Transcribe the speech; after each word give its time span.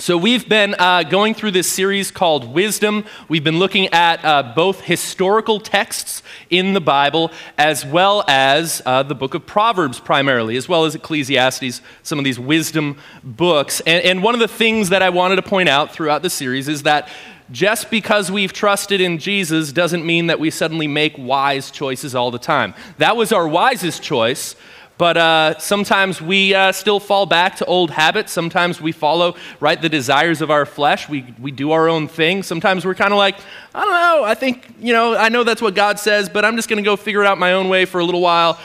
So, 0.00 0.16
we've 0.16 0.48
been 0.48 0.76
uh, 0.78 1.02
going 1.02 1.34
through 1.34 1.50
this 1.50 1.68
series 1.68 2.12
called 2.12 2.54
Wisdom. 2.54 3.04
We've 3.28 3.42
been 3.42 3.58
looking 3.58 3.88
at 3.88 4.24
uh, 4.24 4.52
both 4.54 4.82
historical 4.82 5.58
texts 5.58 6.22
in 6.50 6.72
the 6.72 6.80
Bible 6.80 7.32
as 7.58 7.84
well 7.84 8.24
as 8.28 8.80
uh, 8.86 9.02
the 9.02 9.16
book 9.16 9.34
of 9.34 9.44
Proverbs, 9.44 9.98
primarily, 9.98 10.56
as 10.56 10.68
well 10.68 10.84
as 10.84 10.94
Ecclesiastes, 10.94 11.82
some 12.04 12.16
of 12.16 12.24
these 12.24 12.38
wisdom 12.38 12.96
books. 13.24 13.80
And, 13.80 14.04
and 14.04 14.22
one 14.22 14.34
of 14.34 14.40
the 14.40 14.46
things 14.46 14.90
that 14.90 15.02
I 15.02 15.10
wanted 15.10 15.34
to 15.34 15.42
point 15.42 15.68
out 15.68 15.90
throughout 15.90 16.22
the 16.22 16.30
series 16.30 16.68
is 16.68 16.84
that 16.84 17.08
just 17.50 17.90
because 17.90 18.30
we've 18.30 18.52
trusted 18.52 19.00
in 19.00 19.18
Jesus 19.18 19.72
doesn't 19.72 20.06
mean 20.06 20.28
that 20.28 20.38
we 20.38 20.50
suddenly 20.50 20.86
make 20.86 21.16
wise 21.18 21.72
choices 21.72 22.14
all 22.14 22.30
the 22.30 22.38
time. 22.38 22.72
That 22.98 23.16
was 23.16 23.32
our 23.32 23.48
wisest 23.48 24.00
choice 24.00 24.54
but 24.98 25.16
uh, 25.16 25.58
sometimes 25.58 26.20
we 26.20 26.54
uh, 26.54 26.72
still 26.72 26.98
fall 26.98 27.24
back 27.24 27.56
to 27.56 27.64
old 27.64 27.90
habits. 27.92 28.32
Sometimes 28.32 28.80
we 28.80 28.90
follow, 28.90 29.36
right, 29.60 29.80
the 29.80 29.88
desires 29.88 30.42
of 30.42 30.50
our 30.50 30.66
flesh. 30.66 31.08
We, 31.08 31.32
we 31.40 31.52
do 31.52 31.70
our 31.70 31.88
own 31.88 32.08
thing. 32.08 32.42
Sometimes 32.42 32.84
we're 32.84 32.96
kind 32.96 33.12
of 33.12 33.18
like, 33.18 33.36
I 33.74 33.84
don't 33.84 33.92
know, 33.92 34.24
I 34.24 34.34
think, 34.34 34.74
you 34.80 34.92
know, 34.92 35.16
I 35.16 35.28
know 35.28 35.44
that's 35.44 35.62
what 35.62 35.76
God 35.76 36.00
says, 36.00 36.28
but 36.28 36.44
I'm 36.44 36.56
just 36.56 36.68
going 36.68 36.82
to 36.82 36.84
go 36.84 36.96
figure 36.96 37.22
it 37.22 37.26
out 37.26 37.38
my 37.38 37.52
own 37.52 37.68
way 37.68 37.84
for 37.84 38.00
a 38.00 38.04
little 38.04 38.20
while 38.20 38.58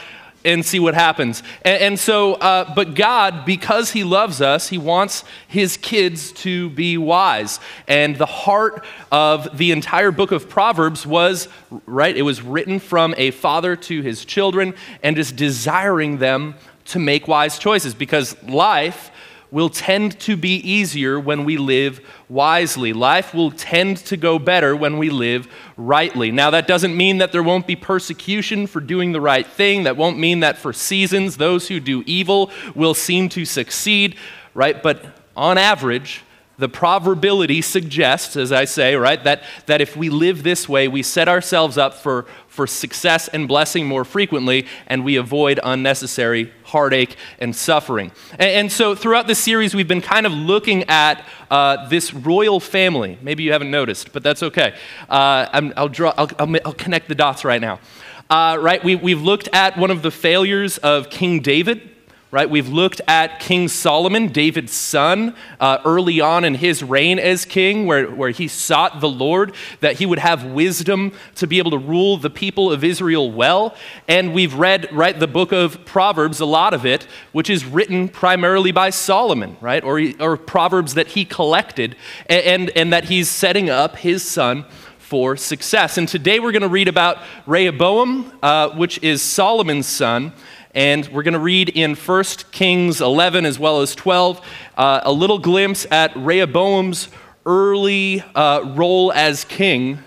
and 0.45 0.65
see 0.65 0.79
what 0.79 0.93
happens. 0.93 1.43
And, 1.63 1.81
and 1.81 1.99
so, 1.99 2.33
uh, 2.35 2.73
but 2.73 2.95
God, 2.95 3.45
because 3.45 3.91
He 3.91 4.03
loves 4.03 4.41
us, 4.41 4.69
He 4.69 4.77
wants 4.77 5.23
His 5.47 5.77
kids 5.77 6.31
to 6.33 6.69
be 6.71 6.97
wise. 6.97 7.59
And 7.87 8.15
the 8.15 8.25
heart 8.25 8.85
of 9.11 9.57
the 9.57 9.71
entire 9.71 10.11
book 10.11 10.31
of 10.31 10.49
Proverbs 10.49 11.05
was, 11.05 11.47
right, 11.85 12.15
it 12.15 12.23
was 12.23 12.41
written 12.41 12.79
from 12.79 13.13
a 13.17 13.31
father 13.31 13.75
to 13.75 14.01
his 14.01 14.25
children 14.25 14.73
and 15.01 15.15
just 15.15 15.35
desiring 15.35 16.17
them 16.17 16.55
to 16.85 16.99
make 16.99 17.27
wise 17.27 17.57
choices 17.57 17.93
because 17.93 18.41
life 18.43 19.11
will 19.53 19.69
tend 19.69 20.19
to 20.19 20.35
be 20.35 20.55
easier 20.55 21.19
when 21.19 21.45
we 21.45 21.57
live 21.57 22.01
wisely. 22.27 22.91
Life 22.91 23.35
will 23.35 23.51
tend 23.51 23.97
to 23.97 24.17
go 24.17 24.39
better 24.39 24.75
when 24.75 24.97
we 24.97 25.11
live 25.11 25.47
rightly. 25.77 26.31
Now, 26.31 26.49
that 26.49 26.65
doesn't 26.65 26.97
mean 26.97 27.19
that 27.19 27.31
there 27.31 27.43
won't 27.43 27.67
be 27.67 27.75
persecution 27.75 28.65
for 28.65 28.79
doing 28.79 29.11
the 29.11 29.21
right 29.21 29.45
thing. 29.45 29.83
That 29.83 29.95
won't 29.95 30.17
mean 30.17 30.39
that 30.39 30.57
for 30.57 30.73
seasons, 30.73 31.37
those 31.37 31.67
who 31.67 31.79
do 31.79 32.03
evil 32.07 32.49
will 32.73 32.95
seem 32.95 33.29
to 33.29 33.45
succeed, 33.45 34.15
right? 34.55 34.81
But 34.81 35.05
on 35.37 35.59
average, 35.59 36.23
the 36.63 36.69
proverbility 36.69 37.61
suggests, 37.61 38.37
as 38.37 38.53
I 38.53 38.63
say, 38.63 38.95
right, 38.95 39.21
that, 39.25 39.43
that 39.65 39.81
if 39.81 39.97
we 39.97 40.09
live 40.09 40.43
this 40.43 40.69
way, 40.69 40.87
we 40.87 41.03
set 41.03 41.27
ourselves 41.27 41.77
up 41.77 41.93
for, 41.93 42.25
for 42.47 42.67
success 42.67 43.27
and 43.27 43.49
blessing 43.49 43.85
more 43.85 44.05
frequently, 44.05 44.65
and 44.87 45.03
we 45.03 45.17
avoid 45.17 45.59
unnecessary 45.61 46.53
heartache 46.63 47.17
and 47.39 47.53
suffering. 47.53 48.13
And, 48.31 48.49
and 48.49 48.71
so 48.71 48.95
throughout 48.95 49.27
this 49.27 49.39
series, 49.39 49.75
we've 49.75 49.89
been 49.89 49.99
kind 49.99 50.25
of 50.25 50.31
looking 50.31 50.85
at 50.85 51.25
uh, 51.51 51.89
this 51.89 52.13
royal 52.13 52.61
family. 52.61 53.17
Maybe 53.21 53.43
you 53.43 53.51
haven't 53.51 53.71
noticed, 53.71 54.13
but 54.13 54.23
that's 54.23 54.41
okay. 54.41 54.73
Uh, 55.09 55.49
i 55.51 55.59
will 55.81 55.89
draw, 55.89 56.13
I'll, 56.17 56.29
I'll, 56.39 56.55
I'll, 56.63 56.73
connect 56.73 57.09
the 57.09 57.15
dots 57.15 57.43
right 57.43 57.59
now. 57.59 57.81
Uh, 58.29 58.57
right, 58.57 58.81
we, 58.81 58.95
we've 58.95 59.21
looked 59.21 59.49
at 59.51 59.77
one 59.77 59.91
of 59.91 60.01
the 60.01 60.11
failures 60.11 60.77
of 60.77 61.09
King 61.09 61.41
David 61.41 61.92
right? 62.33 62.49
We've 62.49 62.67
looked 62.67 62.99
at 63.07 63.39
King 63.39 63.67
Solomon, 63.67 64.29
David's 64.29 64.73
son, 64.73 65.35
uh, 65.59 65.77
early 65.85 66.19
on 66.19 66.43
in 66.43 66.55
his 66.55 66.81
reign 66.81 67.19
as 67.19 67.45
king, 67.45 67.85
where, 67.85 68.09
where 68.09 68.31
he 68.31 68.47
sought 68.47 69.01
the 69.01 69.07
Lord 69.07 69.53
that 69.81 69.97
he 69.97 70.07
would 70.07 70.17
have 70.17 70.43
wisdom 70.43 71.11
to 71.35 71.45
be 71.45 71.59
able 71.59 71.69
to 71.69 71.77
rule 71.77 72.17
the 72.17 72.31
people 72.31 72.71
of 72.71 72.83
Israel 72.83 73.31
well. 73.31 73.75
And 74.07 74.33
we've 74.33 74.55
read, 74.55 74.91
right, 74.91 75.17
the 75.17 75.27
book 75.27 75.51
of 75.51 75.85
Proverbs, 75.85 76.39
a 76.39 76.45
lot 76.47 76.73
of 76.73 76.87
it, 76.87 77.05
which 77.33 77.51
is 77.51 77.65
written 77.65 78.09
primarily 78.09 78.71
by 78.71 78.89
Solomon, 78.89 79.55
right? 79.61 79.83
Or, 79.83 80.01
or 80.19 80.35
Proverbs 80.35 80.95
that 80.95 81.09
he 81.09 81.25
collected 81.25 81.95
and, 82.25 82.41
and, 82.45 82.69
and 82.71 82.93
that 82.93 83.03
he's 83.05 83.29
setting 83.29 83.69
up 83.69 83.97
his 83.97 84.27
son 84.27 84.65
for 84.97 85.37
success. 85.37 85.99
And 85.99 86.09
today 86.09 86.39
we're 86.39 86.51
going 86.51 86.63
to 86.63 86.67
read 86.67 86.87
about 86.87 87.19
Rehoboam, 87.45 88.39
uh, 88.41 88.69
which 88.71 88.97
is 89.03 89.21
Solomon's 89.21 89.85
son. 89.85 90.33
And 90.73 91.07
we're 91.09 91.23
going 91.23 91.35
to 91.35 91.39
read 91.39 91.69
in 91.69 91.93
1 91.95 92.23
Kings 92.51 92.99
11 92.99 93.45
as 93.45 93.59
well 93.59 93.81
as 93.81 93.93
12 93.93 94.41
uh, 94.75 95.01
a 95.03 95.11
little 95.11 95.37
glimpse 95.37 95.85
at 95.91 96.15
Rehoboam's 96.15 97.09
early 97.45 98.21
uh, 98.33 98.73
role 98.75 99.11
as 99.13 99.43
king. 99.43 99.99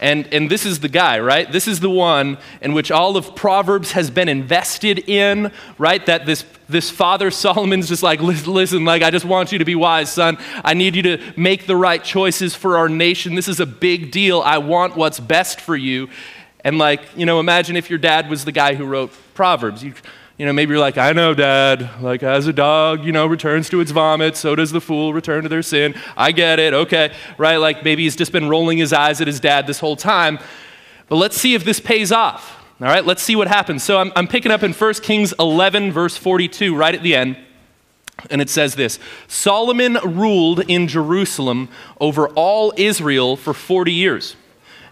And, 0.00 0.26
and 0.34 0.50
this 0.50 0.66
is 0.66 0.80
the 0.80 0.88
guy, 0.88 1.20
right? 1.20 1.50
This 1.50 1.68
is 1.68 1.78
the 1.78 1.88
one 1.88 2.38
in 2.60 2.72
which 2.72 2.90
all 2.90 3.16
of 3.16 3.36
Proverbs 3.36 3.92
has 3.92 4.10
been 4.10 4.28
invested 4.28 5.08
in, 5.08 5.52
right? 5.78 6.04
That 6.06 6.26
this, 6.26 6.44
this 6.68 6.90
father 6.90 7.30
Solomon's 7.30 7.88
just 7.88 8.02
like, 8.02 8.20
listen, 8.20 8.84
like, 8.84 9.02
I 9.02 9.12
just 9.12 9.24
want 9.24 9.52
you 9.52 9.58
to 9.60 9.64
be 9.64 9.76
wise, 9.76 10.12
son. 10.12 10.38
I 10.64 10.74
need 10.74 10.96
you 10.96 11.02
to 11.02 11.32
make 11.36 11.68
the 11.68 11.76
right 11.76 12.02
choices 12.02 12.56
for 12.56 12.76
our 12.76 12.88
nation. 12.88 13.36
This 13.36 13.46
is 13.46 13.60
a 13.60 13.66
big 13.66 14.10
deal. 14.10 14.40
I 14.40 14.58
want 14.58 14.96
what's 14.96 15.20
best 15.20 15.60
for 15.60 15.76
you. 15.76 16.08
And, 16.64 16.78
like, 16.78 17.00
you 17.16 17.26
know, 17.26 17.40
imagine 17.40 17.76
if 17.76 17.90
your 17.90 17.98
dad 17.98 18.30
was 18.30 18.44
the 18.44 18.52
guy 18.52 18.74
who 18.74 18.84
wrote 18.84 19.12
Proverbs. 19.34 19.82
You, 19.82 19.94
you 20.38 20.46
know, 20.46 20.52
maybe 20.52 20.70
you're 20.70 20.80
like, 20.80 20.98
I 20.98 21.12
know, 21.12 21.34
Dad. 21.34 22.02
Like, 22.02 22.22
as 22.22 22.46
a 22.46 22.52
dog, 22.52 23.04
you 23.04 23.12
know, 23.12 23.26
returns 23.26 23.68
to 23.70 23.80
its 23.80 23.90
vomit, 23.90 24.36
so 24.36 24.54
does 24.54 24.72
the 24.72 24.80
fool 24.80 25.12
return 25.12 25.42
to 25.42 25.48
their 25.48 25.62
sin. 25.62 25.94
I 26.16 26.32
get 26.32 26.58
it, 26.58 26.72
okay, 26.72 27.12
right? 27.36 27.56
Like, 27.58 27.84
maybe 27.84 28.04
he's 28.04 28.16
just 28.16 28.32
been 28.32 28.48
rolling 28.48 28.78
his 28.78 28.92
eyes 28.92 29.20
at 29.20 29.26
his 29.26 29.40
dad 29.40 29.66
this 29.66 29.78
whole 29.78 29.96
time. 29.96 30.38
But 31.08 31.16
let's 31.16 31.36
see 31.36 31.54
if 31.54 31.64
this 31.64 31.80
pays 31.80 32.10
off. 32.10 32.58
All 32.80 32.88
right, 32.88 33.04
let's 33.04 33.22
see 33.22 33.36
what 33.36 33.46
happens. 33.46 33.84
So 33.84 33.98
I'm, 33.98 34.10
I'm 34.16 34.26
picking 34.26 34.50
up 34.50 34.64
in 34.64 34.72
1 34.72 34.94
Kings 34.94 35.32
11, 35.38 35.92
verse 35.92 36.16
42, 36.16 36.74
right 36.74 36.94
at 36.94 37.02
the 37.02 37.14
end. 37.14 37.36
And 38.30 38.40
it 38.40 38.50
says 38.50 38.74
this 38.74 38.98
Solomon 39.28 39.98
ruled 40.04 40.60
in 40.60 40.88
Jerusalem 40.88 41.68
over 42.00 42.28
all 42.30 42.72
Israel 42.76 43.36
for 43.36 43.54
40 43.54 43.92
years. 43.92 44.36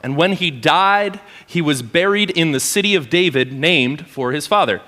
And 0.02 0.16
when 0.16 0.32
he 0.32 0.50
died, 0.50 1.20
he 1.46 1.60
was 1.60 1.82
buried 1.82 2.30
in 2.30 2.52
the 2.52 2.60
city 2.60 2.94
of 2.94 3.10
David, 3.10 3.52
named 3.52 4.06
for 4.06 4.32
his 4.32 4.46
father. 4.46 4.80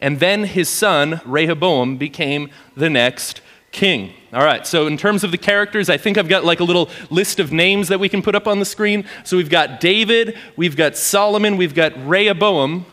And 0.00 0.20
then 0.20 0.44
his 0.44 0.68
son, 0.68 1.20
Rehoboam, 1.24 1.96
became 1.96 2.50
the 2.76 2.90
next 2.90 3.40
king. 3.70 4.12
All 4.32 4.44
right, 4.44 4.66
so 4.66 4.86
in 4.86 4.96
terms 4.96 5.24
of 5.24 5.30
the 5.30 5.38
characters, 5.38 5.88
I 5.88 5.96
think 5.96 6.18
I've 6.18 6.28
got 6.28 6.44
like 6.44 6.60
a 6.60 6.64
little 6.64 6.90
list 7.10 7.40
of 7.40 7.52
names 7.52 7.88
that 7.88 8.00
we 8.00 8.08
can 8.08 8.22
put 8.22 8.34
up 8.34 8.46
on 8.46 8.58
the 8.58 8.64
screen. 8.64 9.04
So 9.24 9.36
we've 9.36 9.50
got 9.50 9.80
David, 9.80 10.36
we've 10.56 10.76
got 10.76 10.96
Solomon, 10.96 11.56
we've 11.56 11.74
got 11.74 11.92
Rehoboam, 12.06 12.86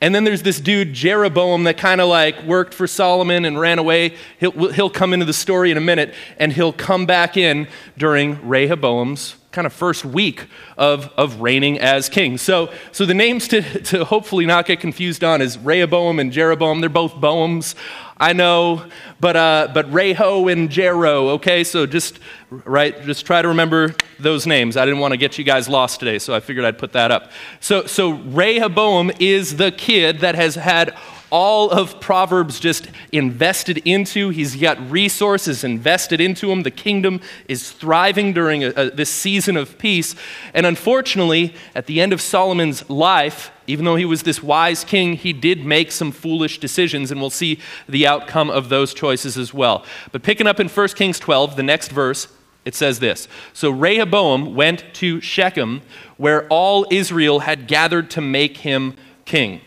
and 0.00 0.14
then 0.14 0.24
there's 0.24 0.42
this 0.42 0.60
dude, 0.60 0.94
Jeroboam, 0.94 1.64
that 1.64 1.76
kind 1.76 2.00
of 2.00 2.08
like 2.08 2.42
worked 2.44 2.72
for 2.72 2.86
Solomon 2.86 3.44
and 3.44 3.60
ran 3.60 3.78
away. 3.78 4.14
He'll, 4.38 4.72
he'll 4.72 4.90
come 4.90 5.12
into 5.12 5.26
the 5.26 5.32
story 5.32 5.70
in 5.70 5.76
a 5.76 5.82
minute, 5.82 6.14
and 6.38 6.52
he'll 6.52 6.72
come 6.72 7.04
back 7.04 7.36
in 7.36 7.68
during 7.98 8.46
Rehoboam's 8.48 9.36
kind 9.52 9.66
of 9.66 9.72
first 9.72 10.04
week 10.04 10.46
of, 10.78 11.10
of 11.16 11.40
reigning 11.40 11.78
as 11.80 12.08
king. 12.08 12.38
So, 12.38 12.72
so 12.92 13.04
the 13.04 13.14
names 13.14 13.48
to, 13.48 13.62
to 13.82 14.04
hopefully 14.04 14.46
not 14.46 14.66
get 14.66 14.80
confused 14.80 15.24
on 15.24 15.40
is 15.42 15.58
Rehoboam 15.58 16.18
and 16.20 16.30
Jeroboam. 16.30 16.80
They're 16.80 16.88
both 16.88 17.14
Boams, 17.14 17.74
I 18.16 18.32
know, 18.32 18.84
but, 19.18 19.34
uh, 19.34 19.68
but 19.72 19.90
Reho 19.90 20.52
and 20.52 20.68
Jero, 20.68 21.30
okay? 21.30 21.64
So 21.64 21.86
just, 21.86 22.20
right, 22.50 23.02
just 23.04 23.26
try 23.26 23.42
to 23.42 23.48
remember 23.48 23.94
those 24.18 24.46
names. 24.46 24.76
I 24.76 24.84
didn't 24.84 25.00
want 25.00 25.12
to 25.12 25.18
get 25.18 25.38
you 25.38 25.44
guys 25.44 25.68
lost 25.68 26.00
today, 26.00 26.18
so 26.18 26.34
I 26.34 26.40
figured 26.40 26.64
I'd 26.64 26.78
put 26.78 26.92
that 26.92 27.10
up. 27.10 27.32
So, 27.60 27.86
so 27.86 28.10
Rehoboam 28.10 29.10
is 29.18 29.56
the 29.56 29.72
kid 29.72 30.20
that 30.20 30.34
has 30.34 30.54
had 30.54 30.96
all 31.30 31.70
of 31.70 32.00
Proverbs 32.00 32.60
just 32.60 32.88
invested 33.12 33.78
into. 33.78 34.30
He's 34.30 34.56
got 34.56 34.90
resources 34.90 35.64
invested 35.64 36.20
into 36.20 36.50
him. 36.50 36.62
The 36.62 36.70
kingdom 36.70 37.20
is 37.48 37.70
thriving 37.70 38.32
during 38.32 38.64
a, 38.64 38.70
a, 38.70 38.90
this 38.90 39.10
season 39.10 39.56
of 39.56 39.78
peace. 39.78 40.14
And 40.52 40.66
unfortunately, 40.66 41.54
at 41.74 41.86
the 41.86 42.00
end 42.00 42.12
of 42.12 42.20
Solomon's 42.20 42.88
life, 42.90 43.50
even 43.66 43.84
though 43.84 43.96
he 43.96 44.04
was 44.04 44.22
this 44.22 44.42
wise 44.42 44.84
king, 44.84 45.14
he 45.14 45.32
did 45.32 45.64
make 45.64 45.92
some 45.92 46.10
foolish 46.10 46.58
decisions, 46.58 47.10
and 47.10 47.20
we'll 47.20 47.30
see 47.30 47.60
the 47.88 48.06
outcome 48.06 48.50
of 48.50 48.68
those 48.68 48.92
choices 48.92 49.38
as 49.38 49.54
well. 49.54 49.84
But 50.10 50.22
picking 50.22 50.48
up 50.48 50.58
in 50.58 50.68
1 50.68 50.88
Kings 50.88 51.20
12, 51.20 51.56
the 51.56 51.62
next 51.62 51.92
verse, 51.92 52.26
it 52.64 52.74
says 52.74 52.98
this 52.98 53.28
So 53.52 53.70
Rehoboam 53.70 54.54
went 54.54 54.84
to 54.94 55.20
Shechem, 55.20 55.82
where 56.16 56.46
all 56.48 56.86
Israel 56.90 57.40
had 57.40 57.68
gathered 57.68 58.10
to 58.10 58.20
make 58.20 58.58
him 58.58 58.96
king. 59.24 59.60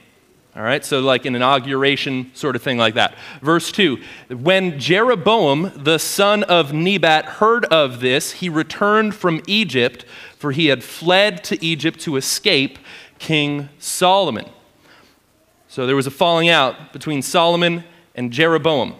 All 0.56 0.62
right, 0.62 0.86
so 0.86 1.00
like 1.00 1.26
an 1.26 1.34
inauguration 1.34 2.30
sort 2.36 2.56
of 2.56 2.62
thing 2.62 2.78
like 2.78 2.94
that. 2.94 3.16
Verse 3.42 3.72
2 3.72 3.98
When 4.30 4.80
Jeroboam, 4.80 5.72
the 5.76 5.98
son 5.98 6.44
of 6.44 6.72
Nebat, 6.72 7.26
heard 7.26 7.66
of 7.66 8.02
this, 8.02 8.34
he 8.34 8.50
returned 8.50 9.16
from 9.16 9.42
Egypt, 9.48 10.06
for 10.38 10.52
he 10.52 10.68
had 10.68 10.84
fled 10.84 11.44
to 11.46 11.64
Egypt 11.66 12.00
to 12.02 12.18
escape 12.18 12.78
King 13.18 13.70
Solomon. 13.80 14.46
So 15.68 15.88
there 15.88 15.96
was 15.96 16.06
a 16.06 16.12
falling 16.12 16.50
out 16.50 16.94
between 16.94 17.24
Solomon 17.24 17.84
and 18.14 18.32
Jeroboam. 18.32 18.94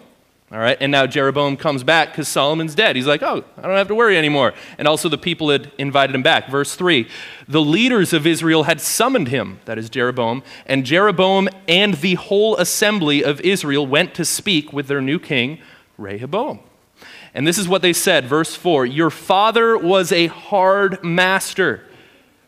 All 0.54 0.60
right, 0.60 0.78
and 0.80 0.92
now 0.92 1.04
Jeroboam 1.04 1.56
comes 1.56 1.82
back 1.82 2.12
because 2.12 2.28
Solomon's 2.28 2.76
dead. 2.76 2.94
He's 2.94 3.08
like, 3.08 3.24
oh, 3.24 3.42
I 3.58 3.62
don't 3.62 3.76
have 3.76 3.88
to 3.88 3.94
worry 3.96 4.16
anymore. 4.16 4.54
And 4.78 4.86
also 4.86 5.08
the 5.08 5.18
people 5.18 5.50
had 5.50 5.72
invited 5.78 6.14
him 6.14 6.22
back. 6.22 6.48
Verse 6.48 6.76
3 6.76 7.08
The 7.48 7.60
leaders 7.60 8.12
of 8.12 8.24
Israel 8.24 8.62
had 8.62 8.80
summoned 8.80 9.26
him, 9.26 9.58
that 9.64 9.78
is 9.78 9.90
Jeroboam, 9.90 10.44
and 10.64 10.86
Jeroboam 10.86 11.48
and 11.66 11.94
the 11.94 12.14
whole 12.14 12.56
assembly 12.56 13.24
of 13.24 13.40
Israel 13.40 13.84
went 13.84 14.14
to 14.14 14.24
speak 14.24 14.72
with 14.72 14.86
their 14.86 15.00
new 15.00 15.18
king, 15.18 15.58
Rehoboam. 15.98 16.60
And 17.34 17.48
this 17.48 17.58
is 17.58 17.66
what 17.66 17.82
they 17.82 17.92
said, 17.92 18.26
verse 18.26 18.54
4 18.54 18.86
Your 18.86 19.10
father 19.10 19.76
was 19.76 20.12
a 20.12 20.28
hard 20.28 21.02
master, 21.02 21.82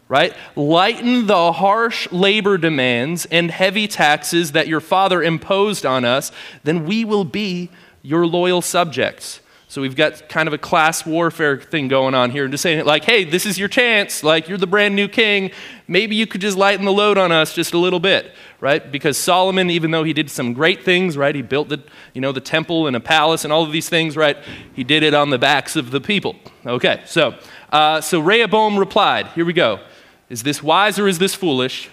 right? 0.07 0.33
Lighten 0.55 1.27
the 1.27 1.51
harsh 1.51 2.07
labor 2.13 2.57
demands 2.57 3.27
and 3.33 3.51
heavy 3.51 3.89
taxes 3.89 4.53
that 4.53 4.69
your 4.69 4.81
father 4.81 5.25
imposed 5.25 5.85
on 5.85 6.05
us, 6.05 6.31
then 6.63 6.87
we 6.87 7.05
will 7.05 7.25
be 7.25 7.69
your 8.07 8.27
loyal 8.27 8.63
subjects. 8.63 9.41
So 9.69 9.83
we've 9.83 9.97
got 9.97 10.29
kind 10.29 10.47
of 10.47 10.55
a 10.55 10.59
class 10.59 11.05
warfare 11.05 11.61
thing 11.61 11.89
going 11.89 12.15
on 12.15 12.31
here, 12.31 12.45
and 12.45 12.53
just 12.53 12.63
saying, 12.63 12.85
like, 12.85 13.03
hey, 13.03 13.25
this 13.25 13.45
is 13.45 13.59
your 13.59 13.69
chance. 13.69 14.23
Like, 14.23 14.49
you're 14.49 14.59
the 14.59 14.67
brand 14.67 14.95
new 14.95 15.09
king. 15.09 15.51
Maybe 15.89 16.15
you 16.15 16.25
could 16.25 16.41
just 16.41 16.57
lighten 16.57 16.85
the 16.85 16.93
load 16.93 17.19
on 17.19 17.33
us 17.33 17.53
just 17.53 17.75
a 17.75 17.79
little 17.79 17.99
bit, 17.99 18.33
right? 18.61 18.93
Because 18.93 19.19
Solomon, 19.19 19.69
even 19.69 19.91
though 19.91 20.05
he 20.05 20.13
did 20.13 20.31
some 20.31 20.53
great 20.53 20.85
things, 20.85 21.17
right? 21.17 21.35
He 21.35 21.43
built 21.43 21.69
the, 21.69 21.83
you 22.15 22.21
know, 22.21 22.31
the 22.31 22.41
temple 22.41 22.87
and 22.87 22.95
a 22.95 23.01
palace 23.01 23.43
and 23.43 23.53
all 23.53 23.65
of 23.65 23.73
these 23.73 23.89
things, 23.89 24.17
right? 24.17 24.37
He 24.73 24.85
did 24.85 25.03
it 25.03 25.15
on 25.15 25.31
the 25.31 25.39
backs 25.39 25.75
of 25.75 25.91
the 25.91 26.01
people. 26.01 26.37
Okay, 26.65 27.03
so 27.05 27.35
uh, 27.71 28.01
so 28.01 28.21
Rehoboam 28.21 28.79
replied, 28.79 29.27
here 29.29 29.45
we 29.45 29.53
go. 29.53 29.81
Is 30.29 30.45
this 30.45 30.63
wise 30.63 30.99
or 30.99 31.09
is 31.09 31.19
this 31.19 31.35
foolish? 31.35 31.91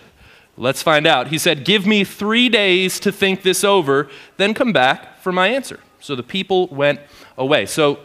Let's 0.55 0.83
find 0.83 1.07
out. 1.07 1.27
He 1.27 1.39
said, 1.39 1.65
Give 1.65 1.87
me 1.87 2.03
three 2.03 2.49
days 2.49 2.99
to 2.99 3.11
think 3.11 3.41
this 3.41 3.63
over, 3.63 4.09
then 4.37 4.53
come 4.53 4.71
back 4.71 5.19
for 5.19 5.31
my 5.31 5.47
answer. 5.47 5.79
So 6.03 6.15
the 6.15 6.23
people 6.23 6.67
went 6.67 6.99
away. 7.37 7.65
So, 7.65 7.99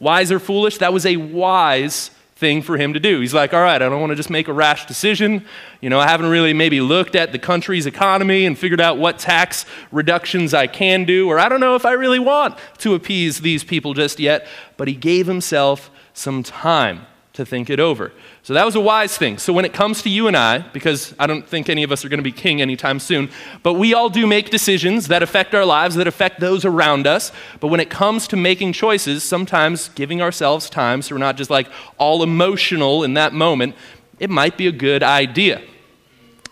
wise 0.00 0.32
or 0.32 0.38
foolish? 0.38 0.78
That 0.78 0.94
was 0.94 1.04
a 1.04 1.18
wise 1.18 2.10
thing 2.36 2.62
for 2.62 2.78
him 2.78 2.94
to 2.94 3.00
do. 3.00 3.20
He's 3.20 3.34
like, 3.34 3.52
all 3.52 3.60
right, 3.60 3.82
I 3.82 3.86
don't 3.90 4.00
want 4.00 4.12
to 4.12 4.16
just 4.16 4.30
make 4.30 4.48
a 4.48 4.52
rash 4.54 4.86
decision. 4.86 5.44
You 5.82 5.90
know, 5.90 6.00
I 6.00 6.08
haven't 6.08 6.30
really 6.30 6.54
maybe 6.54 6.80
looked 6.80 7.14
at 7.14 7.32
the 7.32 7.38
country's 7.38 7.84
economy 7.84 8.46
and 8.46 8.56
figured 8.56 8.80
out 8.80 8.96
what 8.96 9.18
tax 9.18 9.66
reductions 9.92 10.54
I 10.54 10.68
can 10.68 11.04
do, 11.04 11.28
or 11.28 11.38
I 11.38 11.50
don't 11.50 11.60
know 11.60 11.74
if 11.74 11.84
I 11.84 11.92
really 11.92 12.18
want 12.18 12.56
to 12.78 12.94
appease 12.94 13.42
these 13.42 13.62
people 13.62 13.92
just 13.92 14.18
yet. 14.18 14.46
But 14.78 14.88
he 14.88 14.94
gave 14.94 15.26
himself 15.26 15.90
some 16.14 16.42
time 16.42 17.04
to 17.38 17.46
think 17.46 17.70
it 17.70 17.78
over. 17.78 18.12
So 18.42 18.52
that 18.54 18.66
was 18.66 18.74
a 18.74 18.80
wise 18.80 19.16
thing. 19.16 19.38
So 19.38 19.52
when 19.52 19.64
it 19.64 19.72
comes 19.72 20.02
to 20.02 20.10
you 20.10 20.26
and 20.26 20.36
I, 20.36 20.58
because 20.58 21.14
I 21.20 21.28
don't 21.28 21.46
think 21.46 21.68
any 21.68 21.84
of 21.84 21.92
us 21.92 22.04
are 22.04 22.08
going 22.08 22.18
to 22.18 22.24
be 22.24 22.32
king 22.32 22.60
anytime 22.60 22.98
soon, 22.98 23.30
but 23.62 23.74
we 23.74 23.94
all 23.94 24.10
do 24.10 24.26
make 24.26 24.50
decisions 24.50 25.06
that 25.06 25.22
affect 25.22 25.54
our 25.54 25.64
lives, 25.64 25.94
that 25.94 26.08
affect 26.08 26.40
those 26.40 26.64
around 26.64 27.06
us. 27.06 27.30
But 27.60 27.68
when 27.68 27.78
it 27.78 27.90
comes 27.90 28.26
to 28.28 28.36
making 28.36 28.72
choices, 28.72 29.22
sometimes 29.22 29.88
giving 29.90 30.20
ourselves 30.20 30.68
time 30.68 31.00
so 31.00 31.14
we're 31.14 31.20
not 31.20 31.36
just 31.36 31.48
like 31.48 31.68
all 31.96 32.24
emotional 32.24 33.04
in 33.04 33.14
that 33.14 33.32
moment, 33.32 33.76
it 34.18 34.30
might 34.30 34.56
be 34.56 34.66
a 34.66 34.72
good 34.72 35.04
idea. 35.04 35.62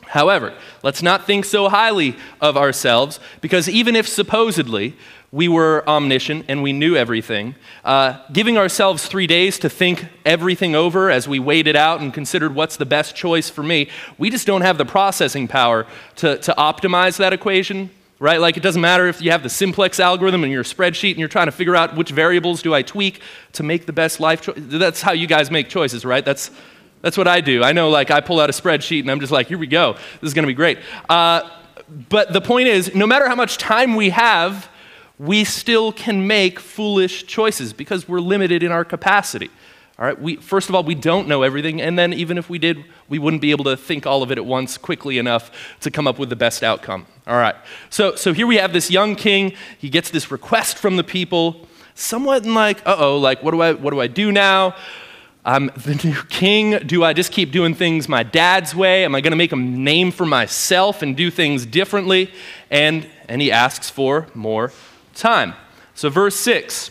However, 0.07 0.55
let's 0.85 1.03
not 1.03 1.27
think 1.27 1.45
so 1.45 1.69
highly 1.69 2.17
of 2.41 2.57
ourselves 2.57 3.19
because 3.41 3.69
even 3.69 3.97
if 3.97 4.07
supposedly 4.07 4.95
we 5.33 5.49
were 5.49 5.85
omniscient 5.89 6.45
and 6.49 6.63
we 6.63 6.73
knew 6.73 6.97
everything. 6.97 7.55
Uh, 7.85 8.19
giving 8.33 8.57
ourselves 8.57 9.07
three 9.07 9.27
days 9.27 9.59
to 9.59 9.69
think 9.69 10.07
everything 10.25 10.75
over 10.75 11.11
as 11.11 11.29
we 11.29 11.39
weighed 11.39 11.67
it 11.67 11.77
out 11.77 12.01
and 12.01 12.15
considered 12.15 12.55
what's 12.55 12.77
the 12.77 12.87
best 12.87 13.15
choice 13.15 13.51
for 13.51 13.63
me, 13.63 13.89
we 14.19 14.31
just 14.31 14.47
don't 14.47 14.63
have 14.63 14.79
the 14.79 14.85
processing 14.85 15.49
power 15.49 15.87
to, 16.17 16.39
to 16.39 16.55
optimize 16.55 17.19
that 17.19 17.33
equation. 17.33 17.91
Right? 18.19 18.41
Like, 18.41 18.57
it 18.57 18.63
doesn't 18.63 18.81
matter 18.81 19.09
if 19.09 19.21
you 19.21 19.31
have 19.31 19.43
the 19.43 19.51
simplex 19.51 20.01
algorithm 20.01 20.43
in 20.43 20.51
your 20.51 20.65
spreadsheet 20.65 21.11
and 21.11 21.19
you're 21.19 21.29
trying 21.29 21.49
to 21.49 21.53
figure 21.53 21.77
out 21.77 21.97
which 21.97 22.09
variables 22.09 22.63
do 22.63 22.73
I 22.73 22.81
tweak 22.81 23.21
to 23.53 23.63
make 23.63 23.85
the 23.85 23.93
best 23.93 24.21
life 24.21 24.41
choice. 24.41 24.55
That's 24.57 25.03
how 25.03 25.13
you 25.13 25.27
guys 25.27 25.51
make 25.51 25.69
choices, 25.69 26.03
right? 26.03 26.25
That's, 26.25 26.51
that's 27.03 27.19
what 27.19 27.29
I 27.29 27.43
do. 27.43 27.63
I 27.63 27.73
know, 27.73 27.91
like, 27.91 28.11
I 28.11 28.23
pull 28.23 28.41
out 28.41 28.49
a 28.49 28.55
spreadsheet 28.55 29.01
and 29.01 29.11
I'm 29.11 29.21
just 29.21 29.33
like, 29.33 29.49
here 29.49 29.59
we 29.59 29.67
go. 29.67 29.99
This 30.23 30.29
is 30.29 30.33
going 30.33 30.45
to 30.45 30.47
be 30.47 30.55
great. 30.55 30.79
Uh, 31.11 31.43
but 32.09 32.33
the 32.33 32.41
point 32.41 32.69
is, 32.69 32.95
no 32.95 33.07
matter 33.07 33.29
how 33.29 33.35
much 33.35 33.59
time 33.59 33.97
we 33.97 34.09
have, 34.09 34.71
we 35.19 35.45
still 35.45 35.93
can 35.93 36.27
make 36.27 36.61
foolish 36.61 37.27
choices 37.27 37.73
because 37.73 38.09
we're 38.09 38.21
limited 38.21 38.63
in 38.63 38.71
our 38.71 38.85
capacity. 38.85 39.51
All 39.99 40.05
right, 40.05 40.21
we, 40.21 40.37
first 40.37 40.69
of 40.69 40.75
all, 40.75 40.83
we 40.83 40.95
don't 40.95 41.27
know 41.27 41.43
everything, 41.43 41.81
and 41.81 41.99
then 41.99 42.13
even 42.13 42.37
if 42.37 42.51
we 42.51 42.59
did, 42.59 42.85
we 43.09 43.19
wouldn't 43.19 43.41
be 43.41 43.51
able 43.51 43.65
to 43.65 43.79
think 43.79 44.07
all 44.07 44.23
of 44.23 44.31
it 44.31 44.37
at 44.37 44.45
once 44.45 44.77
quickly 44.77 45.17
enough 45.17 45.51
to 45.81 45.91
come 45.91 46.07
up 46.07 46.19
with 46.19 46.29
the 46.29 46.37
best 46.37 46.63
outcome. 46.63 47.07
All 47.27 47.39
right, 47.39 47.57
so, 47.89 48.15
so 48.15 48.35
here 48.35 48.47
we 48.47 48.57
have 48.57 48.75
this 48.75 48.91
young 48.91 49.17
king. 49.17 49.55
He 49.79 49.89
gets 49.89 50.11
this 50.11 50.31
request 50.31 50.77
from 50.77 50.99
the 50.99 51.05
people, 51.05 51.67
somewhat 51.95 52.45
in 52.45 52.53
like, 52.53 52.87
uh 52.87 52.97
oh, 52.99 53.17
like, 53.17 53.43
what 53.43 53.53
do, 53.53 53.63
I, 53.63 53.73
what 53.73 53.93
do 53.93 54.01
I 54.01 54.07
do 54.07 54.33
now? 54.33 54.77
I'm 55.47 55.71
the 55.77 55.95
new 56.05 56.23
king. 56.25 56.77
Do 56.87 57.03
I 57.03 57.15
just 57.15 57.33
keep 57.33 57.51
doing 57.51 57.73
things 57.73 58.07
my 58.07 58.23
dad's 58.23 58.75
way? 58.75 59.05
Am 59.05 59.15
I 59.15 59.23
going 59.23 59.31
to 59.31 59.37
make 59.37 59.53
a 59.53 59.57
name 59.57 60.11
for 60.11 60.27
myself 60.27 61.03
and 61.03 61.17
do 61.17 61.31
things 61.31 61.65
differently? 61.65 62.33
And, 62.69 63.09
and 63.29 63.41
he 63.41 63.53
asks 63.53 63.89
for 63.89 64.27
more 64.35 64.73
time. 65.21 65.55
So, 65.95 66.11
verse 66.11 66.37
6, 66.37 66.91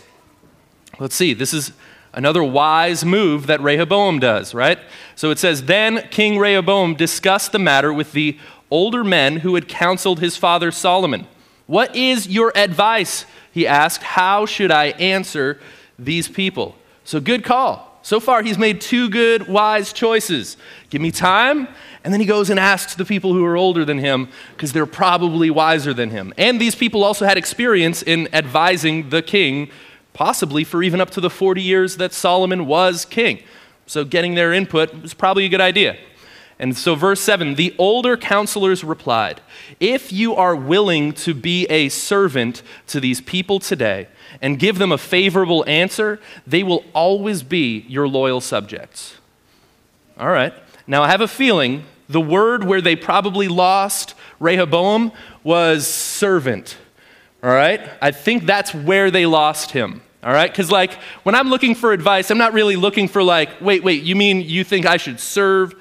let's 0.99 1.15
see, 1.15 1.33
this 1.33 1.53
is 1.53 1.71
another 2.15 2.43
wise 2.43 3.05
move 3.05 3.47
that 3.47 3.61
Rehoboam 3.61 4.19
does, 4.19 4.53
right? 4.53 4.79
So 5.15 5.29
it 5.29 5.37
says, 5.37 5.65
Then 5.65 6.07
King 6.09 6.39
Rehoboam 6.39 6.95
discussed 6.95 7.51
the 7.51 7.59
matter 7.59 7.93
with 7.93 8.13
the 8.13 8.39
older 8.71 9.03
men 9.03 9.37
who 9.37 9.53
had 9.55 9.67
counseled 9.67 10.19
his 10.19 10.37
father 10.37 10.71
Solomon. 10.71 11.27
What 11.67 11.95
is 11.95 12.27
your 12.27 12.51
advice? 12.55 13.25
He 13.51 13.67
asked. 13.67 14.03
How 14.03 14.45
should 14.45 14.71
I 14.71 14.87
answer 14.87 15.59
these 15.99 16.27
people? 16.27 16.75
So, 17.03 17.19
good 17.19 17.43
call. 17.43 17.94
So 18.05 18.19
far, 18.19 18.43
he's 18.43 18.59
made 18.59 18.81
two 18.81 19.09
good, 19.09 19.47
wise 19.47 19.91
choices. 19.91 20.57
Give 20.91 21.01
me 21.01 21.09
time, 21.09 21.67
and 22.03 22.13
then 22.13 22.21
he 22.21 22.27
goes 22.27 22.51
and 22.51 22.59
asks 22.59 22.93
the 22.93 23.03
people 23.03 23.33
who 23.33 23.43
are 23.43 23.57
older 23.57 23.83
than 23.83 23.97
him 23.97 24.29
because 24.55 24.73
they're 24.73 24.85
probably 24.85 25.49
wiser 25.49 25.91
than 25.91 26.11
him. 26.11 26.31
And 26.37 26.61
these 26.61 26.75
people 26.75 27.03
also 27.03 27.25
had 27.25 27.35
experience 27.35 28.03
in 28.03 28.31
advising 28.31 29.09
the 29.09 29.23
king, 29.23 29.71
possibly 30.13 30.63
for 30.63 30.83
even 30.83 31.01
up 31.01 31.09
to 31.11 31.19
the 31.19 31.31
40 31.31 31.63
years 31.63 31.97
that 31.97 32.13
Solomon 32.13 32.67
was 32.67 33.05
king. 33.05 33.41
So 33.87 34.05
getting 34.05 34.35
their 34.35 34.53
input 34.53 35.01
was 35.01 35.15
probably 35.15 35.45
a 35.45 35.49
good 35.49 35.59
idea. 35.59 35.97
And 36.59 36.77
so, 36.77 36.93
verse 36.93 37.21
7 37.21 37.55
the 37.55 37.73
older 37.79 38.17
counselors 38.17 38.83
replied, 38.83 39.41
If 39.79 40.13
you 40.13 40.35
are 40.35 40.55
willing 40.55 41.11
to 41.13 41.33
be 41.33 41.65
a 41.71 41.89
servant 41.89 42.61
to 42.85 42.99
these 42.99 43.19
people 43.19 43.59
today 43.59 44.09
and 44.41 44.59
give 44.59 44.77
them 44.77 44.91
a 44.91 44.97
favorable 44.97 45.63
answer, 45.67 46.19
they 46.45 46.63
will 46.63 46.83
always 46.93 47.43
be 47.43 47.85
your 47.87 48.07
loyal 48.07 48.41
subjects. 48.41 49.15
All 50.17 50.29
right. 50.29 50.53
Now, 50.87 51.03
I 51.03 51.09
have 51.09 51.21
a 51.21 51.27
feeling 51.27 51.83
the 52.07 52.21
word 52.21 52.63
where 52.63 52.81
they 52.81 52.95
probably 52.95 53.47
lost 53.47 54.13
Rehoboam 54.39 55.11
was 55.43 55.87
servant. 55.87 56.77
All 57.43 57.49
right? 57.49 57.81
I 58.01 58.11
think 58.11 58.45
that's 58.45 58.73
where 58.73 59.11
they 59.11 59.25
lost 59.25 59.71
him. 59.71 60.01
All 60.23 60.33
right? 60.33 60.49
Because, 60.49 60.71
like, 60.71 60.93
when 61.23 61.35
I'm 61.35 61.49
looking 61.49 61.75
for 61.75 61.91
advice, 61.91 62.31
I'm 62.31 62.37
not 62.37 62.53
really 62.53 62.75
looking 62.75 63.07
for, 63.07 63.21
like, 63.21 63.61
wait, 63.61 63.83
wait, 63.83 64.03
you 64.03 64.15
mean 64.15 64.41
you 64.41 64.63
think 64.63 64.85
I 64.85 64.97
should 64.97 65.19
serve 65.19 65.75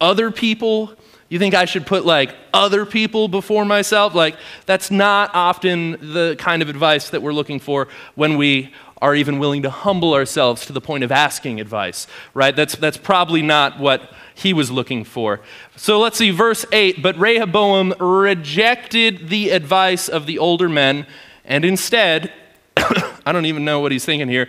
other 0.00 0.30
people? 0.30 0.94
You 1.28 1.38
think 1.38 1.54
I 1.54 1.66
should 1.66 1.86
put, 1.86 2.06
like, 2.06 2.34
other 2.54 2.86
people 2.86 3.28
before 3.28 3.64
myself? 3.64 4.14
Like, 4.14 4.36
that's 4.66 4.90
not 4.90 5.30
often 5.34 5.92
the 6.12 6.36
kind 6.38 6.62
of 6.62 6.68
advice 6.68 7.10
that 7.10 7.20
we're 7.20 7.32
looking 7.32 7.60
for 7.60 7.88
when 8.14 8.36
we 8.36 8.72
are 9.00 9.14
even 9.14 9.38
willing 9.38 9.62
to 9.62 9.70
humble 9.70 10.14
ourselves 10.14 10.66
to 10.66 10.72
the 10.72 10.80
point 10.80 11.04
of 11.04 11.12
asking 11.12 11.60
advice, 11.60 12.06
right? 12.34 12.56
That's, 12.56 12.74
that's 12.76 12.96
probably 12.96 13.42
not 13.42 13.78
what 13.78 14.10
he 14.34 14.52
was 14.52 14.70
looking 14.70 15.04
for. 15.04 15.40
So 15.76 16.00
let's 16.00 16.16
see, 16.18 16.30
verse 16.30 16.64
8. 16.72 17.02
But 17.02 17.16
Rehoboam 17.16 17.94
rejected 18.00 19.28
the 19.28 19.50
advice 19.50 20.08
of 20.08 20.26
the 20.26 20.38
older 20.38 20.68
men 20.68 21.06
and 21.48 21.64
instead, 21.64 22.32
I 22.76 23.32
don't 23.32 23.46
even 23.46 23.64
know 23.64 23.80
what 23.80 23.90
he's 23.90 24.04
thinking 24.04 24.28
here, 24.28 24.48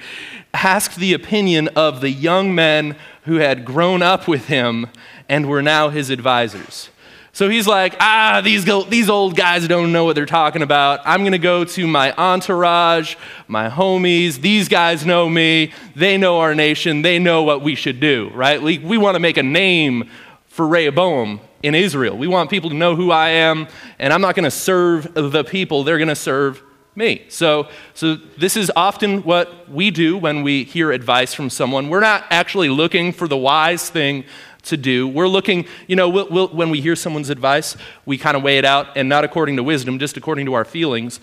asked 0.54 0.98
the 0.98 1.14
opinion 1.14 1.70
of 1.70 2.02
the 2.02 2.12
young 2.12 2.54
men 2.54 2.98
who 3.24 3.36
had 3.36 3.66
grown 3.66 4.02
up 4.02 4.28
with 4.28 4.48
him 4.48 4.88
and 5.30 5.48
were 5.48 5.62
now 5.62 5.90
his 5.90 6.10
advisors. 6.10 6.90
So 7.32 7.48
he's 7.48 7.68
like, 7.68 7.96
ah, 8.00 8.42
these, 8.44 8.66
go, 8.66 8.84
these 8.84 9.10
old 9.10 9.36
guys 9.36 9.68
don't 9.68 9.92
know 9.92 10.04
what 10.04 10.16
they're 10.16 10.26
talking 10.26 10.64
about. 10.64 11.00
I'm 11.06 11.22
going 11.22 11.32
to 11.32 11.38
go 11.38 11.64
to 11.64 11.88
my 11.88 12.12
entourage, 12.14 13.16
my 13.48 13.70
homies. 13.70 14.42
These 14.42 14.68
guys 14.68 15.06
know 15.06 15.30
me. 15.30 15.72
They 15.96 16.18
know 16.18 16.40
our 16.40 16.56
nation. 16.56 17.04
They 17.04 17.20
know 17.20 17.44
what 17.44 17.62
we 17.62 17.76
should 17.76 18.00
do, 18.00 18.32
right? 18.34 18.62
We, 18.62 18.80
we 18.80 18.98
want 18.98 19.16
to 19.16 19.20
make 19.20 19.38
a 19.38 19.44
name 19.44 20.10
for 20.48 20.68
Rehoboam 20.68 21.40
in 21.62 21.76
Israel. 21.76 22.18
We 22.18 22.28
want 22.28 22.50
people 22.50 22.72
to 22.72 22.76
know 22.76 22.96
who 22.96 23.12
I 23.12 23.30
am, 23.30 23.68
and 24.00 24.12
I'm 24.12 24.22
not 24.22 24.36
going 24.36 24.46
to 24.46 24.52
serve 24.52 25.14
the 25.14 25.44
people. 25.44 25.84
They're 25.84 25.98
going 25.98 26.10
to 26.10 26.16
serve 26.16 26.64
me. 26.96 27.26
So, 27.30 27.70
so 27.94 28.16
this 28.16 28.58
is 28.58 28.72
often 28.76 29.24
what 29.24 29.70
we 29.70 29.92
do 29.92 30.18
when 30.18 30.44
we 30.44 30.64
hear 30.64 30.92
advice 30.92 31.34
from 31.34 31.50
someone. 31.50 31.90
We're 31.90 32.02
not 32.02 32.26
actually 32.30 32.70
looking 32.70 33.14
for 33.14 33.28
the 33.28 33.38
wise 33.38 33.90
thing 33.90 34.26
to 34.64 34.78
do. 34.78 35.08
We're 35.08 35.28
looking, 35.28 35.66
you 35.88 35.96
know, 35.96 36.10
we'll, 36.10 36.30
we'll, 36.30 36.48
when 36.50 36.70
we 36.70 36.82
hear 36.82 36.96
someone's 36.96 37.30
advice, 37.30 37.78
we 38.06 38.18
kind 38.18 38.36
of 38.36 38.44
weigh 38.44 38.58
it 38.58 38.66
out, 38.66 38.98
and 38.98 39.08
not 39.10 39.24
according 39.24 39.56
to 39.58 39.64
wisdom, 39.64 40.00
just 40.00 40.18
according 40.18 40.46
to 40.46 40.54
our 40.54 40.66
feelings. 40.66 41.20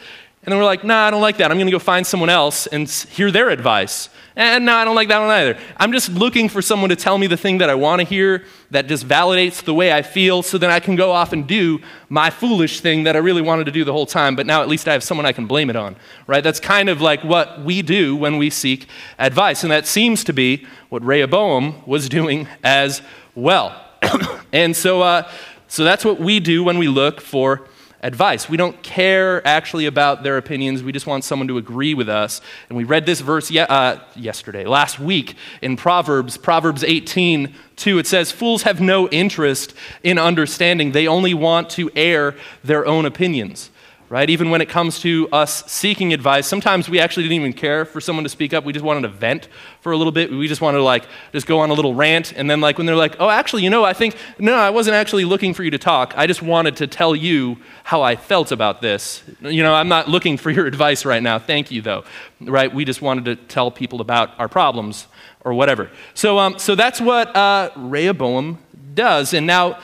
And 0.47 0.52
then 0.52 0.61
we're 0.61 0.64
like, 0.64 0.85
nah, 0.85 1.09
I 1.09 1.11
don't 1.11 1.23
like 1.23 1.38
that. 1.38 1.50
I'm 1.50 1.57
going 1.57 1.66
to 1.66 1.73
go 1.73 1.81
find 1.81 2.07
someone 2.07 2.31
else 2.31 2.69
and 2.69 2.88
hear 2.88 3.33
their 3.33 3.50
advice. 3.50 4.09
And 4.37 4.64
no, 4.66 4.76
I 4.76 4.85
don't 4.85 4.95
like 4.95 5.09
that 5.09 5.19
one 5.19 5.28
either. 5.31 5.59
I'm 5.76 5.90
just 5.90 6.09
looking 6.11 6.49
for 6.49 6.62
someone 6.62 6.90
to 6.90 6.97
tell 6.97 7.19
me 7.19 7.26
the 7.26 7.37
thing 7.37 7.59
that 7.59 7.69
I 7.69 7.75
want 7.75 8.00
to 8.00 8.07
hear 8.07 8.45
that 8.71 8.87
just 8.87 9.09
validates 9.09 9.64
the 9.64 9.75
way 9.75 9.93
I 9.93 10.02
feel 10.02 10.43
so 10.45 10.57
then 10.57 10.71
I 10.71 10.78
can 10.78 10.95
go 10.95 11.11
off 11.11 11.33
and 11.33 11.49
do 11.49 11.81
my 12.09 12.31
foolish 12.31 12.81
thing 12.81 13.05
that 13.05 13.16
I 13.16 13.19
really 13.19 13.43
wanted 13.43 13.64
to 13.64 13.73
do 13.73 13.83
the 13.83 13.93
whole 13.93 14.07
time, 14.07 14.37
but 14.37 14.47
now 14.47 14.62
at 14.62 14.69
least 14.69 14.87
I 14.87 14.93
have 14.93 15.02
someone 15.02 15.26
I 15.26 15.33
can 15.33 15.47
blame 15.47 15.69
it 15.69 15.75
on, 15.75 15.97
right? 16.28 16.45
That's 16.45 16.61
kind 16.61 16.88
of 16.88 17.00
like 17.00 17.25
what 17.25 17.64
we 17.64 17.83
do 17.83 18.14
when 18.14 18.37
we 18.37 18.50
seek 18.50 18.87
advice. 19.19 19.64
And 19.64 19.73
that 19.73 19.87
seems 19.87 20.23
to 20.25 20.33
be 20.33 20.64
what 20.90 21.02
Rehoboam 21.02 21.83
was 21.87 22.09
doing 22.09 22.47
as 22.62 23.02
well. 23.37 23.81
and 24.52 24.75
so, 24.75 25.02
uh, 25.02 25.31
so 25.69 25.85
that's 25.85 26.05
what 26.05 26.19
we 26.19 26.40
do 26.40 26.64
when 26.64 26.78
we 26.78 26.88
look 26.88 27.21
for 27.21 27.69
advice. 28.02 28.49
We 28.49 28.57
don't 28.57 28.81
care 28.83 29.47
actually 29.47 29.87
about 29.87 30.23
their 30.23 30.37
opinions. 30.37 30.83
We 30.83 30.93
just 30.93 31.07
want 31.07 31.25
someone 31.25 31.49
to 31.49 31.59
agree 31.59 31.95
with 31.95 32.09
us. 32.09 32.40
And 32.69 32.76
we 32.76 32.85
read 32.85 33.07
this 33.07 33.21
verse 33.21 33.50
ye- 33.50 33.61
uh, 33.61 33.99
yesterday, 34.14 34.64
last 34.64 34.99
week 34.99 35.35
in 35.62 35.76
Proverbs, 35.76 36.37
Proverbs 36.37 36.85
18, 36.85 37.55
2. 37.76 37.99
It 37.99 38.07
says, 38.07 38.33
Fools 38.33 38.62
have 38.62 38.81
no 38.81 39.09
interest 39.09 39.75
in 40.02 40.19
understanding, 40.19 40.93
they 40.93 41.07
only 41.07 41.35
want 41.35 41.71
to 41.71 41.90
air 41.95 42.35
their 42.64 42.87
own 42.87 43.07
opinions 43.07 43.71
right? 44.08 44.30
Even 44.30 44.50
when 44.50 44.60
it 44.60 44.68
comes 44.68 45.00
to 45.00 45.28
us 45.32 45.64
seeking 45.70 46.12
advice, 46.12 46.46
sometimes 46.46 46.88
we 46.88 47.00
actually 47.00 47.25
didn't 47.25 47.40
even 47.40 47.52
care 47.52 47.84
for 47.84 48.00
someone 48.00 48.22
to 48.22 48.28
speak 48.28 48.54
up. 48.54 48.64
We 48.64 48.72
just 48.72 48.84
wanted 48.84 49.02
to 49.02 49.08
vent 49.08 49.48
for 49.80 49.92
a 49.92 49.96
little 49.96 50.12
bit. 50.12 50.30
We 50.30 50.46
just 50.46 50.60
wanted 50.60 50.78
to 50.78 50.84
like 50.84 51.06
just 51.32 51.46
go 51.46 51.58
on 51.58 51.70
a 51.70 51.72
little 51.72 51.94
rant. 51.94 52.32
And 52.36 52.48
then 52.48 52.60
like 52.60 52.78
when 52.78 52.86
they're 52.86 52.94
like, 52.94 53.16
oh, 53.18 53.28
actually, 53.28 53.64
you 53.64 53.70
know, 53.70 53.84
I 53.84 53.92
think, 53.92 54.16
no, 54.38 54.54
I 54.54 54.70
wasn't 54.70 54.94
actually 54.94 55.25
looking 55.25 55.54
for 55.54 55.64
you 55.64 55.70
to 55.72 55.78
talk. 55.78 56.14
I 56.16 56.26
just 56.26 56.40
wanted 56.40 56.76
to 56.76 56.86
tell 56.86 57.16
you 57.16 57.56
how 57.82 58.02
I 58.02 58.14
felt 58.14 58.52
about 58.52 58.80
this. 58.80 59.25
You 59.40 59.62
know, 59.62 59.75
I'm 59.75 59.88
not 59.88 60.08
looking 60.08 60.36
for 60.36 60.50
your 60.56 60.66
advice 60.66 61.04
right 61.04 61.22
now. 61.22 61.38
Thank 61.38 61.70
you, 61.70 61.82
though, 61.82 62.04
right? 62.40 62.72
We 62.72 62.84
just 62.84 63.02
wanted 63.02 63.25
to 63.25 63.36
tell 63.36 63.70
people 63.70 64.00
about 64.00 64.38
our 64.38 64.48
problems 64.48 65.08
or 65.44 65.52
whatever. 65.52 65.90
So, 66.14 66.38
um, 66.38 66.58
so 66.58 66.75
that's 66.75 67.00
what 67.00 67.34
uh, 67.34 67.70
Rehoboam 67.76 68.58
does. 68.94 69.34
And 69.34 69.46
now, 69.46 69.78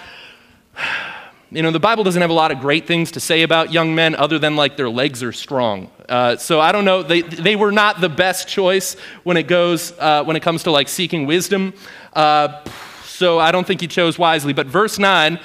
you 1.55 1.63
know, 1.63 1.71
the 1.71 1.81
Bible 1.81 2.03
doesn't 2.03 2.23
have 2.23 2.31
a 2.31 2.35
lot 2.35 2.51
of 2.51 2.61
great 2.61 2.87
things 2.87 3.11
to 3.13 3.21
say 3.21 3.43
about 3.43 3.73
young 3.73 3.95
men 3.95 4.15
other 4.15 4.39
than 4.39 4.57
like 4.57 4.79
their 4.79 4.89
legs 4.89 5.23
are 5.23 5.33
strong. 5.33 5.91
Uh, 6.09 6.37
so 6.37 6.61
I 6.61 6.73
don't 6.73 6.87
know. 6.87 7.03
They, 7.03 7.21
they 7.21 7.57
were 7.57 7.73
not 7.73 8.01
the 8.01 8.09
best 8.09 8.49
choice 8.49 8.97
when 9.23 9.37
it 9.37 9.47
goes 9.49 9.93
uh, 9.99 10.25
when 10.25 10.35
it 10.37 10.41
comes 10.41 10.63
to 10.63 10.71
like 10.71 10.89
seeking 10.89 11.27
wisdom. 11.27 11.75
Uh, 12.15 12.65
so 13.05 13.39
I 13.39 13.53
don't 13.53 13.67
think 13.67 13.83
he 13.83 13.87
chose 13.87 14.19
wisely. 14.19 14.55
But 14.55 14.67
verse 14.67 14.99
nine, 14.99 15.39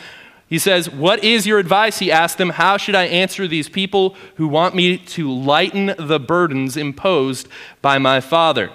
he 0.48 0.60
says, 0.60 0.90
"What 0.90 1.24
is 1.24 1.46
your 1.46 1.60
advice?" 1.60 2.00
He 2.00 2.12
asked 2.12 2.38
them. 2.38 2.52
"How 2.52 2.78
should 2.78 2.96
I 2.96 3.06
answer 3.06 3.48
these 3.48 3.68
people 3.68 4.16
who 4.36 4.48
want 4.48 4.76
me 4.76 4.98
to 4.98 5.30
lighten 5.32 5.94
the 6.00 6.20
burdens 6.20 6.78
imposed 6.78 7.50
by 7.82 7.98
my 7.98 8.22
father?" 8.22 8.72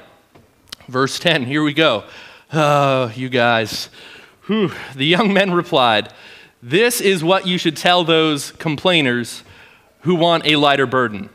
Verse 0.87 1.19
ten. 1.19 1.47
Here 1.47 1.63
we 1.63 1.73
go. 1.73 2.05
Oh, 2.53 3.11
you 3.17 3.31
guys. 3.31 3.89
Whew. 4.47 4.73
The 4.95 5.07
young 5.07 5.33
men 5.33 5.53
replied. 5.53 6.13
This 6.65 7.01
is 7.01 7.25
what 7.25 7.45
you 7.45 7.59
should 7.59 7.77
tell 7.77 8.05
those 8.05 8.53
complainers 8.53 9.43
who 10.03 10.15
want 10.15 10.47
a 10.47 10.55
lighter 10.55 10.87
burden. 10.87 11.29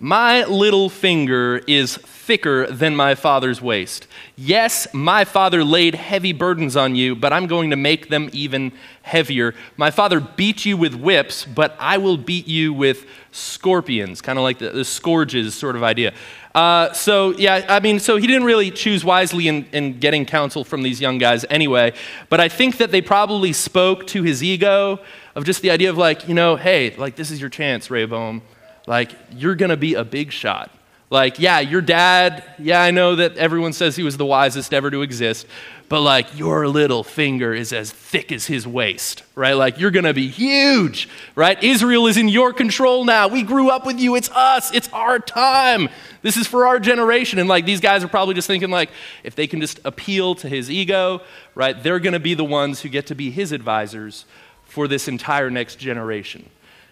My 0.00 0.42
little 0.42 0.88
finger 0.88 1.58
is 1.68 1.96
thicker 1.98 2.66
than 2.66 2.96
my 2.96 3.14
father's 3.14 3.62
waist. 3.62 4.08
Yes, 4.34 4.88
my 4.92 5.24
father 5.24 5.62
laid 5.62 5.94
heavy 5.94 6.32
burdens 6.32 6.74
on 6.74 6.96
you, 6.96 7.14
but 7.14 7.32
I'm 7.32 7.46
going 7.46 7.70
to 7.70 7.76
make 7.76 8.08
them 8.08 8.28
even 8.32 8.72
heavier. 9.02 9.54
My 9.76 9.92
father 9.92 10.18
beat 10.18 10.64
you 10.64 10.76
with 10.76 10.96
whips, 10.96 11.44
but 11.44 11.76
I 11.78 11.98
will 11.98 12.16
beat 12.16 12.48
you 12.48 12.72
with 12.72 13.06
scorpions, 13.30 14.20
kind 14.20 14.36
of 14.36 14.42
like 14.42 14.58
the, 14.58 14.70
the 14.70 14.84
scourges 14.84 15.54
sort 15.54 15.76
of 15.76 15.84
idea. 15.84 16.12
Uh, 16.54 16.92
so, 16.92 17.30
yeah, 17.32 17.64
I 17.68 17.80
mean, 17.80 17.98
so 17.98 18.16
he 18.16 18.26
didn't 18.26 18.44
really 18.44 18.70
choose 18.70 19.04
wisely 19.04 19.48
in, 19.48 19.64
in 19.72 19.98
getting 19.98 20.26
counsel 20.26 20.64
from 20.64 20.82
these 20.82 21.00
young 21.00 21.18
guys 21.18 21.46
anyway. 21.48 21.94
But 22.28 22.40
I 22.40 22.48
think 22.48 22.76
that 22.76 22.90
they 22.90 23.00
probably 23.00 23.52
spoke 23.52 24.06
to 24.08 24.22
his 24.22 24.42
ego 24.42 25.00
of 25.34 25.44
just 25.44 25.62
the 25.62 25.70
idea 25.70 25.88
of, 25.88 25.96
like, 25.96 26.28
you 26.28 26.34
know, 26.34 26.56
hey, 26.56 26.94
like, 26.96 27.16
this 27.16 27.30
is 27.30 27.40
your 27.40 27.48
chance, 27.48 27.90
Rehoboam. 27.90 28.42
Like, 28.86 29.12
you're 29.30 29.54
going 29.54 29.70
to 29.70 29.76
be 29.76 29.94
a 29.94 30.04
big 30.04 30.30
shot. 30.30 30.70
Like, 31.08 31.38
yeah, 31.38 31.60
your 31.60 31.82
dad, 31.82 32.42
yeah, 32.58 32.82
I 32.82 32.90
know 32.90 33.16
that 33.16 33.36
everyone 33.36 33.74
says 33.74 33.96
he 33.96 34.02
was 34.02 34.16
the 34.16 34.24
wisest 34.24 34.72
ever 34.72 34.90
to 34.90 35.02
exist, 35.02 35.46
but 35.92 36.00
like, 36.00 36.38
your 36.38 36.68
little 36.68 37.04
finger 37.04 37.52
is 37.52 37.70
as 37.70 37.90
thick 37.90 38.32
as 38.32 38.46
his 38.46 38.66
waist, 38.66 39.24
right? 39.34 39.52
Like, 39.52 39.78
you're 39.78 39.90
gonna 39.90 40.14
be 40.14 40.26
huge, 40.26 41.06
right? 41.34 41.62
Israel 41.62 42.06
is 42.06 42.16
in 42.16 42.30
your 42.30 42.54
control 42.54 43.04
now. 43.04 43.28
We 43.28 43.42
grew 43.42 43.68
up 43.68 43.84
with 43.84 44.00
you. 44.00 44.14
It's 44.14 44.30
us. 44.30 44.72
It's 44.72 44.88
our 44.94 45.18
time. 45.18 45.90
This 46.22 46.38
is 46.38 46.46
for 46.46 46.66
our 46.66 46.80
generation. 46.80 47.38
And 47.38 47.46
like, 47.46 47.66
these 47.66 47.80
guys 47.80 48.02
are 48.02 48.08
probably 48.08 48.34
just 48.34 48.46
thinking, 48.46 48.70
like, 48.70 48.88
if 49.22 49.34
they 49.34 49.46
can 49.46 49.60
just 49.60 49.80
appeal 49.84 50.34
to 50.36 50.48
his 50.48 50.70
ego, 50.70 51.20
right, 51.54 51.82
they're 51.82 52.00
gonna 52.00 52.18
be 52.18 52.32
the 52.32 52.42
ones 52.42 52.80
who 52.80 52.88
get 52.88 53.08
to 53.08 53.14
be 53.14 53.30
his 53.30 53.52
advisors 53.52 54.24
for 54.64 54.88
this 54.88 55.08
entire 55.08 55.50
next 55.50 55.76
generation. 55.76 56.48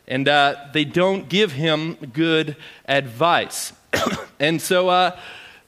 And 0.09 0.29
uh, 0.29 0.57
they 0.75 0.85
don't 0.85 1.27
give 1.27 1.53
him 1.53 1.95
good 1.95 2.55
advice. 2.85 3.73
and 4.39 4.61
so, 4.61 4.91
uh, 4.91 5.19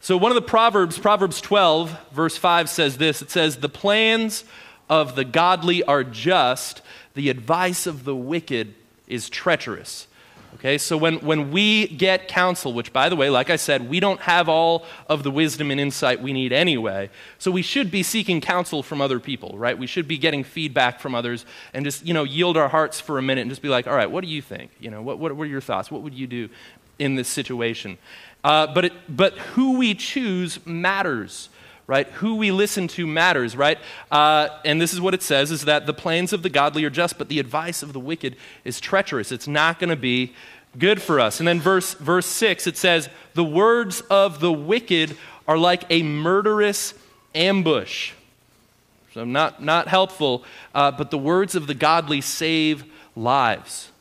so 0.03 0.17
one 0.17 0.33
of 0.33 0.35
the 0.35 0.43
Proverbs, 0.43 0.99
Proverbs 0.99 1.41
12, 1.41 1.97
verse 2.11 2.37
5 2.37 2.69
says 2.69 2.99
this 2.99 3.23
it 3.23 3.31
says, 3.31 3.59
The 3.59 3.69
plans 3.69 4.43
of 4.91 5.15
the 5.15 5.25
godly 5.25 5.85
are 5.85 6.03
just, 6.03 6.83
the 7.15 7.31
advice 7.31 7.87
of 7.87 8.03
the 8.03 8.17
wicked 8.17 8.75
is 9.07 9.31
treacherous. 9.31 10.09
Okay, 10.55 10.77
so 10.77 10.97
when, 10.97 11.19
when 11.21 11.53
we 11.53 11.87
get 11.87 12.27
counsel, 12.27 12.73
which 12.73 12.93
by 12.93 13.09
the 13.09 13.15
way, 13.15 13.31
like 13.31 13.49
I 13.49 13.55
said, 13.55 13.89
we 13.89 14.01
don't 14.01 14.21
have 14.23 14.49
all 14.49 14.87
of 15.09 15.23
the 15.23 15.31
wisdom 15.31 15.71
and 15.71 15.79
insight 15.81 16.21
we 16.21 16.33
need 16.33 16.53
anyway, 16.53 17.09
so 17.39 17.53
we 17.53 17.63
should 17.63 17.91
be 17.93 18.03
seeking 18.03 18.41
counsel 18.41 18.83
from 18.83 19.01
other 19.01 19.21
people, 19.21 19.57
right? 19.57 19.79
We 19.79 19.87
should 19.87 20.09
be 20.09 20.19
getting 20.19 20.43
feedback 20.43 20.99
from 20.99 21.15
others 21.15 21.47
and 21.73 21.85
just, 21.85 22.05
you 22.05 22.13
know, 22.13 22.25
yield 22.25 22.57
our 22.57 22.69
hearts 22.69 23.01
for 23.01 23.19
a 23.19 23.23
minute 23.23 23.43
and 23.43 23.51
just 23.51 23.63
be 23.63 23.69
like, 23.69 23.87
all 23.87 23.95
right, 23.95 24.11
what 24.11 24.23
do 24.25 24.29
you 24.29 24.43
think? 24.43 24.73
You 24.81 24.91
know, 24.91 25.01
what, 25.01 25.21
what, 25.21 25.33
what 25.37 25.45
are 25.45 25.51
your 25.51 25.61
thoughts? 25.61 25.93
What 25.93 26.03
would 26.03 26.15
you 26.15 26.27
do? 26.27 26.49
in 26.99 27.17
this 27.17 27.29
situation. 27.29 27.99
Uh, 28.45 28.67
but, 28.75 28.87
it, 28.87 28.93
but 29.09 29.39
who 29.39 29.79
we 29.79 29.95
choose 29.95 30.65
matters 30.67 31.49
right? 31.87 32.07
Who 32.09 32.37
we 32.37 32.53
listen 32.53 32.89
to 32.89 33.07
matters 33.07 33.57
right? 33.57 33.79
Uh, 34.11 34.49
and 34.65 34.81
this 34.81 34.93
is 34.93 35.01
what 35.01 35.15
it 35.15 35.23
says 35.23 35.51
is 35.51 35.67
that 35.67 35.85
the 35.85 35.93
plans 35.93 36.33
of 36.33 36.43
the 36.43 36.49
godly 36.49 36.85
are 36.85 36.91
just 36.91 37.19
but 37.19 37.29
the 37.29 37.39
advice 37.39 37.83
of 37.83 37.93
the 37.93 38.01
wicked 38.01 38.37
is 38.65 38.81
treacherous. 38.81 39.33
It's 39.33 39.49
not 39.49 39.79
going 39.79 39.91
to 39.91 39.97
be 39.97 40.33
good 40.79 41.03
for 41.03 41.21
us. 41.21 41.39
And 41.39 41.47
then 41.47 41.61
verse 41.61 41.95
verse 41.95 42.27
6 42.27 42.67
it 42.67 42.77
says 42.79 43.09
the 43.35 43.45
words 43.45 44.01
of 44.03 44.41
the 44.41 44.53
wicked 44.53 45.17
are 45.47 45.59
like 45.59 45.85
a 45.91 46.03
murderous 46.03 46.95
ambush. 47.35 48.13
So 49.13 49.25
not 49.25 49.63
not 49.63 49.89
helpful 49.89 50.45
uh, 50.75 50.93
but 50.93 51.11
the 51.11 51.19
words 51.19 51.55
of 51.55 51.67
the 51.67 51.75
godly 51.75 52.23
save 52.23 52.85
lives 53.15 53.92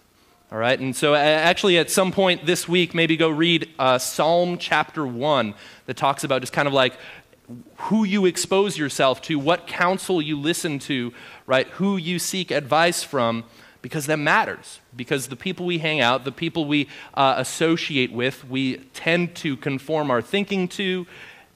all 0.52 0.58
right, 0.58 0.78
and 0.78 0.94
so 0.94 1.16
actually, 1.16 1.78
at 1.78 1.90
some 1.90 2.12
point 2.12 2.46
this 2.46 2.68
week, 2.68 2.94
maybe 2.94 3.16
go 3.16 3.30
read 3.30 3.70
uh, 3.80 3.98
Psalm 3.98 4.58
chapter 4.58 5.08
1 5.08 5.54
that 5.86 5.96
talks 5.96 6.26
about 6.26 6.42
just 6.42 6.52
kind 6.52 6.68
of 6.68 6.74
like 6.74 6.94
who 7.76 8.04
you 8.04 8.26
expose 8.26 8.78
yourself 8.78 9.22
to, 9.22 9.40
what 9.40 9.66
counsel 9.66 10.22
you 10.22 10.38
listen 10.38 10.78
to, 10.80 11.14
right? 11.46 11.68
Who 11.70 11.96
you 11.96 12.20
seek 12.20 12.52
advice 12.52 13.02
from, 13.02 13.46
because 13.82 14.08
that 14.08 14.20
matters. 14.20 14.82
Because 14.94 15.30
the 15.30 15.38
people 15.38 15.66
we 15.66 15.78
hang 15.78 16.02
out, 16.02 16.26
the 16.26 16.34
people 16.34 16.66
we 16.66 16.90
uh, 17.14 17.36
associate 17.38 18.12
with, 18.12 18.44
we 18.44 18.76
tend 18.94 19.36
to 19.36 19.56
conform 19.56 20.12
our 20.12 20.22
thinking 20.22 20.68
to, 20.70 21.08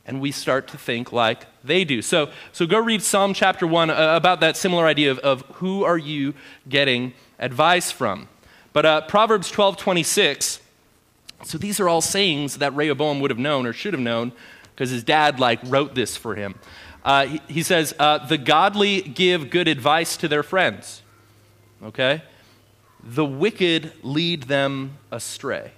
and 0.05 0.21
we 0.21 0.31
start 0.31 0.69
to 0.69 0.77
think 0.77 1.11
like 1.11 1.47
they 1.65 1.83
do. 1.83 2.01
So, 2.01 2.29
so 2.53 2.65
go 2.65 2.79
read 2.79 3.01
Psalm 3.01 3.33
chapter 3.33 3.67
1 3.67 3.89
uh, 3.89 4.15
about 4.15 4.39
that 4.39 4.55
similar 4.55 4.85
idea 4.85 5.11
of, 5.11 5.19
of 5.19 5.41
who 5.55 5.83
are 5.83 5.97
you 5.97 6.33
getting 6.69 7.13
advice 7.39 7.91
from. 7.91 8.29
But 8.75 8.85
uh, 8.85 9.01
Proverbs 9.07 9.49
12 9.51 9.77
26, 9.77 10.59
so 11.45 11.57
these 11.57 11.79
are 11.79 11.87
all 11.87 12.01
sayings 12.01 12.57
that 12.57 12.75
Rehoboam 12.75 13.21
would 13.21 13.31
have 13.31 13.39
known 13.39 13.65
or 13.65 13.71
should 13.71 13.93
have 13.93 14.01
known 14.01 14.33
because 14.71 14.89
his 14.89 15.01
dad 15.01 15.39
like 15.39 15.61
wrote 15.63 15.95
this 15.95 16.17
for 16.17 16.35
him. 16.35 16.55
Uh, 17.01 17.25
he, 17.25 17.41
he, 17.47 17.63
says, 17.63 17.95
uh, 17.97 18.17
The 18.27 18.37
godly 18.37 19.01
give 19.01 19.49
good 19.49 19.69
advice 19.69 20.17
to 20.17 20.27
their 20.27 20.43
friends, 20.43 21.03
okay? 21.83 22.21
The 23.01 23.23
wicked 23.23 23.93
lead 24.03 24.43
them 24.43 24.97
astray. 25.09 25.71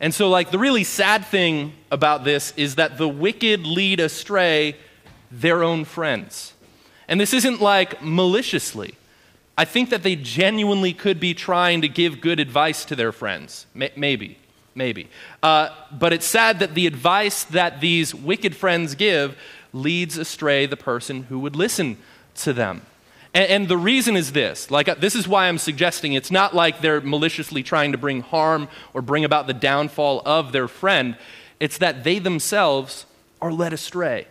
And 0.00 0.14
so, 0.14 0.30
like, 0.30 0.50
the 0.50 0.58
really 0.58 0.84
sad 0.84 1.26
thing 1.26 1.74
about 1.90 2.24
this 2.24 2.54
is 2.56 2.76
that 2.76 2.96
the 2.96 3.08
wicked 3.08 3.66
lead 3.66 4.00
astray 4.00 4.76
their 5.30 5.62
own 5.62 5.84
friends. 5.84 6.54
And 7.08 7.20
this 7.20 7.34
isn't 7.34 7.60
like 7.60 8.02
maliciously. 8.02 8.94
I 9.56 9.64
think 9.64 9.90
that 9.90 10.02
they 10.02 10.16
genuinely 10.16 10.92
could 10.92 11.20
be 11.20 11.34
trying 11.34 11.82
to 11.82 11.88
give 11.88 12.20
good 12.20 12.40
advice 12.40 12.84
to 12.86 12.96
their 12.96 13.12
friends. 13.12 13.66
maybe, 13.74 14.38
maybe. 14.74 15.08
Uh, 15.42 15.68
but 15.92 16.12
it's 16.12 16.26
sad 16.26 16.60
that 16.60 16.74
the 16.74 16.86
advice 16.86 17.44
that 17.44 17.80
these 17.80 18.14
wicked 18.14 18.56
friends 18.56 18.94
give 18.94 19.36
leads 19.72 20.16
astray 20.16 20.66
the 20.66 20.76
person 20.76 21.24
who 21.24 21.38
would 21.38 21.56
listen 21.56 21.98
to 22.36 22.52
them. 22.52 22.82
And, 23.34 23.50
and 23.50 23.68
the 23.68 23.76
reason 23.76 24.16
is 24.16 24.32
this 24.32 24.70
like, 24.70 24.88
uh, 24.88 24.94
this 24.94 25.14
is 25.14 25.28
why 25.28 25.48
I'm 25.48 25.58
suggesting 25.58 26.14
it's 26.14 26.30
not 26.30 26.54
like 26.54 26.80
they're 26.80 27.00
maliciously 27.00 27.62
trying 27.62 27.92
to 27.92 27.98
bring 27.98 28.20
harm 28.20 28.68
or 28.94 29.02
bring 29.02 29.24
about 29.24 29.46
the 29.46 29.54
downfall 29.54 30.22
of 30.24 30.52
their 30.52 30.68
friend, 30.68 31.16
it's 31.60 31.78
that 31.78 32.04
they 32.04 32.18
themselves 32.18 33.06
are 33.40 33.52
led 33.52 33.72
astray. 33.72 34.26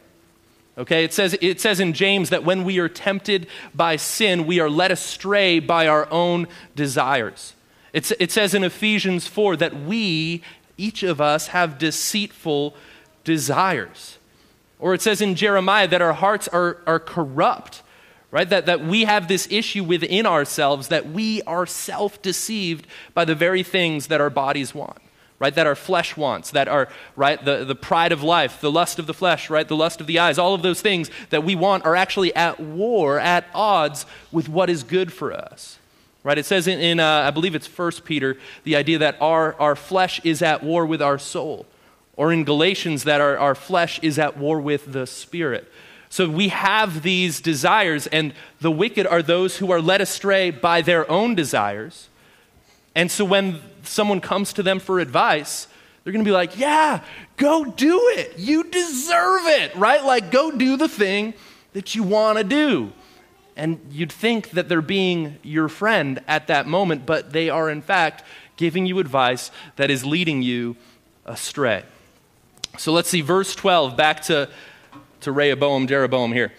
Okay, 0.77 1.03
it 1.03 1.13
says, 1.13 1.37
it 1.41 1.59
says 1.59 1.79
in 1.79 1.93
James 1.93 2.29
that 2.29 2.43
when 2.43 2.63
we 2.63 2.79
are 2.79 2.89
tempted 2.89 3.47
by 3.75 3.97
sin, 3.97 4.45
we 4.47 4.59
are 4.59 4.69
led 4.69 4.91
astray 4.91 5.59
by 5.59 5.87
our 5.87 6.09
own 6.11 6.47
desires. 6.75 7.53
It's, 7.93 8.11
it 8.19 8.31
says 8.31 8.53
in 8.53 8.63
Ephesians 8.63 9.27
4 9.27 9.57
that 9.57 9.81
we, 9.81 10.41
each 10.77 11.03
of 11.03 11.19
us, 11.19 11.47
have 11.47 11.77
deceitful 11.77 12.73
desires. 13.23 14.17
Or 14.79 14.93
it 14.93 15.01
says 15.01 15.21
in 15.21 15.35
Jeremiah 15.35 15.87
that 15.89 16.01
our 16.01 16.13
hearts 16.13 16.47
are, 16.47 16.77
are 16.87 16.99
corrupt 16.99 17.83
right? 18.31 18.49
That, 18.49 18.65
that 18.65 18.81
we 18.83 19.03
have 19.03 19.27
this 19.27 19.47
issue 19.51 19.83
within 19.83 20.25
ourselves 20.25 20.87
that 20.87 21.11
we 21.11 21.41
are 21.43 21.65
self 21.65 22.21
deceived 22.21 22.87
by 23.13 23.25
the 23.25 23.35
very 23.35 23.61
things 23.61 24.07
that 24.07 24.21
our 24.21 24.29
bodies 24.29 24.73
want, 24.73 24.97
right? 25.41 25.55
That 25.55 25.65
our 25.65 25.75
flesh 25.75 26.15
wants, 26.15 26.51
that 26.51 26.67
are, 26.67 26.87
right? 27.15 27.43
The, 27.43 27.65
the 27.65 27.73
pride 27.73 28.11
of 28.11 28.21
life, 28.21 28.61
the 28.61 28.71
lust 28.71 28.99
of 28.99 29.07
the 29.07 29.13
flesh, 29.13 29.49
right? 29.49 29.67
The 29.67 29.75
lust 29.75 29.99
of 29.99 30.05
the 30.05 30.19
eyes, 30.19 30.37
all 30.37 30.53
of 30.53 30.61
those 30.61 30.81
things 30.81 31.09
that 31.31 31.43
we 31.43 31.55
want 31.55 31.83
are 31.83 31.95
actually 31.95 32.33
at 32.35 32.59
war, 32.59 33.17
at 33.17 33.47
odds 33.55 34.05
with 34.31 34.47
what 34.47 34.69
is 34.69 34.83
good 34.83 35.11
for 35.11 35.33
us. 35.33 35.79
Right? 36.23 36.37
It 36.37 36.45
says 36.45 36.67
in, 36.67 36.79
in 36.79 36.99
uh, 36.99 37.23
I 37.25 37.31
believe 37.31 37.55
it's 37.55 37.65
First 37.65 38.05
Peter, 38.05 38.37
the 38.65 38.75
idea 38.75 38.99
that 38.99 39.17
our, 39.19 39.55
our 39.59 39.75
flesh 39.75 40.21
is 40.23 40.43
at 40.43 40.61
war 40.61 40.85
with 40.85 41.01
our 41.01 41.17
soul. 41.17 41.65
Or 42.15 42.31
in 42.31 42.43
Galatians, 42.43 43.05
that 43.05 43.19
our, 43.19 43.35
our 43.35 43.55
flesh 43.55 43.99
is 44.03 44.19
at 44.19 44.37
war 44.37 44.61
with 44.61 44.93
the 44.93 45.07
spirit. 45.07 45.67
So 46.09 46.29
we 46.29 46.49
have 46.49 47.01
these 47.01 47.41
desires, 47.41 48.05
and 48.05 48.35
the 48.59 48.69
wicked 48.69 49.07
are 49.07 49.23
those 49.23 49.57
who 49.57 49.71
are 49.71 49.81
led 49.81 50.01
astray 50.01 50.51
by 50.51 50.83
their 50.83 51.09
own 51.09 51.33
desires. 51.33 52.09
And 52.93 53.09
so 53.09 53.25
when 53.25 53.59
someone 53.83 54.21
comes 54.21 54.53
to 54.53 54.63
them 54.63 54.79
for 54.79 54.99
advice, 54.99 55.67
they're 56.03 56.13
going 56.13 56.23
to 56.23 56.29
be 56.29 56.33
like, 56.33 56.57
Yeah, 56.57 57.03
go 57.37 57.65
do 57.65 57.99
it. 58.15 58.37
You 58.37 58.63
deserve 58.63 59.41
it, 59.45 59.75
right? 59.75 60.03
Like, 60.03 60.31
go 60.31 60.51
do 60.51 60.77
the 60.77 60.89
thing 60.89 61.33
that 61.73 61.95
you 61.95 62.03
want 62.03 62.37
to 62.37 62.43
do. 62.43 62.91
And 63.55 63.79
you'd 63.91 64.11
think 64.11 64.51
that 64.51 64.69
they're 64.69 64.81
being 64.81 65.37
your 65.43 65.67
friend 65.67 66.21
at 66.27 66.47
that 66.47 66.67
moment, 66.67 67.05
but 67.05 67.33
they 67.33 67.49
are, 67.49 67.69
in 67.69 67.81
fact, 67.81 68.23
giving 68.55 68.85
you 68.85 68.99
advice 68.99 69.51
that 69.75 69.91
is 69.91 70.05
leading 70.05 70.41
you 70.41 70.77
astray. 71.25 71.83
So 72.77 72.93
let's 72.93 73.09
see, 73.09 73.21
verse 73.21 73.53
12, 73.53 73.97
back 73.97 74.21
to 74.23 74.49
to 75.21 75.31
Rehoboam, 75.31 75.87
Jeroboam 75.87 76.33
here. 76.33 76.51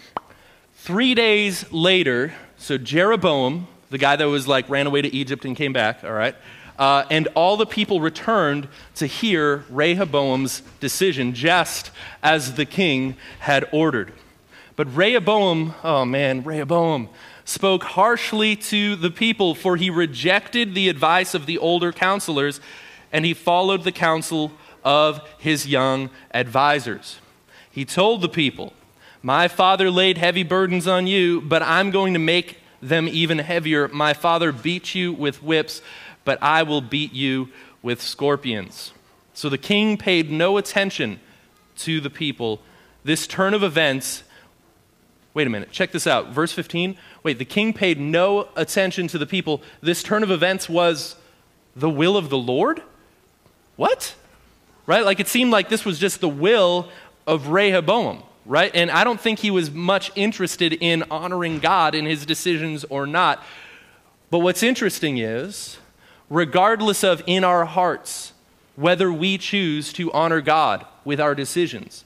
Three 0.75 1.15
days 1.15 1.71
later, 1.73 2.33
so 2.57 2.79
Jeroboam, 2.79 3.67
the 3.91 3.99
guy 3.99 4.17
that 4.17 4.25
was 4.25 4.49
like 4.49 4.69
ran 4.69 4.87
away 4.87 5.03
to 5.03 5.15
Egypt 5.15 5.45
and 5.45 5.57
came 5.57 5.73
back, 5.73 6.03
all 6.03 6.13
right, 6.13 6.35
uh, 6.83 7.07
and 7.11 7.29
all 7.37 7.57
the 7.57 7.65
people 7.65 8.01
returned 8.01 8.67
to 8.97 9.07
hear 9.07 9.65
Rehoboam's 9.71 10.63
decision, 10.81 11.33
just 11.33 11.93
as 12.25 12.55
the 12.55 12.67
king 12.67 13.15
had 13.39 13.69
ordered. 13.71 14.13
But 14.75 14.93
Rehoboam, 14.93 15.77
oh 15.85 16.05
man, 16.05 16.43
Rehoboam, 16.43 17.09
spoke 17.45 17.85
harshly 17.85 18.57
to 18.57 18.97
the 18.97 19.13
people, 19.13 19.55
for 19.55 19.77
he 19.77 19.91
rejected 19.91 20.75
the 20.75 20.89
advice 20.89 21.35
of 21.35 21.47
the 21.47 21.57
older 21.57 21.93
counselors 21.93 22.61
and 23.13 23.25
he 23.25 23.33
followed 23.33 23.85
the 23.85 23.93
counsel 23.93 24.51
of 24.83 25.21
his 25.39 25.69
young 25.69 26.11
advisors. 26.35 27.21
He 27.71 27.85
told 27.85 28.23
the 28.23 28.29
people, 28.29 28.73
My 29.23 29.47
father 29.47 29.89
laid 29.89 30.19
heavy 30.19 30.43
burdens 30.43 30.89
on 30.89 31.07
you, 31.07 31.43
but 31.43 31.63
I'm 31.63 31.93
going 31.93 32.13
to 32.15 32.19
make 32.19 32.59
them 32.81 33.07
even 33.07 33.39
heavier. 33.39 33.87
My 33.87 34.13
father 34.13 34.51
beat 34.51 34.97
you 34.97 35.13
with 35.13 35.45
whips, 35.45 35.81
but 36.25 36.43
I 36.43 36.63
will 36.63 36.81
beat 36.81 37.13
you 37.13 37.49
with 37.83 38.01
scorpions. 38.01 38.93
So 39.35 39.49
the 39.49 39.59
king 39.59 39.97
paid 39.97 40.31
no 40.31 40.57
attention 40.57 41.21
to 41.79 42.01
the 42.01 42.11
people. 42.11 42.61
This 43.05 43.27
turn 43.27 43.55
of 43.55 43.63
events, 43.63 44.23
wait 45.35 45.47
a 45.47 45.51
minute, 45.51 45.71
check 45.71 45.93
this 45.93 46.07
out. 46.07 46.29
Verse 46.29 46.53
15. 46.53 46.97
Wait, 47.23 47.39
the 47.39 47.45
king 47.45 47.73
paid 47.73 47.99
no 47.99 48.49
attention 48.57 49.09
to 49.09 49.19
the 49.19 49.27
people. 49.27 49.63
This 49.81 50.03
turn 50.03 50.23
of 50.23 50.31
events 50.31 50.69
was 50.69 51.17
the 51.75 51.91
will 51.91 52.17
of 52.17 52.29
the 52.29 52.39
Lord? 52.39 52.83
What? 53.77 54.15
Right? 54.87 55.05
Like 55.05 55.21
it 55.21 55.29
seemed 55.29 55.51
like 55.51 55.69
this 55.69 55.85
was 55.85 55.99
just 55.99 56.21
the 56.21 56.29
will 56.29 56.89
of 57.27 57.49
Rehoboam, 57.49 58.23
right? 58.45 58.71
And 58.75 58.91
I 58.91 59.05
don't 59.05 59.21
think 59.21 59.39
he 59.39 59.51
was 59.51 59.71
much 59.71 60.11
interested 60.15 60.75
in 60.75 61.05
honoring 61.11 61.61
God 61.61 61.95
in 61.95 62.05
his 62.05 62.27
decisions 62.27 62.85
or 62.85 63.07
not. 63.07 63.43
But 64.31 64.41
what's 64.41 64.63
interesting 64.63 65.19
is, 65.19 65.79
regardless 66.33 67.05
of 67.05 67.23
in 67.27 67.45
our 67.45 67.67
hearts 67.67 68.33
whether 68.75 69.13
we 69.13 69.37
choose 69.37 69.93
to 69.93 70.11
honor 70.13 70.41
God 70.41 70.87
with 71.05 71.21
our 71.21 71.35
decisions, 71.35 72.05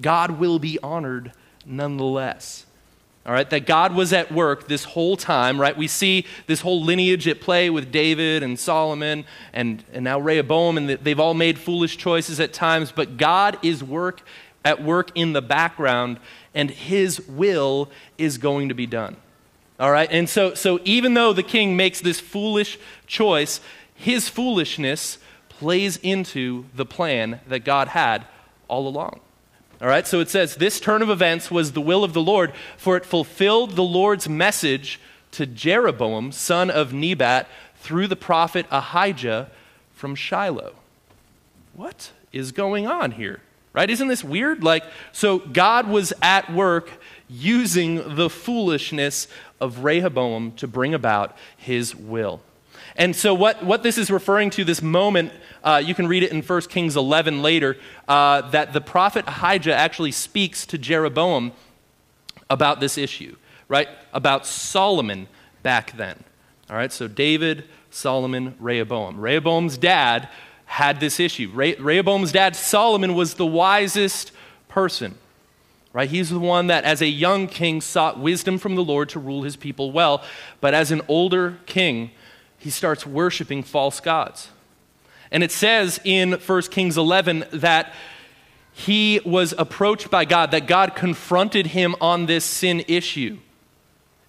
God 0.00 0.32
will 0.38 0.58
be 0.58 0.78
honored 0.82 1.32
nonetheless. 1.66 2.64
All 3.26 3.34
right, 3.34 3.48
that 3.50 3.66
God 3.66 3.94
was 3.94 4.14
at 4.14 4.32
work 4.32 4.66
this 4.66 4.84
whole 4.84 5.14
time, 5.14 5.60
right? 5.60 5.76
We 5.76 5.88
see 5.88 6.24
this 6.46 6.62
whole 6.62 6.82
lineage 6.82 7.28
at 7.28 7.42
play 7.42 7.68
with 7.68 7.92
David 7.92 8.42
and 8.42 8.58
Solomon 8.58 9.26
and, 9.52 9.84
and 9.92 10.04
now 10.04 10.18
Rehoboam, 10.18 10.78
and 10.78 10.88
they've 10.88 11.20
all 11.20 11.34
made 11.34 11.58
foolish 11.58 11.98
choices 11.98 12.40
at 12.40 12.54
times, 12.54 12.92
but 12.92 13.18
God 13.18 13.58
is 13.62 13.84
work 13.84 14.22
at 14.64 14.82
work 14.82 15.10
in 15.14 15.34
the 15.34 15.42
background, 15.42 16.18
and 16.54 16.70
his 16.70 17.20
will 17.28 17.90
is 18.16 18.38
going 18.38 18.70
to 18.70 18.74
be 18.74 18.86
done. 18.86 19.16
All 19.80 19.90
right, 19.90 20.08
and 20.12 20.28
so, 20.28 20.52
so 20.52 20.78
even 20.84 21.14
though 21.14 21.32
the 21.32 21.42
king 21.42 21.74
makes 21.74 22.02
this 22.02 22.20
foolish 22.20 22.78
choice, 23.06 23.62
his 23.94 24.28
foolishness 24.28 25.16
plays 25.48 25.96
into 26.02 26.66
the 26.74 26.84
plan 26.84 27.40
that 27.48 27.64
God 27.64 27.88
had 27.88 28.26
all 28.68 28.86
along. 28.86 29.20
All 29.80 29.88
right, 29.88 30.06
so 30.06 30.20
it 30.20 30.28
says, 30.28 30.56
This 30.56 30.80
turn 30.80 31.00
of 31.00 31.08
events 31.08 31.50
was 31.50 31.72
the 31.72 31.80
will 31.80 32.04
of 32.04 32.12
the 32.12 32.20
Lord, 32.20 32.52
for 32.76 32.98
it 32.98 33.06
fulfilled 33.06 33.74
the 33.74 33.82
Lord's 33.82 34.28
message 34.28 35.00
to 35.32 35.46
Jeroboam, 35.46 36.30
son 36.30 36.70
of 36.70 36.92
Nebat, 36.92 37.48
through 37.76 38.06
the 38.06 38.16
prophet 38.16 38.66
Ahijah 38.70 39.50
from 39.94 40.14
Shiloh. 40.14 40.74
What 41.72 42.12
is 42.32 42.52
going 42.52 42.86
on 42.86 43.12
here? 43.12 43.40
Right? 43.72 43.88
Isn't 43.88 44.08
this 44.08 44.24
weird? 44.24 44.62
Like, 44.62 44.84
so 45.12 45.38
God 45.38 45.88
was 45.88 46.12
at 46.20 46.52
work 46.52 46.90
using 47.30 48.16
the 48.16 48.28
foolishness 48.28 49.28
of 49.60 49.84
Rehoboam 49.84 50.52
to 50.52 50.66
bring 50.66 50.94
about 50.94 51.36
his 51.56 51.94
will. 51.94 52.40
And 52.96 53.14
so, 53.14 53.32
what, 53.34 53.64
what 53.64 53.82
this 53.82 53.98
is 53.98 54.10
referring 54.10 54.50
to, 54.50 54.64
this 54.64 54.82
moment, 54.82 55.32
uh, 55.62 55.80
you 55.84 55.94
can 55.94 56.08
read 56.08 56.22
it 56.22 56.32
in 56.32 56.42
1 56.42 56.60
Kings 56.62 56.96
11 56.96 57.40
later, 57.40 57.76
uh, 58.08 58.42
that 58.50 58.72
the 58.72 58.80
prophet 58.80 59.24
Ahijah 59.28 59.74
actually 59.74 60.12
speaks 60.12 60.66
to 60.66 60.78
Jeroboam 60.78 61.52
about 62.48 62.80
this 62.80 62.98
issue, 62.98 63.36
right? 63.68 63.88
About 64.12 64.44
Solomon 64.44 65.28
back 65.62 65.96
then. 65.96 66.22
All 66.68 66.76
right, 66.76 66.92
so 66.92 67.06
David, 67.06 67.64
Solomon, 67.90 68.54
Rehoboam. 68.58 69.20
Rehoboam's 69.20 69.78
dad 69.78 70.28
had 70.64 71.00
this 71.00 71.20
issue. 71.20 71.50
Re- 71.52 71.76
Rehoboam's 71.76 72.32
dad, 72.32 72.56
Solomon, 72.56 73.14
was 73.14 73.34
the 73.34 73.46
wisest 73.46 74.32
person. 74.68 75.16
Right? 75.92 76.08
He's 76.08 76.30
the 76.30 76.38
one 76.38 76.68
that, 76.68 76.84
as 76.84 77.02
a 77.02 77.08
young 77.08 77.48
king, 77.48 77.80
sought 77.80 78.18
wisdom 78.18 78.58
from 78.58 78.76
the 78.76 78.84
Lord 78.84 79.08
to 79.10 79.18
rule 79.18 79.42
his 79.42 79.56
people 79.56 79.90
well. 79.90 80.22
But 80.60 80.72
as 80.72 80.92
an 80.92 81.02
older 81.08 81.58
king, 81.66 82.12
he 82.58 82.70
starts 82.70 83.04
worshiping 83.04 83.64
false 83.64 83.98
gods. 83.98 84.48
And 85.32 85.42
it 85.42 85.50
says 85.50 86.00
in 86.04 86.32
1 86.32 86.62
Kings 86.62 86.96
11 86.96 87.44
that 87.52 87.92
he 88.72 89.20
was 89.24 89.52
approached 89.58 90.10
by 90.10 90.24
God, 90.24 90.52
that 90.52 90.66
God 90.66 90.94
confronted 90.94 91.68
him 91.68 91.96
on 92.00 92.26
this 92.26 92.44
sin 92.44 92.84
issue. 92.86 93.38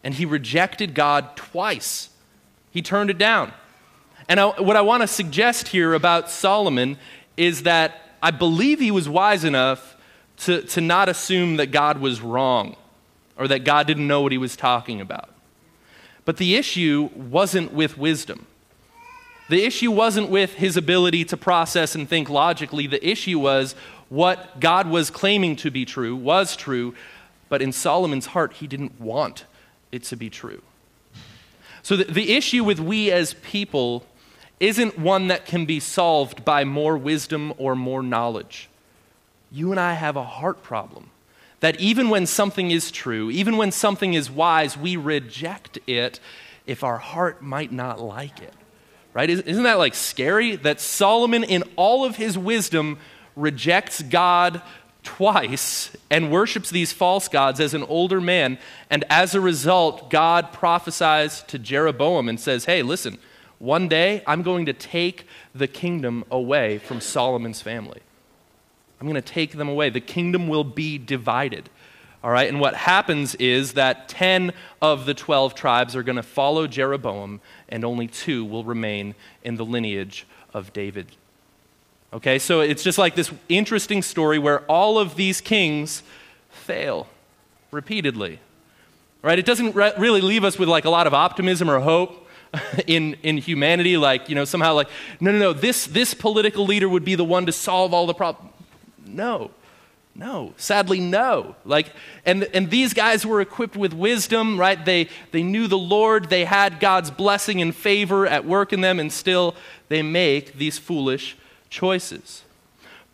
And 0.03 0.15
he 0.15 0.25
rejected 0.25 0.95
God 0.95 1.35
twice. 1.35 2.09
He 2.71 2.81
turned 2.81 3.09
it 3.09 3.17
down. 3.17 3.53
And 4.27 4.39
I, 4.39 4.47
what 4.61 4.75
I 4.75 4.81
want 4.81 5.01
to 5.01 5.07
suggest 5.07 5.67
here 5.67 5.93
about 5.93 6.29
Solomon 6.29 6.97
is 7.37 7.63
that 7.63 8.01
I 8.21 8.31
believe 8.31 8.79
he 8.79 8.91
was 8.91 9.07
wise 9.07 9.43
enough 9.43 9.95
to, 10.41 10.61
to 10.63 10.81
not 10.81 11.09
assume 11.09 11.57
that 11.57 11.67
God 11.67 11.99
was 11.99 12.21
wrong 12.21 12.75
or 13.37 13.47
that 13.47 13.63
God 13.63 13.87
didn't 13.87 14.07
know 14.07 14.21
what 14.21 14.31
he 14.31 14.37
was 14.37 14.55
talking 14.55 15.01
about. 15.01 15.29
But 16.25 16.37
the 16.37 16.55
issue 16.55 17.09
wasn't 17.15 17.73
with 17.73 17.97
wisdom. 17.97 18.45
The 19.49 19.63
issue 19.65 19.91
wasn't 19.91 20.29
with 20.29 20.53
his 20.53 20.77
ability 20.77 21.25
to 21.25 21.37
process 21.37 21.93
and 21.95 22.07
think 22.07 22.29
logically. 22.29 22.87
The 22.87 23.05
issue 23.07 23.39
was 23.39 23.75
what 24.09 24.59
God 24.59 24.87
was 24.87 25.09
claiming 25.09 25.55
to 25.57 25.71
be 25.71 25.85
true 25.85 26.15
was 26.15 26.55
true, 26.55 26.95
but 27.49 27.61
in 27.61 27.71
Solomon's 27.71 28.27
heart, 28.27 28.53
he 28.53 28.67
didn't 28.67 28.99
want 28.99 29.45
it 29.91 30.03
to 30.03 30.15
be 30.15 30.29
true. 30.29 30.61
So 31.83 31.97
the, 31.97 32.05
the 32.05 32.33
issue 32.33 32.63
with 32.63 32.79
we 32.79 33.11
as 33.11 33.33
people 33.35 34.05
isn't 34.59 34.97
one 34.97 35.27
that 35.27 35.45
can 35.45 35.65
be 35.65 35.79
solved 35.79 36.45
by 36.45 36.63
more 36.63 36.97
wisdom 36.97 37.53
or 37.57 37.75
more 37.75 38.03
knowledge. 38.03 38.69
You 39.51 39.71
and 39.71 39.79
I 39.79 39.93
have 39.93 40.15
a 40.15 40.23
heart 40.23 40.63
problem 40.63 41.09
that 41.59 41.79
even 41.79 42.09
when 42.09 42.25
something 42.25 42.71
is 42.71 42.91
true, 42.91 43.29
even 43.29 43.55
when 43.57 43.71
something 43.71 44.13
is 44.13 44.29
wise, 44.29 44.77
we 44.77 44.95
reject 44.95 45.79
it 45.87 46.19
if 46.65 46.83
our 46.83 46.97
heart 46.97 47.41
might 47.41 47.71
not 47.71 48.01
like 48.01 48.41
it. 48.41 48.53
Right? 49.13 49.29
Isn't 49.29 49.63
that 49.63 49.77
like 49.77 49.93
scary? 49.93 50.55
That 50.55 50.79
Solomon, 50.79 51.43
in 51.43 51.63
all 51.75 52.05
of 52.05 52.15
his 52.15 52.37
wisdom, 52.37 52.97
rejects 53.35 54.01
God 54.01 54.61
twice 55.03 55.95
and 56.09 56.31
worships 56.31 56.69
these 56.69 56.93
false 56.93 57.27
gods 57.27 57.59
as 57.59 57.73
an 57.73 57.83
older 57.83 58.21
man. 58.21 58.57
And 58.89 59.03
as 59.09 59.35
a 59.35 59.41
result, 59.41 60.09
God 60.09 60.53
prophesies 60.53 61.43
to 61.43 61.59
Jeroboam 61.59 62.29
and 62.29 62.39
says, 62.39 62.65
Hey, 62.65 62.83
listen, 62.83 63.17
one 63.59 63.87
day 63.87 64.23
I'm 64.25 64.43
going 64.43 64.65
to 64.67 64.73
take 64.73 65.27
the 65.53 65.67
kingdom 65.67 66.23
away 66.31 66.77
from 66.77 67.01
Solomon's 67.01 67.61
family. 67.61 68.01
I'm 69.01 69.07
going 69.07 69.15
to 69.15 69.21
take 69.21 69.53
them 69.53 69.67
away. 69.67 69.89
The 69.89 69.99
kingdom 69.99 70.47
will 70.47 70.63
be 70.63 70.99
divided. 70.99 71.69
All 72.23 72.29
right, 72.29 72.47
and 72.47 72.59
what 72.59 72.75
happens 72.75 73.33
is 73.35 73.73
that 73.73 74.07
10 74.09 74.53
of 74.79 75.07
the 75.07 75.15
12 75.15 75.55
tribes 75.55 75.95
are 75.95 76.03
going 76.03 76.17
to 76.17 76.23
follow 76.23 76.67
Jeroboam, 76.67 77.41
and 77.67 77.83
only 77.83 78.05
two 78.05 78.45
will 78.45 78.63
remain 78.63 79.15
in 79.43 79.55
the 79.55 79.65
lineage 79.65 80.27
of 80.53 80.71
David. 80.71 81.07
Okay, 82.13 82.37
so 82.37 82.59
it's 82.61 82.83
just 82.83 82.99
like 82.99 83.15
this 83.15 83.31
interesting 83.49 84.03
story 84.03 84.37
where 84.37 84.59
all 84.65 84.99
of 84.99 85.15
these 85.15 85.41
kings 85.41 86.03
fail 86.51 87.07
repeatedly. 87.71 88.39
Right? 89.23 89.39
It 89.39 89.47
doesn't 89.47 89.75
re- 89.75 89.93
really 89.97 90.21
leave 90.21 90.43
us 90.43 90.59
with 90.59 90.69
like 90.69 90.85
a 90.85 90.91
lot 90.91 91.07
of 91.07 91.15
optimism 91.15 91.71
or 91.71 91.79
hope 91.79 92.27
in, 92.85 93.15
in 93.23 93.37
humanity, 93.37 93.97
like, 93.97 94.29
you 94.29 94.35
know, 94.35 94.45
somehow 94.45 94.75
like, 94.75 94.89
no, 95.19 95.31
no, 95.31 95.39
no, 95.39 95.53
this, 95.53 95.87
this 95.87 96.13
political 96.13 96.65
leader 96.65 96.87
would 96.87 97.05
be 97.05 97.15
the 97.15 97.25
one 97.25 97.47
to 97.47 97.51
solve 97.51 97.95
all 97.95 98.05
the 98.05 98.13
problems. 98.13 98.50
No. 99.15 99.51
No, 100.13 100.53
sadly, 100.57 100.99
no. 100.99 101.55
Like, 101.63 101.87
and, 102.25 102.43
and 102.53 102.69
these 102.69 102.93
guys 102.93 103.25
were 103.25 103.39
equipped 103.39 103.77
with 103.77 103.93
wisdom, 103.93 104.59
right? 104.59 104.83
They, 104.83 105.07
they 105.31 105.41
knew 105.41 105.67
the 105.67 105.77
Lord, 105.77 106.29
they 106.29 106.43
had 106.43 106.81
God's 106.81 107.09
blessing 107.09 107.61
and 107.61 107.73
favor 107.73 108.27
at 108.27 108.45
work 108.45 108.73
in 108.73 108.81
them, 108.81 108.99
and 108.99 109.11
still 109.11 109.55
they 109.87 110.01
make 110.01 110.53
these 110.57 110.77
foolish 110.77 111.37
choices. 111.69 112.43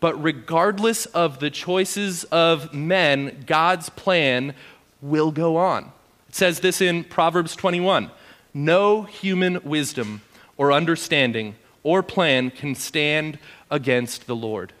But 0.00 0.20
regardless 0.22 1.06
of 1.06 1.38
the 1.38 1.50
choices 1.50 2.24
of 2.24 2.74
men, 2.74 3.44
God's 3.46 3.90
plan 3.90 4.54
will 5.00 5.30
go 5.30 5.56
on. 5.56 5.92
It 6.28 6.34
says 6.34 6.60
this 6.60 6.80
in 6.80 7.04
Proverbs 7.04 7.54
21 7.54 8.10
No 8.52 9.02
human 9.02 9.62
wisdom 9.62 10.22
or 10.56 10.72
understanding 10.72 11.54
or 11.84 12.02
plan 12.02 12.50
can 12.50 12.74
stand 12.74 13.38
against 13.70 14.26
the 14.26 14.36
Lord 14.36 14.72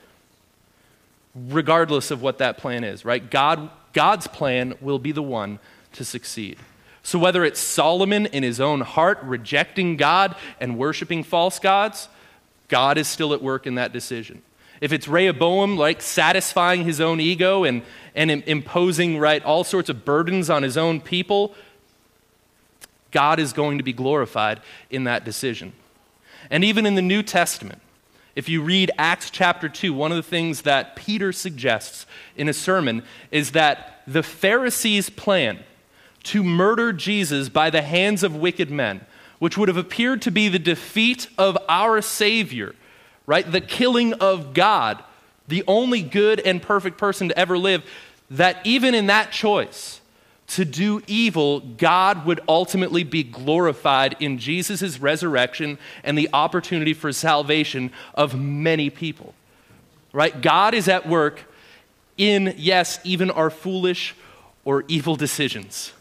regardless 1.48 2.10
of 2.10 2.22
what 2.22 2.38
that 2.38 2.58
plan 2.58 2.84
is, 2.84 3.04
right? 3.04 3.30
God, 3.30 3.70
God's 3.92 4.26
plan 4.26 4.74
will 4.80 4.98
be 4.98 5.12
the 5.12 5.22
one 5.22 5.58
to 5.92 6.04
succeed. 6.04 6.58
So 7.02 7.18
whether 7.18 7.44
it's 7.44 7.60
Solomon 7.60 8.26
in 8.26 8.42
his 8.42 8.60
own 8.60 8.82
heart 8.82 9.18
rejecting 9.22 9.96
God 9.96 10.36
and 10.60 10.76
worshiping 10.76 11.24
false 11.24 11.58
gods, 11.58 12.08
God 12.68 12.98
is 12.98 13.08
still 13.08 13.32
at 13.32 13.42
work 13.42 13.66
in 13.66 13.76
that 13.76 13.92
decision. 13.92 14.42
If 14.80 14.92
it's 14.92 15.08
Rehoboam, 15.08 15.76
like 15.76 16.02
satisfying 16.02 16.84
his 16.84 17.00
own 17.00 17.20
ego 17.20 17.64
and, 17.64 17.82
and 18.14 18.30
imposing 18.30 19.18
right, 19.18 19.42
all 19.42 19.64
sorts 19.64 19.88
of 19.88 20.04
burdens 20.04 20.50
on 20.50 20.62
his 20.62 20.76
own 20.76 21.00
people, 21.00 21.54
God 23.10 23.40
is 23.40 23.52
going 23.52 23.78
to 23.78 23.84
be 23.84 23.92
glorified 23.92 24.60
in 24.90 25.04
that 25.04 25.24
decision. 25.24 25.72
And 26.50 26.62
even 26.62 26.86
in 26.86 26.94
the 26.94 27.02
New 27.02 27.22
Testament, 27.22 27.80
if 28.38 28.48
you 28.48 28.62
read 28.62 28.92
Acts 28.96 29.30
chapter 29.30 29.68
2, 29.68 29.92
one 29.92 30.12
of 30.12 30.16
the 30.16 30.22
things 30.22 30.62
that 30.62 30.94
Peter 30.94 31.32
suggests 31.32 32.06
in 32.36 32.48
a 32.48 32.52
sermon 32.52 33.02
is 33.32 33.50
that 33.50 34.00
the 34.06 34.22
Pharisees' 34.22 35.10
plan 35.10 35.58
to 36.22 36.44
murder 36.44 36.92
Jesus 36.92 37.48
by 37.48 37.68
the 37.68 37.82
hands 37.82 38.22
of 38.22 38.36
wicked 38.36 38.70
men, 38.70 39.04
which 39.40 39.58
would 39.58 39.66
have 39.66 39.76
appeared 39.76 40.22
to 40.22 40.30
be 40.30 40.48
the 40.48 40.60
defeat 40.60 41.26
of 41.36 41.58
our 41.68 42.00
Savior, 42.00 42.76
right? 43.26 43.50
The 43.50 43.60
killing 43.60 44.12
of 44.12 44.54
God, 44.54 45.02
the 45.48 45.64
only 45.66 46.00
good 46.00 46.38
and 46.38 46.62
perfect 46.62 46.96
person 46.96 47.30
to 47.30 47.36
ever 47.36 47.58
live, 47.58 47.82
that 48.30 48.64
even 48.64 48.94
in 48.94 49.08
that 49.08 49.32
choice, 49.32 49.97
to 50.48 50.64
do 50.64 51.02
evil, 51.06 51.60
God 51.60 52.24
would 52.24 52.40
ultimately 52.48 53.04
be 53.04 53.22
glorified 53.22 54.16
in 54.18 54.38
Jesus' 54.38 54.98
resurrection 54.98 55.78
and 56.02 56.16
the 56.16 56.28
opportunity 56.32 56.94
for 56.94 57.12
salvation 57.12 57.92
of 58.14 58.38
many 58.38 58.88
people. 58.88 59.34
Right? 60.12 60.40
God 60.40 60.72
is 60.72 60.88
at 60.88 61.06
work 61.06 61.44
in, 62.16 62.54
yes, 62.56 62.98
even 63.04 63.30
our 63.30 63.50
foolish 63.50 64.14
or 64.64 64.84
evil 64.88 65.16
decisions. 65.16 65.92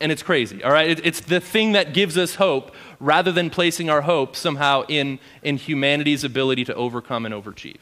And 0.00 0.10
it's 0.10 0.22
crazy, 0.22 0.64
all 0.64 0.72
right? 0.72 0.98
It's 1.04 1.20
the 1.20 1.40
thing 1.40 1.72
that 1.72 1.92
gives 1.92 2.16
us 2.16 2.36
hope 2.36 2.74
rather 2.98 3.30
than 3.30 3.50
placing 3.50 3.90
our 3.90 4.00
hope 4.00 4.34
somehow 4.34 4.84
in, 4.88 5.18
in 5.42 5.58
humanity's 5.58 6.24
ability 6.24 6.64
to 6.64 6.74
overcome 6.74 7.26
and 7.26 7.34
overachieve. 7.34 7.80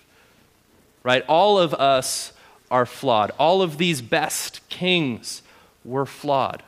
Right? 1.04 1.24
All 1.28 1.58
of 1.58 1.74
us 1.74 2.32
are 2.70 2.86
flawed. 2.86 3.30
All 3.38 3.62
of 3.62 3.78
these 3.78 4.00
best 4.02 4.66
kings 4.68 5.42
were 5.84 6.06
flawed. 6.06 6.62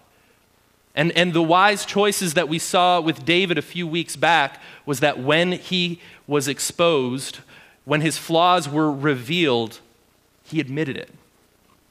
And, 0.94 1.12
and 1.12 1.32
the 1.32 1.42
wise 1.42 1.84
choices 1.86 2.34
that 2.34 2.48
we 2.48 2.58
saw 2.58 3.00
with 3.00 3.24
David 3.24 3.58
a 3.58 3.62
few 3.62 3.86
weeks 3.86 4.16
back 4.16 4.60
was 4.84 5.00
that 5.00 5.18
when 5.18 5.52
he 5.52 6.00
was 6.26 6.48
exposed, 6.48 7.38
when 7.84 8.00
his 8.00 8.18
flaws 8.18 8.68
were 8.68 8.90
revealed, 8.90 9.80
he 10.44 10.60
admitted 10.60 10.96
it. 10.96 11.10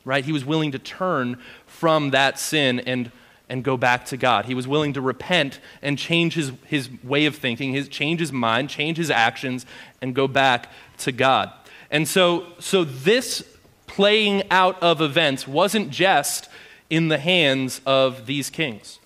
Right? 0.03 0.25
He 0.25 0.31
was 0.31 0.43
willing 0.43 0.71
to 0.71 0.79
turn 0.79 1.37
from 1.65 2.11
that 2.11 2.39
sin 2.39 2.79
and, 2.81 3.11
and 3.47 3.63
go 3.63 3.77
back 3.77 4.05
to 4.07 4.17
God. 4.17 4.45
He 4.45 4.55
was 4.55 4.67
willing 4.67 4.93
to 4.93 5.01
repent 5.01 5.59
and 5.81 5.97
change 5.97 6.33
his, 6.33 6.51
his 6.65 6.89
way 7.03 7.25
of 7.25 7.35
thinking, 7.35 7.73
his, 7.73 7.87
change 7.87 8.19
his 8.19 8.31
mind, 8.31 8.69
change 8.69 8.97
his 8.97 9.09
actions, 9.09 9.65
and 10.01 10.13
go 10.13 10.27
back 10.27 10.67
to 10.99 11.11
God. 11.11 11.51
And 11.91 12.07
so, 12.07 12.47
so 12.59 12.83
this 12.83 13.48
playing 13.89 14.43
out 14.49 14.81
of 14.81 15.01
events 15.01 15.47
wasn't 15.47 15.89
just 15.89 16.47
in 16.89 17.09
the 17.09 17.17
hands 17.17 17.81
of 17.85 18.27
these 18.27 18.49
kings, 18.49 18.99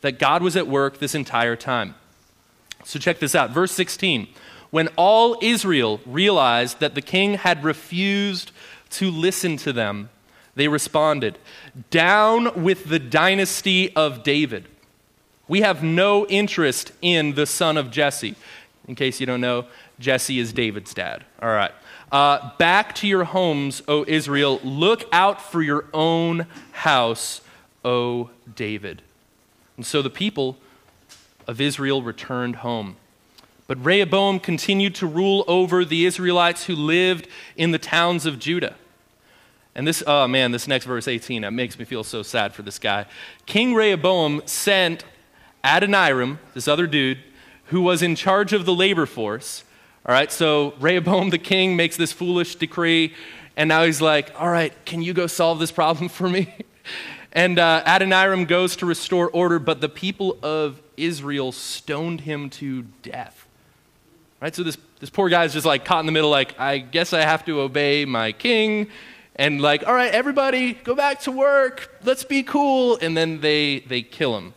that 0.00 0.18
God 0.18 0.42
was 0.42 0.56
at 0.56 0.66
work 0.66 0.98
this 0.98 1.14
entire 1.14 1.56
time. 1.56 1.94
So 2.84 2.98
check 2.98 3.18
this 3.18 3.34
out. 3.34 3.50
Verse 3.50 3.72
16. 3.72 4.28
When 4.70 4.88
all 4.96 5.38
Israel 5.42 6.00
realized 6.06 6.80
that 6.80 6.94
the 6.94 7.02
king 7.02 7.34
had 7.34 7.62
refused 7.62 8.52
to 8.90 9.10
listen 9.10 9.56
to 9.58 9.72
them, 9.72 10.08
they 10.54 10.68
responded, 10.68 11.38
Down 11.90 12.62
with 12.62 12.84
the 12.84 12.98
dynasty 12.98 13.94
of 13.94 14.22
David. 14.22 14.66
We 15.48 15.60
have 15.60 15.82
no 15.82 16.26
interest 16.26 16.92
in 17.02 17.34
the 17.34 17.46
son 17.46 17.76
of 17.76 17.90
Jesse. 17.90 18.36
In 18.88 18.94
case 18.94 19.20
you 19.20 19.26
don't 19.26 19.40
know, 19.40 19.66
Jesse 19.98 20.38
is 20.38 20.52
David's 20.52 20.94
dad. 20.94 21.24
All 21.40 21.50
right. 21.50 21.72
Uh, 22.12 22.50
back 22.58 22.94
to 22.96 23.08
your 23.08 23.24
homes, 23.24 23.82
O 23.88 24.04
Israel. 24.06 24.60
Look 24.62 25.08
out 25.12 25.40
for 25.40 25.62
your 25.62 25.86
own 25.94 26.46
house, 26.72 27.40
O 27.84 28.28
David. 28.54 29.00
And 29.78 29.86
so 29.86 30.02
the 30.02 30.10
people 30.10 30.58
of 31.48 31.58
Israel 31.58 32.02
returned 32.02 32.56
home. 32.56 32.96
But 33.66 33.82
Rehoboam 33.82 34.40
continued 34.40 34.94
to 34.96 35.06
rule 35.06 35.42
over 35.48 35.86
the 35.86 36.04
Israelites 36.04 36.66
who 36.66 36.76
lived 36.76 37.28
in 37.56 37.70
the 37.70 37.78
towns 37.78 38.26
of 38.26 38.38
Judah. 38.38 38.74
And 39.74 39.88
this, 39.88 40.02
oh 40.06 40.28
man, 40.28 40.52
this 40.52 40.68
next 40.68 40.84
verse 40.84 41.08
18, 41.08 41.42
that 41.42 41.52
makes 41.52 41.78
me 41.78 41.86
feel 41.86 42.04
so 42.04 42.22
sad 42.22 42.52
for 42.52 42.60
this 42.60 42.78
guy. 42.78 43.06
King 43.46 43.72
Rehoboam 43.72 44.42
sent 44.44 45.04
Adoniram, 45.64 46.38
this 46.52 46.68
other 46.68 46.86
dude, 46.86 47.20
who 47.66 47.80
was 47.80 48.02
in 48.02 48.16
charge 48.16 48.52
of 48.52 48.66
the 48.66 48.74
labor 48.74 49.06
force, 49.06 49.64
all 50.04 50.12
right, 50.12 50.32
so 50.32 50.74
Rehoboam 50.80 51.30
the 51.30 51.38
king 51.38 51.76
makes 51.76 51.96
this 51.96 52.10
foolish 52.10 52.56
decree, 52.56 53.14
and 53.56 53.68
now 53.68 53.84
he's 53.84 54.00
like, 54.00 54.32
All 54.36 54.48
right, 54.48 54.72
can 54.84 55.00
you 55.00 55.14
go 55.14 55.28
solve 55.28 55.60
this 55.60 55.70
problem 55.70 56.08
for 56.08 56.28
me? 56.28 56.52
and 57.32 57.56
uh, 57.58 57.84
Adoniram 57.86 58.46
goes 58.46 58.74
to 58.76 58.86
restore 58.86 59.30
order, 59.30 59.60
but 59.60 59.80
the 59.80 59.88
people 59.88 60.38
of 60.42 60.82
Israel 60.96 61.52
stoned 61.52 62.22
him 62.22 62.50
to 62.50 62.82
death. 63.02 63.46
Right, 64.40 64.52
so 64.52 64.64
this, 64.64 64.76
this 64.98 65.08
poor 65.08 65.28
guy's 65.28 65.52
just 65.52 65.66
like 65.66 65.84
caught 65.84 66.00
in 66.00 66.06
the 66.06 66.12
middle, 66.12 66.30
like, 66.30 66.58
I 66.58 66.78
guess 66.78 67.12
I 67.12 67.20
have 67.20 67.44
to 67.44 67.60
obey 67.60 68.04
my 68.04 68.32
king. 68.32 68.88
And 69.36 69.60
like, 69.60 69.86
all 69.86 69.94
right, 69.94 70.12
everybody, 70.12 70.72
go 70.72 70.96
back 70.96 71.20
to 71.20 71.30
work. 71.30 71.96
Let's 72.02 72.24
be 72.24 72.42
cool. 72.42 72.98
And 73.00 73.16
then 73.16 73.40
they, 73.40 73.80
they 73.80 74.02
kill 74.02 74.36
him. 74.36 74.52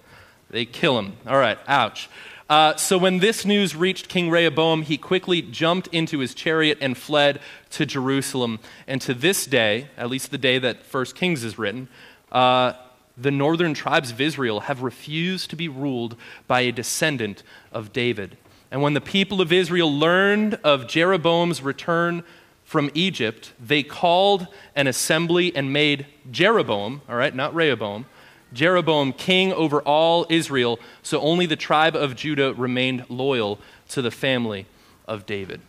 They 0.50 0.66
kill 0.66 0.98
him. 0.98 1.14
All 1.28 1.38
right, 1.38 1.60
ouch. 1.68 2.10
Uh, 2.48 2.76
so 2.76 2.98
when 2.98 3.20
this 3.20 3.44
news 3.44 3.76
reached 3.76 4.08
King 4.08 4.30
Rehoboam, 4.30 4.84
he 4.84 4.98
quickly 4.98 5.42
jumped 5.42 5.88
into 5.88 6.20
his 6.20 6.36
chariot 6.36 6.78
and 6.80 6.96
fled 6.96 7.40
to 7.72 7.86
Jerusalem. 7.86 8.60
And 8.88 9.02
to 9.02 9.16
this 9.16 9.48
day, 9.48 9.88
at 9.98 10.10
least 10.10 10.30
the 10.30 10.38
day 10.38 10.60
that 10.60 10.86
First 10.86 11.16
Kings 11.16 11.44
is 11.44 11.58
written, 11.58 11.88
uh, 12.32 12.74
the 13.18 13.32
northern 13.32 13.74
tribes 13.74 14.12
of 14.12 14.22
Israel 14.22 14.62
have 14.62 14.84
refused 14.84 15.50
to 15.50 15.56
be 15.56 15.68
ruled 15.68 16.16
by 16.48 16.62
a 16.62 16.72
descendant 16.72 17.42
of 17.72 17.92
David. 17.92 18.38
And 18.70 18.82
when 18.82 18.94
the 18.94 19.02
people 19.02 19.42
of 19.42 19.52
Israel 19.52 19.92
learned 19.92 20.60
of 20.64 20.88
Jeroboam's 20.88 21.64
return, 21.64 22.24
from 22.66 22.90
Egypt, 22.96 23.54
they 23.60 23.84
called 23.84 24.48
an 24.76 24.88
assembly 24.88 25.56
and 25.56 25.72
made 25.72 26.08
Jeroboam, 26.32 27.02
all 27.08 27.16
right, 27.16 27.34
not 27.34 27.54
Rehoboam, 27.54 28.08
Jeroboam 28.56 29.14
king 29.14 29.54
over 29.54 29.82
all 29.82 30.26
Israel, 30.30 30.80
so 31.04 31.20
only 31.20 31.46
the 31.46 31.56
tribe 31.56 31.96
of 31.96 32.16
Judah 32.16 32.54
remained 32.54 33.06
loyal 33.10 33.60
to 33.90 34.02
the 34.02 34.12
family 34.12 34.66
of 35.08 35.26
David. 35.26 35.62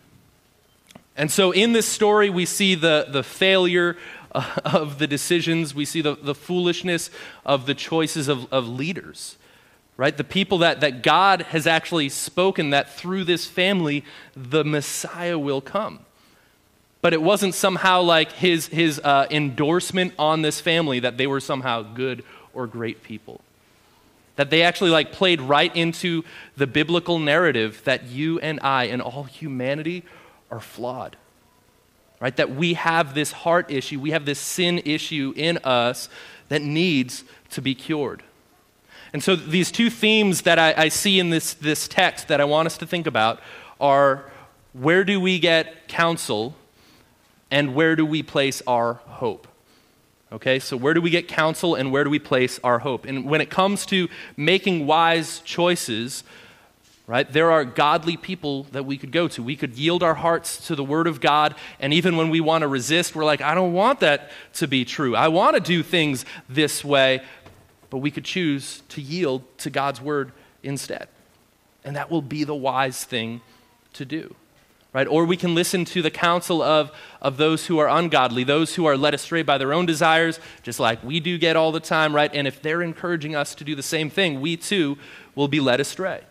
And 1.15 1.31
so 1.31 1.51
in 1.51 1.73
this 1.73 1.85
story, 1.85 2.29
we 2.29 2.45
see 2.45 2.75
the, 2.75 3.07
the 3.09 3.23
failure 3.23 3.97
of 4.31 4.99
the 4.99 5.07
decisions, 5.07 5.73
we 5.73 5.85
see 5.85 6.01
the, 6.01 6.15
the 6.15 6.35
foolishness 6.35 7.09
of 7.45 7.65
the 7.65 7.73
choices 7.73 8.27
of, 8.27 8.51
of 8.53 8.67
leaders, 8.67 9.35
right? 9.97 10.15
The 10.15 10.23
people 10.23 10.59
that, 10.59 10.81
that 10.81 11.01
God 11.01 11.41
has 11.43 11.65
actually 11.65 12.09
spoken 12.09 12.69
that 12.69 12.91
through 12.91 13.23
this 13.23 13.45
family, 13.45 14.05
the 14.35 14.63
Messiah 14.63 15.39
will 15.39 15.61
come. 15.61 15.99
But 17.01 17.13
it 17.13 17.21
wasn't 17.21 17.55
somehow 17.55 18.01
like 18.01 18.31
his, 18.33 18.67
his 18.67 18.99
uh, 19.03 19.27
endorsement 19.31 20.13
on 20.19 20.41
this 20.41 20.59
family 20.59 20.99
that 20.99 21.17
they 21.17 21.27
were 21.27 21.39
somehow 21.39 21.81
good 21.81 22.23
or 22.57 22.67
great 22.67 23.03
people. 23.03 23.39
That 24.35 24.49
they 24.49 24.63
actually 24.63 24.89
like 24.89 25.11
played 25.11 25.41
right 25.41 25.73
into 25.75 26.23
the 26.57 26.67
biblical 26.67 27.19
narrative 27.19 27.81
that 27.85 28.05
you 28.05 28.39
and 28.39 28.59
I 28.61 28.85
and 28.85 29.01
all 29.01 29.23
humanity 29.23 30.03
are 30.51 30.59
flawed 30.59 31.15
right? 32.19 32.35
That 32.35 32.51
we 32.51 32.73
have 32.73 33.13
this 33.13 33.31
heart 33.31 33.71
issue, 33.71 33.99
we 33.99 34.11
have 34.11 34.25
this 34.25 34.39
sin 34.39 34.79
issue 34.79 35.33
in 35.35 35.57
us 35.59 36.09
that 36.49 36.61
needs 36.61 37.23
to 37.51 37.61
be 37.61 37.75
cured. 37.75 38.23
And 39.13 39.23
so, 39.23 39.35
these 39.35 39.71
two 39.71 39.89
themes 39.89 40.41
that 40.41 40.59
I, 40.59 40.73
I, 40.77 40.89
see 40.89 41.19
in 41.19 41.29
this, 41.29 41.53
this 41.53 41.87
text 41.87 42.27
that 42.27 42.41
I 42.41 42.43
want 42.43 42.65
us 42.65 42.77
to 42.79 42.85
think 42.85 43.07
about 43.07 43.39
are 43.79 44.29
where 44.73 45.03
do 45.03 45.19
we 45.19 45.39
get 45.39 45.87
counsel 45.87 46.55
and 47.49 47.73
where 47.73 47.95
do 47.95 48.05
we 48.05 48.21
place 48.21 48.61
our 48.67 48.95
hope? 49.05 49.47
Okay, 50.31 50.59
so 50.59 50.75
where 50.75 50.93
do 50.93 51.01
we 51.01 51.09
get 51.09 51.29
counsel 51.29 51.75
and 51.75 51.91
where 51.91 52.03
do 52.03 52.09
we 52.09 52.19
place 52.19 52.59
our 52.63 52.79
hope? 52.79 53.05
And 53.05 53.25
when 53.25 53.39
it 53.39 53.49
comes 53.49 53.85
to 53.87 54.09
making 54.35 54.85
wise 54.85 55.39
choices, 55.39 56.25
right? 57.07 57.31
There 57.31 57.49
are 57.49 57.63
godly 57.63 58.17
people 58.17 58.63
that 58.73 58.85
we 58.85 58.97
could 58.97 59.13
go 59.13 59.29
to. 59.29 59.41
We 59.41 59.55
could 59.55 59.75
yield 59.75 60.03
our 60.03 60.15
hearts 60.15 60.67
to 60.67 60.75
the 60.75 60.83
Word 60.83 61.07
of 61.07 61.21
God, 61.21 61.55
and 61.79 61.93
even 61.93 62.17
when 62.17 62.29
we 62.29 62.41
want 62.41 62.63
to 62.63 62.67
resist, 62.67 63.15
we're 63.15 63.23
like, 63.23 63.39
I 63.39 63.55
don't 63.55 63.71
want 63.71 64.01
that 64.01 64.29
to 64.55 64.67
be 64.67 64.83
true. 64.83 65.15
I 65.15 65.29
want 65.29 65.55
to 65.55 65.61
do 65.61 65.81
things 65.81 66.25
this 66.49 66.83
way, 66.83 67.21
but 67.89 67.99
we 67.99 68.11
could 68.11 68.25
choose 68.25 68.83
to 68.89 69.01
yield 69.01 69.43
to 69.59 69.69
God's 69.69 70.01
Word 70.01 70.33
instead. 70.61 71.07
And 71.85 71.95
that 71.95 72.11
will 72.11 72.21
be 72.21 72.43
the 72.43 72.55
wise 72.55 73.05
thing 73.05 73.39
to 73.93 74.03
do. 74.03 74.35
Right? 74.97 75.05
Or 75.07 75.25
we 75.25 75.37
can 75.37 75.53
listen 75.53 75.85
to 75.85 76.01
the 76.01 76.09
counsel 76.09 76.59
of, 76.59 76.91
of 77.21 77.37
those 77.37 77.67
who 77.67 77.77
are 77.77 77.87
ungodly, 77.87 78.43
those 78.43 78.73
who 78.73 78.85
are 78.85 78.97
led 78.97 79.13
astray 79.13 79.43
by 79.43 79.59
their 79.59 79.71
own 79.71 79.85
desires, 79.85 80.39
just 80.63 80.79
like 80.79 81.03
we 81.03 81.19
do 81.19 81.37
get 81.37 81.55
all 81.55 81.71
the 81.71 81.79
time, 81.79 82.15
right? 82.15 82.33
And 82.33 82.47
if 82.47 82.63
they're 82.63 82.81
encouraging 82.81 83.35
us 83.35 83.53
to 83.53 83.63
do 83.63 83.75
the 83.75 83.83
same 83.83 84.09
thing, 84.09 84.41
we 84.41 84.57
too 84.57 84.97
will 85.35 85.47
be 85.47 85.59
led 85.59 85.79
astray. 85.79 86.21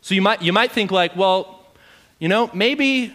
So 0.00 0.14
you 0.14 0.22
might, 0.22 0.42
you 0.42 0.52
might 0.52 0.70
think, 0.70 0.92
like, 0.92 1.16
well, 1.16 1.66
you 2.20 2.28
know, 2.28 2.48
maybe, 2.54 3.12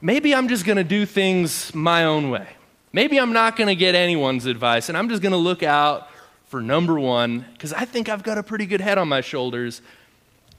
maybe 0.00 0.32
I'm 0.32 0.46
just 0.46 0.64
going 0.64 0.78
to 0.78 0.84
do 0.84 1.04
things 1.04 1.74
my 1.74 2.04
own 2.04 2.30
way. 2.30 2.46
Maybe 2.92 3.18
I'm 3.18 3.32
not 3.32 3.56
going 3.56 3.66
to 3.66 3.74
get 3.74 3.96
anyone's 3.96 4.46
advice, 4.46 4.88
and 4.88 4.96
I'm 4.96 5.08
just 5.08 5.22
going 5.22 5.32
to 5.32 5.38
look 5.38 5.64
out 5.64 6.08
for 6.46 6.62
number 6.62 7.00
one, 7.00 7.46
because 7.54 7.72
I 7.72 7.84
think 7.84 8.08
I've 8.08 8.22
got 8.22 8.38
a 8.38 8.44
pretty 8.44 8.66
good 8.66 8.80
head 8.80 8.96
on 8.96 9.08
my 9.08 9.22
shoulders. 9.22 9.82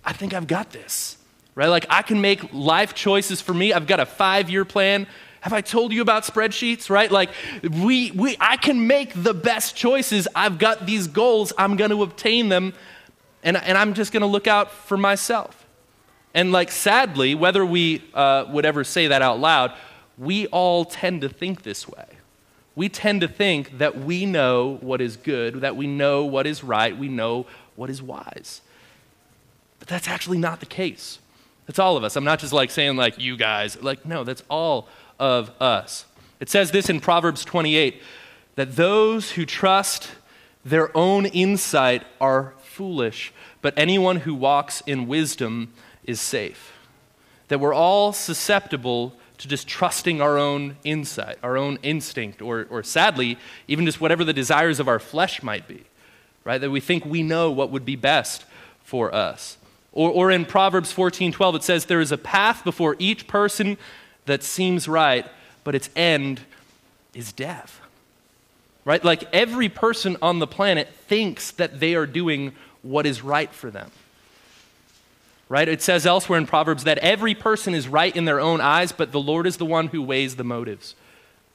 I 0.04 0.12
think 0.12 0.34
I've 0.34 0.48
got 0.48 0.72
this, 0.72 1.16
right? 1.62 1.68
Like, 1.68 1.86
I 1.92 2.02
can 2.02 2.22
make 2.22 2.52
life 2.54 2.96
choices 2.96 3.40
for 3.40 3.54
me. 3.54 3.72
I've 3.72 3.86
got 3.86 4.00
a 4.00 4.06
five 4.08 4.50
year 4.50 4.66
plan. 4.66 5.06
Have 5.42 5.54
I 5.54 5.62
told 5.62 5.94
you 5.94 6.02
about 6.02 6.24
spreadsheets, 6.24 6.90
right? 6.90 7.12
Like, 7.12 7.30
we, 7.62 8.10
we, 8.10 8.36
I 8.40 8.58
can 8.58 8.88
make 8.88 9.12
the 9.14 9.36
best 9.36 9.76
choices. 9.76 10.28
I've 10.34 10.58
got 10.58 10.88
these 10.88 11.06
goals. 11.06 11.54
I'm 11.60 11.76
going 11.76 11.92
to 11.92 12.02
obtain 12.02 12.50
them 12.50 12.74
and, 13.44 13.58
and 13.58 13.78
I'm 13.78 13.94
just 13.94 14.12
going 14.12 14.22
to 14.22 14.28
look 14.28 14.48
out 14.48 14.72
for 14.72 14.98
myself. 14.98 15.68
And, 16.34 16.52
like, 16.52 16.72
sadly, 16.72 17.36
whether 17.36 17.64
we 17.64 18.02
uh, 18.16 18.46
would 18.50 18.66
ever 18.66 18.84
say 18.84 19.06
that 19.10 19.22
out 19.22 19.40
loud, 19.40 19.72
we 20.18 20.48
all 20.48 20.84
tend 20.84 21.22
to 21.22 21.30
think 21.30 21.62
this 21.62 21.88
way. 21.88 22.08
We 22.76 22.90
tend 22.90 23.22
to 23.22 23.28
think 23.28 23.78
that 23.78 24.00
we 24.00 24.26
know 24.26 24.80
what 24.82 25.00
is 25.00 25.16
good, 25.16 25.62
that 25.62 25.76
we 25.76 25.86
know 25.86 26.26
what 26.26 26.48
is 26.48 26.64
right, 26.64 26.98
we 26.98 27.08
know 27.08 27.46
what 27.76 27.92
is 27.92 28.02
wise. 28.02 28.62
But 29.78 29.90
that's 29.90 30.08
actually 30.08 30.40
not 30.40 30.60
the 30.60 30.66
case. 30.66 31.20
That's 31.72 31.80
all 31.80 31.96
of 31.96 32.04
us. 32.04 32.18
I'm 32.18 32.26
not 32.26 32.40
just 32.40 32.52
like 32.52 32.70
saying, 32.70 32.98
like, 32.98 33.18
you 33.18 33.38
guys. 33.38 33.82
Like, 33.82 34.06
no, 34.06 34.26
that's 34.26 34.44
all 34.50 34.90
of 35.18 35.52
us. 35.62 36.04
It 36.42 36.50
says 36.50 36.72
this 36.72 36.90
in 36.90 37.00
Proverbs 37.00 37.46
28 37.46 38.02
that 38.56 38.76
those 38.76 39.32
who 39.32 39.46
trust 39.46 40.12
their 40.66 40.96
own 40.98 41.28
insight 41.28 42.04
are 42.20 42.56
foolish, 42.62 43.32
but 43.62 43.74
anyone 43.78 44.18
who 44.18 44.36
walks 44.36 44.82
in 44.86 45.08
wisdom 45.08 45.72
is 46.04 46.20
safe. 46.20 46.74
That 47.48 47.62
we're 47.62 47.74
all 47.74 48.12
susceptible 48.12 49.14
to 49.38 49.48
just 49.48 49.66
trusting 49.66 50.22
our 50.22 50.38
own 50.38 50.76
insight, 50.84 51.38
our 51.42 51.56
own 51.56 51.80
instinct, 51.84 52.42
or, 52.42 52.68
or 52.70 52.84
sadly, 52.84 53.38
even 53.70 53.86
just 53.86 54.02
whatever 54.02 54.26
the 54.26 54.34
desires 54.34 54.82
of 54.82 54.90
our 54.90 55.00
flesh 55.00 55.42
might 55.42 55.70
be, 55.70 55.86
right? 56.44 56.60
That 56.60 56.70
we 56.70 56.82
think 56.82 57.06
we 57.06 57.24
know 57.24 57.50
what 57.50 57.72
would 57.72 57.86
be 57.86 57.96
best 57.96 58.44
for 58.84 59.16
us. 59.16 59.58
Or, 59.94 60.10
or 60.10 60.32
in 60.32 60.46
Proverbs 60.46 60.92
14 60.92 61.32
12, 61.32 61.56
it 61.56 61.64
says, 61.64 61.86
There 61.86 62.02
is 62.02 62.12
a 62.12 62.18
path 62.18 62.64
before 62.64 62.96
each 63.00 63.28
person 63.28 63.78
that 64.26 64.44
seems 64.44 64.88
right, 64.88 65.26
but 65.64 65.76
its 65.76 65.90
end 65.96 66.42
is 67.14 67.34
death 67.34 67.82
right? 68.86 69.04
Like 69.04 69.24
every 69.34 69.70
person 69.70 70.18
on 70.22 70.40
the 70.40 70.48
planet 70.48 70.90
thinks 71.08 71.52
that 71.52 71.80
they 71.80 71.96
are 71.96 72.06
doing 72.06 72.54
what 72.82 73.06
is 73.06 73.22
right 73.22 73.52
for 73.52 73.70
them. 73.70 73.92
Right? 75.50 75.68
It 75.68 75.82
says 75.82 76.06
elsewhere 76.06 76.40
in 76.40 76.48
Proverbs 76.48 76.86
that 76.86 76.98
every 77.00 77.36
person 77.36 77.74
is 77.74 77.88
right 77.88 78.16
in 78.16 78.26
their 78.26 78.40
own 78.40 78.62
eyes, 78.62 78.92
but 78.92 79.12
the 79.12 79.20
Lord 79.20 79.46
is 79.46 79.58
the 79.58 79.66
one 79.66 79.88
who 79.88 80.02
weighs 80.02 80.38
the 80.38 80.46
motives. 80.46 80.96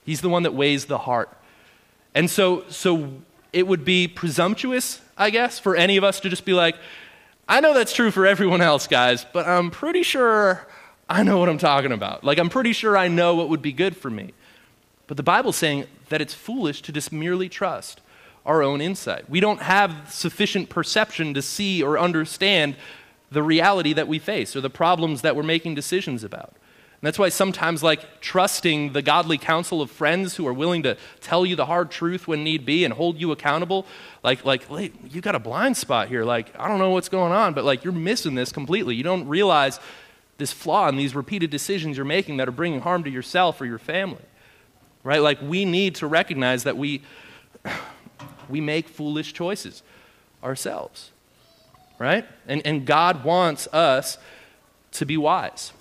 He's 0.04 0.20
the 0.20 0.28
one 0.28 0.42
that 0.42 0.52
weighs 0.52 0.84
the 0.84 0.98
heart. 0.98 1.30
And 2.14 2.30
so, 2.30 2.64
so 2.68 3.14
it 3.52 3.66
would 3.66 3.84
be 3.84 4.06
presumptuous, 4.06 5.00
I 5.16 5.30
guess, 5.30 5.58
for 5.58 5.74
any 5.74 5.96
of 5.96 6.04
us 6.04 6.20
to 6.20 6.28
just 6.28 6.44
be 6.44 6.52
like, 6.52 6.76
I 7.48 7.60
know 7.60 7.74
that's 7.74 7.92
true 7.92 8.10
for 8.10 8.26
everyone 8.26 8.60
else, 8.60 8.88
guys, 8.88 9.24
but 9.32 9.46
I'm 9.46 9.70
pretty 9.70 10.02
sure 10.02 10.66
I 11.08 11.22
know 11.22 11.38
what 11.38 11.48
I'm 11.48 11.58
talking 11.58 11.92
about. 11.92 12.24
Like, 12.24 12.38
I'm 12.38 12.48
pretty 12.48 12.72
sure 12.72 12.96
I 12.96 13.06
know 13.06 13.36
what 13.36 13.48
would 13.48 13.62
be 13.62 13.72
good 13.72 13.96
for 13.96 14.10
me. 14.10 14.34
But 15.06 15.16
the 15.16 15.22
Bible's 15.22 15.56
saying 15.56 15.86
that 16.08 16.20
it's 16.20 16.34
foolish 16.34 16.82
to 16.82 16.92
just 16.92 17.12
merely 17.12 17.48
trust 17.48 18.00
our 18.44 18.62
own 18.62 18.80
insight. 18.80 19.30
We 19.30 19.38
don't 19.38 19.62
have 19.62 20.12
sufficient 20.12 20.68
perception 20.68 21.34
to 21.34 21.42
see 21.42 21.82
or 21.82 21.98
understand 21.98 22.74
the 23.30 23.42
reality 23.42 23.92
that 23.92 24.08
we 24.08 24.18
face 24.18 24.56
or 24.56 24.60
the 24.60 24.70
problems 24.70 25.22
that 25.22 25.36
we're 25.36 25.42
making 25.44 25.76
decisions 25.76 26.24
about. 26.24 26.54
That's 27.06 27.18
why 27.18 27.28
sometimes, 27.28 27.82
like, 27.82 28.20
trusting 28.20 28.92
the 28.92 29.00
godly 29.00 29.38
counsel 29.38 29.80
of 29.80 29.90
friends 29.90 30.36
who 30.36 30.46
are 30.46 30.52
willing 30.52 30.82
to 30.82 30.96
tell 31.20 31.46
you 31.46 31.56
the 31.56 31.66
hard 31.66 31.90
truth 31.90 32.26
when 32.26 32.44
need 32.44 32.66
be 32.66 32.84
and 32.84 32.92
hold 32.92 33.20
you 33.20 33.32
accountable, 33.32 33.86
like, 34.22 34.44
like, 34.44 34.68
you 35.10 35.20
got 35.20 35.34
a 35.34 35.38
blind 35.38 35.76
spot 35.76 36.08
here. 36.08 36.24
Like, 36.24 36.58
I 36.58 36.68
don't 36.68 36.78
know 36.78 36.90
what's 36.90 37.08
going 37.08 37.32
on, 37.32 37.54
but 37.54 37.64
like, 37.64 37.84
you're 37.84 37.92
missing 37.92 38.34
this 38.34 38.52
completely. 38.52 38.94
You 38.94 39.04
don't 39.04 39.26
realize 39.28 39.80
this 40.38 40.52
flaw 40.52 40.88
in 40.88 40.96
these 40.96 41.14
repeated 41.14 41.50
decisions 41.50 41.96
you're 41.96 42.04
making 42.04 42.36
that 42.38 42.48
are 42.48 42.52
bringing 42.52 42.80
harm 42.80 43.04
to 43.04 43.10
yourself 43.10 43.60
or 43.60 43.66
your 43.66 43.78
family 43.78 44.22
right? 45.06 45.22
Like 45.22 45.40
we 45.40 45.64
need 45.64 45.94
to 45.96 46.06
recognize 46.08 46.64
that 46.64 46.76
we, 46.76 47.00
we 48.48 48.60
make 48.60 48.88
foolish 48.88 49.32
choices 49.32 49.82
ourselves, 50.42 51.12
right? 51.98 52.26
And, 52.48 52.60
and 52.66 52.84
God 52.84 53.24
wants 53.24 53.68
us 53.68 54.18
to 54.92 55.06
be 55.06 55.16
wise. 55.16 55.72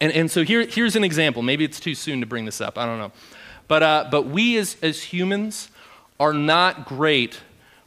And, 0.00 0.12
and 0.12 0.30
so 0.30 0.44
here, 0.44 0.66
here's 0.66 0.96
an 0.96 1.04
example. 1.04 1.42
Maybe 1.42 1.64
it's 1.64 1.80
too 1.80 1.94
soon 1.94 2.20
to 2.20 2.26
bring 2.26 2.44
this 2.44 2.60
up. 2.60 2.78
I 2.78 2.86
don't 2.86 2.98
know. 2.98 3.12
But, 3.68 3.82
uh, 3.82 4.08
but 4.10 4.22
we 4.22 4.56
as, 4.58 4.76
as 4.82 5.02
humans 5.02 5.70
are 6.20 6.32
not 6.32 6.86
great. 6.86 7.40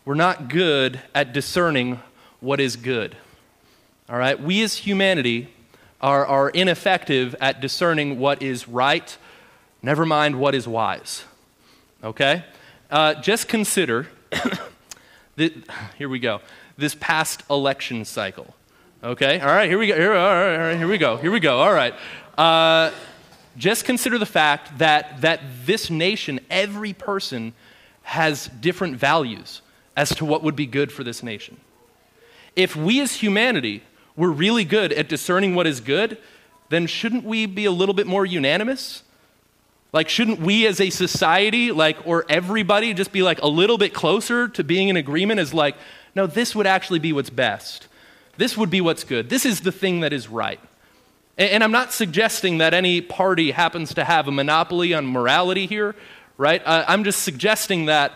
We're 0.05 0.15
not 0.15 0.49
good 0.49 0.99
at 1.13 1.33
discerning 1.33 2.01
what 2.39 2.59
is 2.59 2.75
good. 2.75 3.15
All 4.09 4.17
right? 4.17 4.39
We 4.41 4.63
as 4.63 4.77
humanity 4.77 5.49
are, 6.01 6.25
are 6.25 6.49
ineffective 6.49 7.35
at 7.39 7.61
discerning 7.61 8.19
what 8.19 8.41
is 8.41 8.67
right 8.67 9.17
Never 9.81 10.05
mind 10.05 10.39
what 10.39 10.55
is 10.55 10.67
wise. 10.67 11.23
Okay? 12.03 12.43
Uh, 12.91 13.15
just 13.15 13.47
consider, 13.47 14.07
the, 15.35 15.53
here 15.97 16.09
we 16.09 16.19
go, 16.19 16.41
this 16.77 16.95
past 16.95 17.43
election 17.49 18.03
cycle. 18.03 18.55
Okay? 19.01 19.39
All 19.39 19.47
right, 19.47 19.69
here 19.69 19.79
we 19.79 19.87
go. 19.87 19.95
Here, 19.95 20.13
all 20.13 20.33
right, 20.33 20.53
all 20.53 20.59
right, 20.59 20.77
here 20.77 20.87
we 20.87 20.97
go. 20.97 21.15
Here 21.15 21.31
we 21.31 21.39
go. 21.39 21.59
All 21.59 21.73
right. 21.73 21.93
Uh, 22.37 22.91
just 23.57 23.85
consider 23.85 24.17
the 24.17 24.25
fact 24.25 24.77
that, 24.79 25.21
that 25.21 25.41
this 25.65 25.89
nation, 25.89 26.39
every 26.49 26.91
person, 26.91 27.53
has 28.03 28.47
different 28.59 28.97
values 28.97 29.61
as 29.95 30.09
to 30.15 30.25
what 30.25 30.43
would 30.43 30.55
be 30.55 30.65
good 30.65 30.91
for 30.91 31.03
this 31.03 31.23
nation. 31.23 31.57
If 32.55 32.75
we 32.75 32.99
as 32.99 33.15
humanity 33.15 33.83
were 34.17 34.31
really 34.31 34.65
good 34.65 34.91
at 34.91 35.07
discerning 35.07 35.55
what 35.55 35.65
is 35.65 35.79
good, 35.79 36.17
then 36.67 36.85
shouldn't 36.87 37.23
we 37.23 37.45
be 37.45 37.65
a 37.65 37.71
little 37.71 37.95
bit 37.95 38.07
more 38.07 38.25
unanimous? 38.25 39.03
Like, 39.93 40.09
shouldn't 40.09 40.39
we 40.39 40.67
as 40.67 40.81
a 40.81 40.89
society, 40.89 41.71
like, 41.71 42.05
or 42.05 42.25
everybody 42.29 42.93
just 42.93 43.11
be 43.11 43.23
like 43.23 43.41
a 43.41 43.47
little 43.47 43.77
bit 43.77 43.93
closer 43.93 44.47
to 44.49 44.63
being 44.63 44.89
in 44.89 44.97
agreement 44.97 45.39
as 45.39 45.53
like, 45.53 45.75
no, 46.15 46.27
this 46.27 46.55
would 46.55 46.67
actually 46.67 46.99
be 46.99 47.13
what's 47.13 47.29
best. 47.29 47.87
This 48.39 48.55
would 48.55 48.69
be 48.69 48.79
what's 48.79 49.03
good. 49.03 49.29
This 49.29 49.45
is 49.45 49.59
the 49.59 49.71
thing 49.71 49.99
that 49.99 50.13
is 50.13 50.29
right. 50.29 50.61
And, 51.37 51.61
I'm 51.61 51.73
not 51.73 51.91
suggesting 51.91 52.59
that 52.59 52.73
any 52.73 53.01
party 53.01 53.51
happens 53.51 53.93
to 53.95 54.05
have 54.05 54.29
a 54.29 54.31
monopoly 54.31 54.93
on 54.93 55.05
morality 55.05 55.67
here, 55.67 55.93
right? 56.37 56.61
I'm 56.65 57.03
just 57.03 57.23
suggesting 57.23 57.87
that 57.87 58.13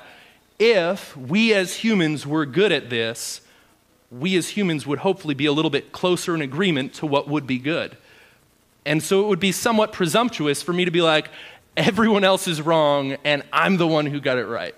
if 0.59 1.15
we 1.17 1.53
as 1.53 1.75
humans 1.75 2.25
were 2.25 2.45
good 2.45 2.71
at 2.71 2.89
this, 2.89 3.41
we 4.11 4.37
as 4.37 4.49
humans 4.49 4.87
would 4.87 4.99
hopefully 4.99 5.33
be 5.33 5.45
a 5.45 5.51
little 5.51 5.71
bit 5.71 5.91
closer 5.91 6.33
in 6.33 6.41
agreement 6.41 6.93
to 6.95 7.05
what 7.05 7.27
would 7.27 7.45
be 7.45 7.57
good. 7.57 7.97
And 8.85 9.03
so 9.03 9.25
it 9.25 9.27
would 9.27 9.41
be 9.41 9.51
somewhat 9.51 9.91
presumptuous 9.91 10.61
for 10.61 10.71
me 10.71 10.85
to 10.85 10.91
be 10.91 11.01
like, 11.01 11.29
everyone 11.75 12.23
else 12.23 12.47
is 12.47 12.61
wrong 12.61 13.17
and 13.25 13.43
I'm 13.51 13.75
the 13.75 13.87
one 13.87 14.05
who 14.05 14.21
got 14.21 14.37
it 14.37 14.45
right. 14.45 14.75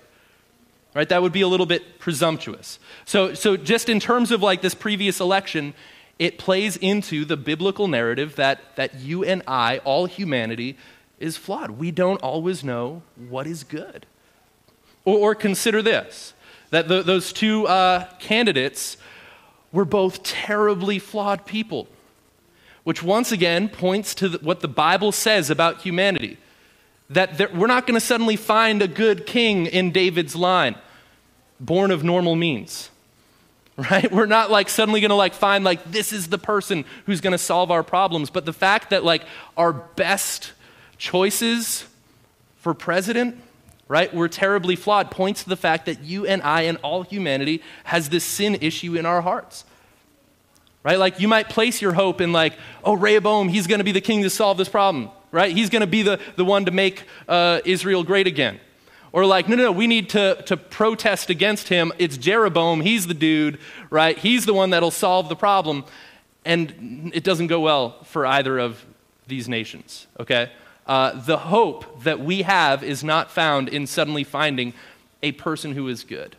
Right? 0.96 1.08
That 1.10 1.20
would 1.20 1.32
be 1.32 1.42
a 1.42 1.48
little 1.48 1.66
bit 1.66 1.98
presumptuous. 1.98 2.78
So, 3.04 3.34
so 3.34 3.58
just 3.58 3.90
in 3.90 4.00
terms 4.00 4.30
of 4.30 4.42
like 4.42 4.62
this 4.62 4.74
previous 4.74 5.20
election, 5.20 5.74
it 6.18 6.38
plays 6.38 6.78
into 6.78 7.26
the 7.26 7.36
biblical 7.36 7.86
narrative 7.86 8.36
that, 8.36 8.74
that 8.76 8.94
you 8.94 9.22
and 9.22 9.42
I, 9.46 9.76
all 9.84 10.06
humanity, 10.06 10.78
is 11.20 11.36
flawed. 11.36 11.72
We 11.72 11.90
don't 11.90 12.22
always 12.22 12.64
know 12.64 13.02
what 13.28 13.46
is 13.46 13.62
good. 13.62 14.06
Or, 15.04 15.18
or 15.18 15.34
consider 15.34 15.82
this 15.82 16.32
that 16.70 16.88
the, 16.88 17.02
those 17.02 17.30
two 17.30 17.66
uh, 17.66 18.08
candidates 18.18 18.96
were 19.72 19.84
both 19.84 20.22
terribly 20.22 20.98
flawed 20.98 21.44
people, 21.44 21.88
which 22.84 23.02
once 23.02 23.32
again 23.32 23.68
points 23.68 24.14
to 24.14 24.30
the, 24.30 24.38
what 24.38 24.60
the 24.60 24.68
Bible 24.68 25.12
says 25.12 25.50
about 25.50 25.82
humanity 25.82 26.38
that 27.10 27.38
there, 27.38 27.48
we're 27.54 27.66
not 27.66 27.86
going 27.86 27.98
to 27.98 28.04
suddenly 28.04 28.36
find 28.36 28.82
a 28.82 28.88
good 28.88 29.26
king 29.26 29.66
in 29.66 29.92
David's 29.92 30.34
line, 30.34 30.76
born 31.60 31.90
of 31.90 32.04
normal 32.04 32.36
means. 32.36 32.90
Right? 33.90 34.10
We're 34.10 34.24
not 34.24 34.50
like 34.50 34.70
suddenly 34.70 35.02
going 35.02 35.10
to 35.10 35.16
like 35.16 35.34
find 35.34 35.62
like 35.62 35.84
this 35.92 36.10
is 36.10 36.28
the 36.28 36.38
person 36.38 36.86
who's 37.04 37.20
going 37.20 37.32
to 37.32 37.38
solve 37.38 37.70
our 37.70 37.82
problems, 37.82 38.30
but 38.30 38.46
the 38.46 38.52
fact 38.54 38.88
that 38.88 39.04
like 39.04 39.22
our 39.54 39.74
best 39.74 40.52
choices 40.96 41.84
for 42.56 42.72
president, 42.72 43.38
right, 43.86 44.14
were 44.14 44.30
terribly 44.30 44.76
flawed 44.76 45.10
points 45.10 45.42
to 45.42 45.50
the 45.50 45.58
fact 45.58 45.84
that 45.84 46.00
you 46.00 46.24
and 46.24 46.40
I 46.40 46.62
and 46.62 46.78
all 46.78 47.02
humanity 47.02 47.62
has 47.84 48.08
this 48.08 48.24
sin 48.24 48.56
issue 48.62 48.96
in 48.96 49.04
our 49.04 49.20
hearts. 49.20 49.66
Right? 50.82 50.98
Like 50.98 51.20
you 51.20 51.28
might 51.28 51.50
place 51.50 51.82
your 51.82 51.92
hope 51.92 52.22
in 52.22 52.32
like, 52.32 52.54
oh, 52.82 52.96
Rehoboam, 52.96 53.50
he's 53.50 53.66
going 53.66 53.80
to 53.80 53.84
be 53.84 53.92
the 53.92 54.00
king 54.00 54.22
to 54.22 54.30
solve 54.30 54.56
this 54.56 54.70
problem 54.70 55.10
right? 55.36 55.54
He's 55.54 55.68
going 55.68 55.80
to 55.80 55.86
be 55.86 56.02
the, 56.02 56.18
the 56.36 56.44
one 56.44 56.64
to 56.64 56.70
make 56.70 57.04
uh, 57.28 57.60
Israel 57.64 58.02
great 58.02 58.26
again. 58.26 58.58
Or 59.16 59.24
like, 59.24 59.48
no, 59.48 59.56
no, 59.56 59.62
no, 59.62 59.72
we 59.72 59.86
need 59.86 60.10
to, 60.10 60.42
to 60.42 60.58
protest 60.58 61.30
against 61.30 61.68
him. 61.68 61.90
It's 61.96 62.18
Jeroboam. 62.18 62.82
He's 62.82 63.06
the 63.06 63.14
dude, 63.14 63.58
right? 63.88 64.18
He's 64.18 64.44
the 64.44 64.52
one 64.52 64.68
that'll 64.70 64.90
solve 64.90 65.30
the 65.30 65.34
problem. 65.34 65.86
And 66.44 67.12
it 67.14 67.24
doesn't 67.24 67.46
go 67.46 67.60
well 67.60 68.04
for 68.04 68.26
either 68.26 68.58
of 68.58 68.84
these 69.26 69.48
nations, 69.48 70.06
okay? 70.20 70.50
Uh, 70.86 71.18
the 71.18 71.38
hope 71.38 72.02
that 72.02 72.20
we 72.20 72.42
have 72.42 72.84
is 72.84 73.02
not 73.02 73.30
found 73.30 73.70
in 73.70 73.86
suddenly 73.86 74.22
finding 74.22 74.74
a 75.22 75.32
person 75.32 75.72
who 75.72 75.88
is 75.88 76.04
good. 76.04 76.36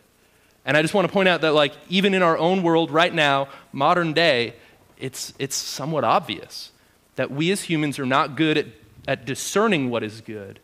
And 0.64 0.76
I 0.76 0.82
just 0.82 0.94
want 0.94 1.08
to 1.08 1.12
point 1.12 1.28
out 1.28 1.40
that, 1.40 1.54
like, 1.54 1.72
even 1.88 2.14
in 2.14 2.22
our 2.22 2.38
own 2.38 2.62
world 2.62 2.92
right 2.92 3.12
now, 3.12 3.48
modern 3.72 4.12
day, 4.12 4.54
it's, 4.96 5.34
it's 5.40 5.56
somewhat 5.56 6.04
obvious 6.04 6.70
that 7.16 7.28
we 7.28 7.50
as 7.50 7.62
humans 7.62 7.98
are 7.98 8.06
not 8.06 8.36
good 8.36 8.56
at 8.56 8.66
at 9.08 9.24
discerning 9.24 9.88
what 9.88 10.04
is 10.04 10.20
good, 10.20 10.60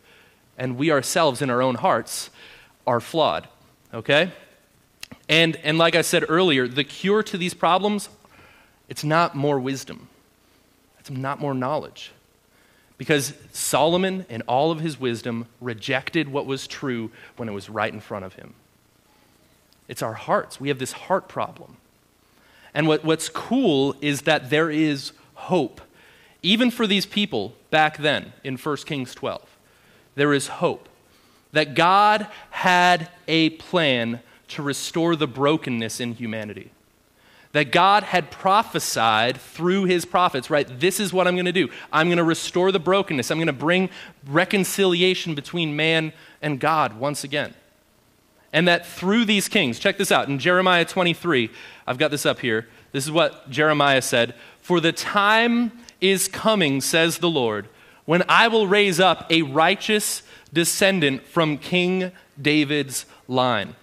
and 0.57 0.77
we 0.77 0.91
ourselves 0.91 1.41
in 1.41 1.49
our 1.49 1.61
own 1.61 1.75
hearts 1.75 2.29
are 2.85 2.99
flawed. 2.99 3.47
Okay? 3.93 4.31
And, 5.27 5.55
and 5.57 5.77
like 5.77 5.95
I 5.95 6.01
said 6.01 6.25
earlier, 6.27 6.67
the 6.67 6.83
cure 6.83 7.23
to 7.23 7.37
these 7.37 7.53
problems, 7.53 8.09
it's 8.89 9.03
not 9.03 9.35
more 9.35 9.59
wisdom. 9.59 10.07
It's 10.99 11.09
not 11.09 11.39
more 11.39 11.53
knowledge. 11.53 12.11
Because 12.97 13.33
Solomon, 13.51 14.25
in 14.29 14.41
all 14.43 14.71
of 14.71 14.79
his 14.79 14.99
wisdom, 14.99 15.47
rejected 15.59 16.29
what 16.29 16.45
was 16.45 16.67
true 16.67 17.11
when 17.35 17.49
it 17.49 17.51
was 17.51 17.69
right 17.69 17.91
in 17.91 17.99
front 17.99 18.25
of 18.25 18.35
him. 18.35 18.53
It's 19.87 20.01
our 20.01 20.13
hearts. 20.13 20.59
We 20.59 20.69
have 20.69 20.79
this 20.79 20.93
heart 20.93 21.27
problem. 21.27 21.77
And 22.73 22.87
what, 22.87 23.03
what's 23.03 23.29
cool 23.29 23.95
is 24.01 24.21
that 24.23 24.49
there 24.49 24.69
is 24.69 25.11
hope 25.33 25.81
even 26.45 26.69
for 26.69 26.85
these 26.85 27.07
people 27.07 27.55
back 27.71 27.97
then 27.97 28.31
in 28.43 28.55
1 28.55 28.77
Kings 28.85 29.15
12, 29.15 29.54
there 30.15 30.33
is 30.33 30.47
hope 30.47 30.89
that 31.51 31.73
God 31.73 32.27
had 32.49 33.09
a 33.27 33.51
plan 33.51 34.19
to 34.49 34.61
restore 34.61 35.15
the 35.15 35.27
brokenness 35.27 35.99
in 35.99 36.13
humanity. 36.13 36.71
That 37.53 37.71
God 37.71 38.03
had 38.03 38.29
prophesied 38.29 39.37
through 39.37 39.85
his 39.85 40.03
prophets, 40.03 40.49
right? 40.49 40.67
This 40.79 40.99
is 40.99 41.13
what 41.13 41.27
I'm 41.27 41.35
going 41.35 41.45
to 41.45 41.53
do. 41.53 41.69
I'm 41.93 42.07
going 42.07 42.17
to 42.17 42.23
restore 42.25 42.73
the 42.73 42.79
brokenness. 42.79 43.31
I'm 43.31 43.37
going 43.37 43.47
to 43.47 43.53
bring 43.53 43.89
reconciliation 44.27 45.33
between 45.33 45.77
man 45.77 46.11
and 46.41 46.59
God 46.59 46.99
once 46.99 47.23
again. 47.23 47.53
And 48.51 48.67
that 48.67 48.85
through 48.85 49.23
these 49.23 49.47
kings, 49.47 49.79
check 49.79 49.97
this 49.97 50.11
out 50.11 50.27
in 50.27 50.39
Jeremiah 50.39 50.85
23, 50.85 51.49
I've 51.87 51.97
got 51.97 52.11
this 52.11 52.25
up 52.25 52.39
here. 52.39 52.67
This 52.91 53.05
is 53.05 53.11
what 53.11 53.49
Jeremiah 53.49 54.01
said 54.01 54.35
For 54.61 54.81
the 54.81 54.91
time 54.91 55.71
is 56.01 56.27
coming, 56.27 56.81
says 56.81 57.19
the 57.19 57.29
Lord, 57.29 57.69
when 58.05 58.23
I 58.29 58.47
will 58.47 58.67
raise 58.67 58.99
up 58.99 59.31
a 59.31 59.41
righteous 59.41 60.21
descendant 60.53 61.25
from 61.25 61.57
King 61.57 62.11
David's 62.41 63.05
line. 63.27 63.75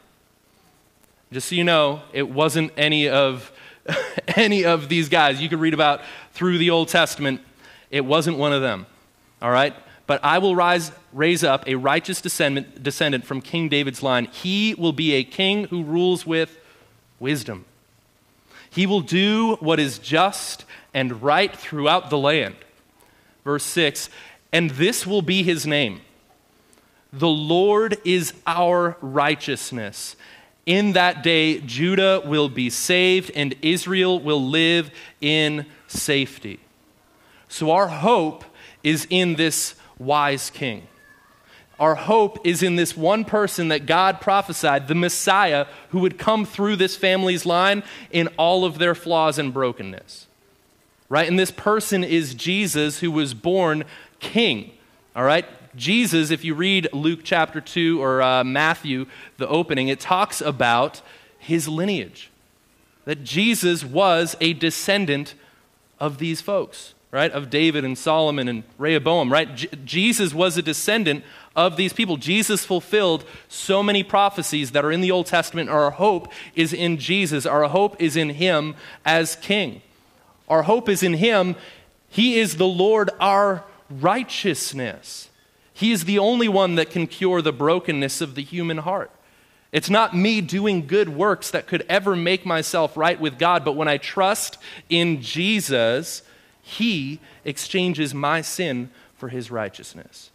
Just 1.33 1.49
so 1.49 1.55
you 1.55 1.65
know, 1.65 2.03
it 2.13 2.29
wasn't 2.29 2.73
any 2.77 3.09
of 3.09 3.53
any 4.37 4.65
of 4.65 4.89
these 4.89 5.09
guys 5.09 5.41
you 5.41 5.49
could 5.49 5.61
read 5.61 5.75
about 5.75 6.03
through 6.33 6.59
the 6.59 6.71
Old 6.71 6.89
Testament. 6.89 7.41
It 7.91 8.05
wasn't 8.05 8.39
one 8.39 8.53
of 8.53 8.63
them. 8.63 8.87
All 9.41 9.51
right? 9.51 9.75
But 10.07 10.23
I 10.25 10.39
will 10.39 10.55
rise, 10.55 10.93
raise 11.13 11.43
up 11.43 11.67
a 11.67 11.75
righteous 11.75 12.21
descendant, 12.21 12.83
descendant 12.83 13.25
from 13.25 13.41
King 13.41 13.69
David's 13.69 14.03
line. 14.03 14.27
He 14.27 14.75
will 14.75 14.93
be 14.93 15.15
a 15.15 15.25
king 15.25 15.65
who 15.65 15.83
rules 15.83 16.27
with 16.27 16.59
wisdom. 17.19 17.65
He 18.71 18.87
will 18.87 19.01
do 19.01 19.57
what 19.57 19.79
is 19.79 19.99
just 19.99 20.65
and 20.95 21.23
right 21.23 21.55
throughout 21.55 22.11
the 22.11 22.19
land. 22.19 22.57
Verse 23.45 23.65
6 23.65 24.09
And 24.53 24.71
this 24.71 25.07
will 25.07 25.23
be 25.23 25.43
his 25.43 25.67
name 25.67 26.01
The 27.13 27.29
Lord 27.29 27.99
is 28.05 28.33
our 28.47 28.97
righteousness. 29.01 30.17
In 30.65 30.93
that 30.93 31.25
day, 31.25 31.59
Judah 31.59 32.23
will 32.25 32.49
be 32.49 32.71
saved 32.71 33.33
and 33.35 33.55
Israel 33.63 34.21
will 34.21 34.43
live 34.43 34.93
in 35.21 35.67
safety. 35.89 36.61
So, 37.49 37.73
our 37.73 37.89
hope 37.89 38.45
is 38.85 39.07
in 39.11 39.35
this 39.35 39.75
wise 39.99 40.51
king. 40.51 40.87
Our 41.81 41.97
hope 41.97 42.47
is 42.47 42.63
in 42.63 42.77
this 42.77 42.97
one 42.97 43.25
person 43.25 43.69
that 43.69 43.87
God 43.87 44.21
prophesied, 44.21 44.87
the 44.87 44.95
Messiah, 44.95 45.67
who 45.91 45.99
would 45.99 46.17
come 46.17 46.45
through 46.45 46.77
this 46.77 46.97
family's 46.97 47.45
line 47.45 47.83
in 48.13 48.29
all 48.37 48.65
of 48.65 48.79
their 48.79 48.95
flaws 48.95 49.37
and 49.37 49.53
brokenness 49.53 50.29
right? 51.13 51.29
And 51.29 51.39
this 51.39 51.51
person 51.51 52.03
is 52.03 52.33
Jesus 52.33 53.01
who 53.01 53.11
was 53.11 53.35
born 53.35 53.85
king, 54.19 54.71
all 55.15 55.25
right? 55.25 55.45
Jesus, 55.77 56.31
if 56.31 56.43
you 56.43 56.55
read 56.55 56.89
Luke 56.95 57.21
chapter 57.23 57.61
2 57.61 58.03
or 58.03 58.23
uh, 58.23 58.43
Matthew, 58.43 59.05
the 59.37 59.47
opening, 59.47 59.89
it 59.89 60.01
talks 60.01 60.41
about 60.41 61.03
his 61.39 61.69
lineage. 61.69 62.31
That 63.05 63.25
Jesus 63.25 63.85
was 63.85 64.37
a 64.41 64.55
descendant 64.55 65.35
of 66.01 66.17
these 66.17 66.41
folks, 66.41 66.95
right? 67.11 67.31
Of 67.31 67.51
David 67.51 67.85
and 67.85 67.99
Solomon 67.99 68.49
and 68.49 68.63
Rehoboam, 68.79 69.31
right? 69.31 69.55
J- 69.55 69.69
Jesus 69.85 70.33
was 70.33 70.57
a 70.57 70.63
descendant 70.63 71.25
of 71.55 71.77
these 71.77 71.93
people. 71.93 72.17
Jesus 72.17 72.65
fulfilled 72.65 73.27
so 73.49 73.83
many 73.83 74.03
prophecies 74.03 74.71
that 74.71 74.83
are 74.83 74.93
in 74.93 75.03
the 75.03 75.11
Old 75.11 75.27
Testament. 75.27 75.69
Our 75.69 75.91
hope 75.91 76.33
is 76.55 76.73
in 76.73 76.97
Jesus, 76.97 77.45
our 77.45 77.69
hope 77.69 78.01
is 78.01 78.17
in 78.17 78.31
him 78.31 78.77
as 79.05 79.37
king. 79.37 79.83
Our 80.53 80.65
hope 80.65 80.91
is 80.91 81.03
in 81.03 81.15
Him. 81.15 81.57
He 82.11 82.39
is 82.39 82.59
the 82.59 82.67
Lord, 82.67 83.09
our 83.19 83.65
righteousness. 83.89 85.31
He 85.73 85.93
is 85.93 86.05
the 86.05 86.19
only 86.19 86.47
one 86.47 86.75
that 86.75 86.91
can 86.91 87.07
cure 87.07 87.41
the 87.41 87.55
brokenness 87.55 88.21
of 88.21 88.35
the 88.35 88.43
human 88.43 88.77
heart. 88.77 89.11
It's 89.73 89.89
not 89.89 90.15
me 90.15 90.43
doing 90.43 90.87
good 90.87 91.09
works 91.09 91.51
that 91.53 91.67
could 91.67 91.87
ever 91.89 92.15
make 92.15 92.45
myself 92.45 92.99
right 92.99 93.19
with 93.19 93.39
God, 93.39 93.65
but 93.65 93.77
when 93.77 93.89
I 93.89 93.97
trust 93.97 94.59
in 94.91 95.23
Jesus, 95.23 96.21
He 96.61 97.19
exchanges 97.47 98.13
my 98.13 98.43
sin 98.43 98.91
for 99.17 99.31
His 99.31 99.51
righteousness. 99.51 100.31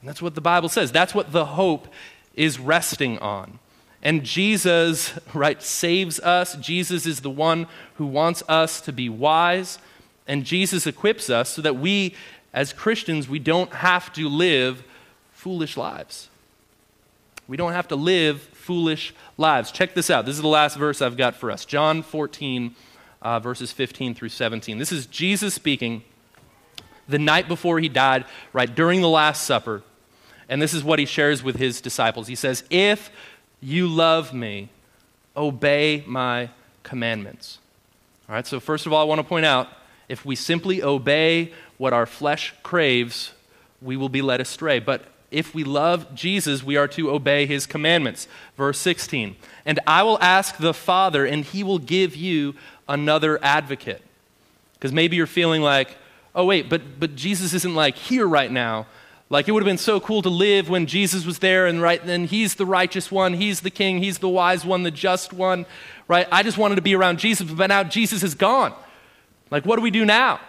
And 0.00 0.08
that's 0.08 0.20
what 0.20 0.34
the 0.34 0.40
Bible 0.40 0.68
says. 0.68 0.90
That's 0.90 1.14
what 1.14 1.30
the 1.30 1.44
hope 1.44 1.86
is 2.34 2.58
resting 2.58 3.16
on. 3.20 3.60
And 4.06 4.22
Jesus, 4.22 5.18
right, 5.34 5.60
saves 5.60 6.20
us. 6.20 6.54
Jesus 6.58 7.06
is 7.06 7.22
the 7.22 7.28
one 7.28 7.66
who 7.94 8.06
wants 8.06 8.44
us 8.48 8.80
to 8.82 8.92
be 8.92 9.08
wise 9.08 9.80
And 10.28 10.44
Jesus 10.44 10.86
equips 10.86 11.28
us 11.28 11.48
so 11.48 11.62
that 11.62 11.74
we, 11.74 12.14
as 12.54 12.72
Christians, 12.72 13.28
we 13.28 13.40
don't 13.40 13.72
have 13.72 14.12
to 14.12 14.28
live 14.28 14.84
foolish 15.32 15.76
lives. 15.76 16.28
We 17.48 17.56
don't 17.56 17.72
have 17.72 17.88
to 17.88 17.96
live 17.96 18.42
foolish 18.42 19.12
lives. 19.38 19.72
Check 19.72 19.94
this 19.94 20.08
out. 20.08 20.24
This 20.24 20.36
is 20.36 20.42
the 20.42 20.46
last 20.46 20.76
verse 20.76 21.02
I've 21.02 21.16
got 21.16 21.34
for 21.34 21.50
us 21.50 21.64
John 21.64 22.04
14, 22.04 22.76
uh, 23.22 23.40
verses 23.40 23.72
15 23.72 24.14
through 24.14 24.28
17. 24.28 24.78
This 24.78 24.92
is 24.92 25.06
Jesus 25.06 25.52
speaking 25.52 26.04
the 27.08 27.18
night 27.18 27.48
before 27.48 27.80
he 27.80 27.88
died, 27.88 28.24
right 28.52 28.72
during 28.72 29.00
the 29.00 29.08
Last 29.08 29.42
Supper. 29.42 29.82
And 30.48 30.62
this 30.62 30.74
is 30.74 30.84
what 30.84 31.00
he 31.00 31.06
shares 31.06 31.42
with 31.42 31.56
his 31.56 31.80
disciples. 31.80 32.28
He 32.28 32.36
says, 32.36 32.62
If 32.70 33.10
you 33.60 33.88
love 33.88 34.32
me, 34.32 34.68
obey 35.36 36.04
my 36.06 36.50
commandments. 36.82 37.58
All 38.28 38.34
right, 38.34 38.46
so 38.46 38.60
first 38.60 38.86
of 38.86 38.92
all, 38.92 39.00
I 39.00 39.04
want 39.04 39.20
to 39.20 39.24
point 39.24 39.46
out 39.46 39.68
if 40.08 40.24
we 40.24 40.36
simply 40.36 40.82
obey 40.82 41.52
what 41.78 41.92
our 41.92 42.06
flesh 42.06 42.54
craves, 42.62 43.32
we 43.82 43.96
will 43.96 44.08
be 44.08 44.22
led 44.22 44.40
astray. 44.40 44.78
But 44.78 45.04
if 45.30 45.54
we 45.54 45.64
love 45.64 46.14
Jesus, 46.14 46.62
we 46.62 46.76
are 46.76 46.88
to 46.88 47.10
obey 47.10 47.46
his 47.46 47.66
commandments. 47.66 48.28
Verse 48.56 48.78
16. 48.78 49.36
And 49.64 49.80
I 49.86 50.02
will 50.02 50.18
ask 50.20 50.56
the 50.56 50.74
Father, 50.74 51.24
and 51.24 51.44
he 51.44 51.62
will 51.62 51.78
give 51.78 52.14
you 52.14 52.54
another 52.88 53.42
advocate. 53.42 54.02
Because 54.74 54.92
maybe 54.92 55.16
you're 55.16 55.26
feeling 55.26 55.62
like, 55.62 55.96
oh, 56.34 56.44
wait, 56.44 56.68
but, 56.68 57.00
but 57.00 57.16
Jesus 57.16 57.54
isn't 57.54 57.74
like 57.74 57.96
here 57.96 58.26
right 58.26 58.50
now. 58.50 58.86
Like 59.28 59.48
it 59.48 59.52
would 59.52 59.62
have 59.62 59.66
been 59.68 59.78
so 59.78 59.98
cool 59.98 60.22
to 60.22 60.28
live 60.28 60.68
when 60.68 60.86
Jesus 60.86 61.26
was 61.26 61.40
there 61.40 61.66
and 61.66 61.82
right 61.82 62.04
then 62.04 62.26
he's 62.26 62.54
the 62.54 62.66
righteous 62.66 63.10
one, 63.10 63.34
he's 63.34 63.60
the 63.60 63.70
king, 63.70 63.98
he's 63.98 64.18
the 64.18 64.28
wise 64.28 64.64
one, 64.64 64.84
the 64.84 64.90
just 64.90 65.32
one, 65.32 65.66
right? 66.06 66.28
I 66.30 66.44
just 66.44 66.58
wanted 66.58 66.76
to 66.76 66.82
be 66.82 66.94
around 66.94 67.18
Jesus, 67.18 67.50
but 67.50 67.66
now 67.66 67.82
Jesus 67.82 68.22
is 68.22 68.36
gone. 68.36 68.72
Like 69.50 69.66
what 69.66 69.76
do 69.76 69.82
we 69.82 69.90
do 69.90 70.04
now? 70.04 70.40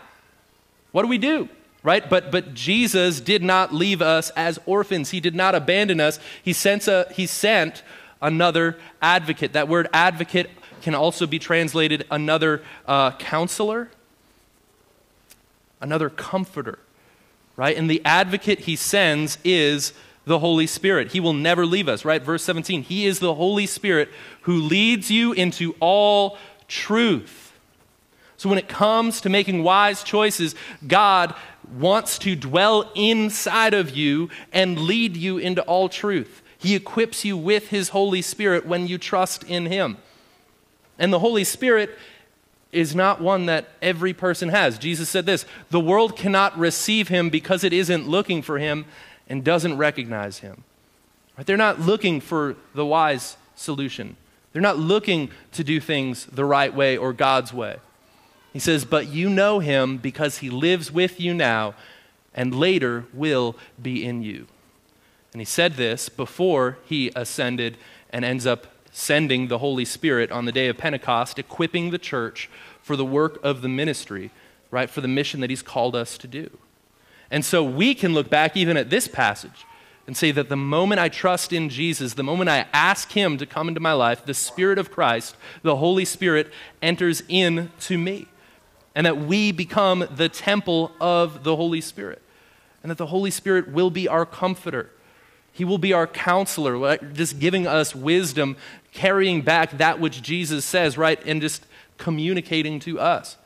What 0.92 1.02
do 1.02 1.08
we 1.08 1.18
do? 1.18 1.50
Right? 1.82 2.08
But 2.08 2.32
but 2.32 2.54
Jesus 2.54 3.20
did 3.20 3.42
not 3.42 3.74
leave 3.74 4.02
us 4.02 4.30
as 4.32 4.60
orphans. 4.66 5.10
He 5.10 5.20
did 5.20 5.34
not 5.34 5.56
abandon 5.56 6.00
us. 6.00 6.20
He 6.44 6.54
sent 6.54 6.88
a, 6.88 7.08
he 7.12 7.26
sent 7.26 7.82
another 8.22 8.78
advocate. 9.02 9.54
That 9.54 9.68
word 9.68 9.88
advocate 9.92 10.50
can 10.82 10.94
also 10.94 11.26
be 11.26 11.40
translated 11.40 12.06
another 12.12 12.62
uh, 12.88 13.12
counselor, 13.18 13.90
another 15.82 16.10
comforter 16.10 16.80
right? 17.58 17.76
And 17.76 17.90
the 17.90 18.02
advocate 18.06 18.60
he 18.60 18.78
sends 18.78 19.38
is 19.44 19.92
the 20.26 20.40
Holy 20.40 20.68
Spirit. 20.68 21.12
He 21.12 21.20
will 21.20 21.34
never 21.34 21.66
leave 21.66 21.90
us, 21.90 22.06
right? 22.06 22.22
Verse 22.22 22.44
17. 22.44 22.84
He 22.84 23.06
is 23.06 23.20
the 23.20 23.36
Holy 23.36 23.66
Spirit 23.66 24.10
who 24.42 24.62
leads 24.62 25.12
you 25.12 25.34
into 25.34 25.76
all 25.82 26.38
truth. 26.70 27.54
So 28.38 28.48
when 28.48 28.60
it 28.60 28.70
comes 28.70 29.20
to 29.22 29.30
making 29.30 29.64
wise 29.64 30.04
choices, 30.04 30.54
God 30.86 31.34
wants 31.78 32.20
to 32.20 32.36
dwell 32.36 32.92
inside 32.94 33.74
of 33.74 33.90
you 33.90 34.30
and 34.54 34.80
lead 34.80 35.18
you 35.18 35.38
into 35.38 35.64
all 35.64 35.90
truth. 35.90 36.44
He 36.58 36.76
equips 36.76 37.26
you 37.26 37.36
with 37.36 37.70
His 37.70 37.90
Holy 37.90 38.22
Spirit 38.22 38.66
when 38.66 38.88
you 38.88 38.98
trust 38.98 39.44
in 39.44 39.66
Him. 39.66 39.98
And 41.00 41.12
the 41.12 41.20
Holy 41.20 41.44
Spirit 41.44 41.98
is 42.72 42.96
not 42.96 43.22
one 43.22 43.46
that 43.46 43.70
every 43.82 44.14
person 44.14 44.50
has. 44.50 44.78
Jesus 44.78 45.10
said 45.10 45.26
this 45.26 45.46
the 45.70 45.80
world 45.80 46.16
cannot 46.16 46.58
receive 46.58 47.08
him 47.08 47.30
because 47.30 47.64
it 47.64 47.74
isn't 47.74 48.08
looking 48.08 48.42
for 48.42 48.60
him 48.60 48.86
and 49.28 49.44
doesn't 49.44 49.78
recognize 49.78 50.40
him. 50.40 50.64
Right? 51.38 51.46
They're 51.46 51.58
not 51.58 51.80
looking 51.80 52.20
for 52.20 52.56
the 52.74 52.86
wise 52.86 53.38
solution, 53.56 54.18
they're 54.54 54.62
not 54.62 54.78
looking 54.78 55.32
to 55.54 55.64
do 55.64 55.80
things 55.80 56.26
the 56.26 56.46
right 56.46 56.74
way 56.74 56.98
or 56.98 57.14
God's 57.14 57.54
way. 57.54 57.78
He 58.54 58.60
says, 58.60 58.86
But 58.86 59.08
you 59.08 59.30
know 59.30 59.60
him 59.60 59.98
because 59.98 60.40
he 60.40 60.50
lives 60.50 60.92
with 60.92 61.20
you 61.20 61.34
now 61.34 61.76
and 62.34 62.56
later 62.56 63.06
will 63.14 63.56
be 63.82 64.06
in 64.06 64.24
you. 64.24 64.48
And 65.34 65.42
he 65.42 65.46
said 65.46 65.74
this 65.74 66.10
before 66.10 66.78
he 66.86 67.12
ascended 67.16 67.78
and 68.10 68.24
ends 68.24 68.46
up 68.46 68.68
sending 68.98 69.48
the 69.48 69.60
Holy 69.60 69.86
Spirit 69.86 70.32
on 70.32 70.46
the 70.46 70.52
day 70.52 70.68
of 70.68 70.78
Pentecost, 70.78 71.38
equipping 71.38 71.92
the 71.92 72.00
church 72.00 72.50
for 72.82 72.96
the 72.96 73.06
work 73.06 73.40
of 73.44 73.62
the 73.62 73.70
ministry, 73.70 74.32
right? 74.72 74.90
For 74.90 75.02
the 75.02 75.08
mission 75.08 75.40
that 75.42 75.52
He's 75.52 75.62
called 75.62 75.96
us 75.96 76.18
to 76.18 76.28
do. 76.28 76.50
And 77.30 77.46
so 77.46 77.64
we 77.64 77.94
can 77.94 78.16
look 78.16 78.28
back 78.28 78.58
even 78.58 78.76
at 78.76 78.90
this 78.90 79.08
passage 79.08 79.66
and 80.08 80.18
say 80.18 80.32
that 80.32 80.50
the 80.50 80.58
moment 80.58 81.00
I 81.00 81.10
trust 81.10 81.54
in 81.54 81.70
Jesus, 81.70 82.16
the 82.16 82.24
moment 82.24 82.50
I 82.50 82.66
ask 82.74 83.12
Him 83.12 83.38
to 83.38 83.46
come 83.46 83.68
into 83.68 83.80
my 83.80 83.94
life, 83.94 84.26
the 84.26 84.34
Spirit 84.34 84.80
of 84.80 84.90
Christ, 84.90 85.36
the 85.62 85.76
Holy 85.76 86.06
Spirit, 86.06 86.52
enters 86.82 87.22
into 87.30 88.00
me. 88.00 88.28
And 88.96 89.06
that 89.06 89.20
we 89.20 89.52
become 89.52 90.08
the 90.10 90.28
temple 90.28 90.92
of 91.00 91.44
the 91.44 91.56
Holy 91.56 91.82
Spirit. 91.82 92.24
And 92.82 92.90
that 92.90 92.98
the 92.98 93.06
Holy 93.06 93.30
Spirit 93.30 93.72
will 93.72 93.92
be 93.92 94.08
our 94.08 94.26
comforter. 94.26 94.90
He 95.52 95.66
will 95.66 95.78
be 95.78 95.94
our 95.94 96.08
counselor, 96.08 96.98
just 97.14 97.40
giving 97.40 97.66
us 97.66 97.96
wisdom, 97.96 98.58
carrying 98.94 99.42
back 99.42 99.78
that 99.80 100.00
which 100.00 100.22
Jesus 100.22 100.66
says, 100.66 100.98
right? 100.98 101.20
And 101.26 101.42
just 101.42 101.66
communicating 101.98 102.80
to 102.82 103.00
us, 103.00 103.38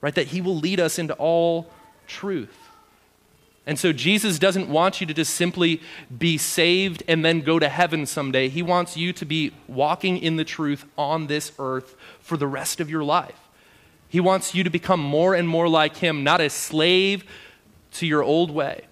right? 0.00 0.14
That 0.14 0.28
He 0.28 0.40
will 0.40 0.56
lead 0.56 0.78
us 0.78 0.98
into 0.98 1.14
all 1.14 1.70
truth. 2.06 2.56
And 3.64 3.78
so 3.78 3.92
Jesus 3.92 4.38
doesn't 4.38 4.68
want 4.68 5.00
you 5.00 5.06
to 5.06 5.14
just 5.14 5.34
simply 5.34 5.80
be 6.16 6.36
saved 6.36 7.04
and 7.06 7.24
then 7.24 7.42
go 7.42 7.58
to 7.58 7.68
heaven 7.68 8.06
someday. 8.06 8.48
He 8.48 8.62
wants 8.62 8.96
you 8.96 9.12
to 9.12 9.24
be 9.24 9.52
walking 9.68 10.18
in 10.18 10.36
the 10.36 10.44
truth 10.44 10.84
on 10.98 11.28
this 11.28 11.52
earth 11.58 11.94
for 12.20 12.36
the 12.36 12.48
rest 12.48 12.80
of 12.80 12.90
your 12.90 13.04
life. 13.04 13.38
He 14.08 14.20
wants 14.20 14.54
you 14.54 14.64
to 14.64 14.70
become 14.70 15.00
more 15.00 15.34
and 15.34 15.48
more 15.48 15.68
like 15.68 15.96
Him, 15.96 16.24
not 16.24 16.40
a 16.40 16.50
slave 16.50 17.24
to 17.92 18.06
your 18.06 18.22
old 18.22 18.50
way, 18.50 18.82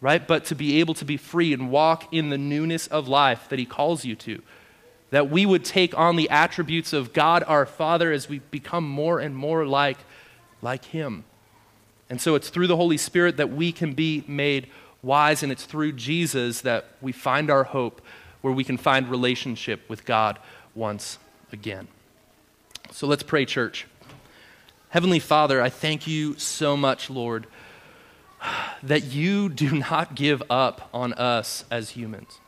right? 0.00 0.26
But 0.26 0.44
to 0.46 0.54
be 0.54 0.80
able 0.80 0.94
to 0.94 1.04
be 1.04 1.16
free 1.16 1.52
and 1.52 1.70
walk 1.70 2.12
in 2.12 2.30
the 2.30 2.38
newness 2.38 2.86
of 2.86 3.08
life 3.08 3.48
that 3.48 3.58
He 3.58 3.66
calls 3.66 4.04
you 4.04 4.14
to 4.16 4.42
that 5.14 5.30
we 5.30 5.46
would 5.46 5.64
take 5.64 5.96
on 5.96 6.16
the 6.16 6.28
attributes 6.28 6.92
of 6.92 7.12
God 7.12 7.44
our 7.46 7.66
Father 7.66 8.10
as 8.10 8.28
we 8.28 8.40
become 8.50 8.82
more 8.82 9.20
and 9.20 9.36
more 9.36 9.64
like, 9.64 9.98
like 10.60 10.86
Him. 10.86 11.22
And 12.10 12.20
so 12.20 12.34
it's 12.34 12.50
through 12.50 12.66
the 12.66 12.74
Holy 12.74 12.96
Spirit 12.96 13.36
that 13.36 13.52
we 13.52 13.70
can 13.70 13.94
be 13.94 14.24
made 14.26 14.66
wise, 15.02 15.44
and 15.44 15.52
it's 15.52 15.66
through 15.66 15.92
Jesus 15.92 16.62
that 16.62 16.86
we 17.00 17.12
find 17.12 17.48
our 17.48 17.62
hope, 17.62 18.02
where 18.40 18.52
we 18.52 18.64
can 18.64 18.76
find 18.76 19.08
relationship 19.08 19.88
with 19.88 20.04
God 20.04 20.40
once 20.74 21.18
again. 21.52 21.86
So 22.90 23.06
let's 23.06 23.22
pray, 23.22 23.44
church. 23.44 23.86
Heavenly 24.88 25.20
Father, 25.20 25.62
I 25.62 25.70
thank 25.70 26.08
you 26.08 26.36
so 26.38 26.76
much, 26.76 27.08
Lord, 27.08 27.46
that 28.82 29.04
you 29.04 29.48
do 29.48 29.78
not 29.78 30.14
give 30.14 30.42
up 30.50 30.88
on 30.92 31.12
us 31.14 31.64
as 31.70 31.90
humans 31.90 32.38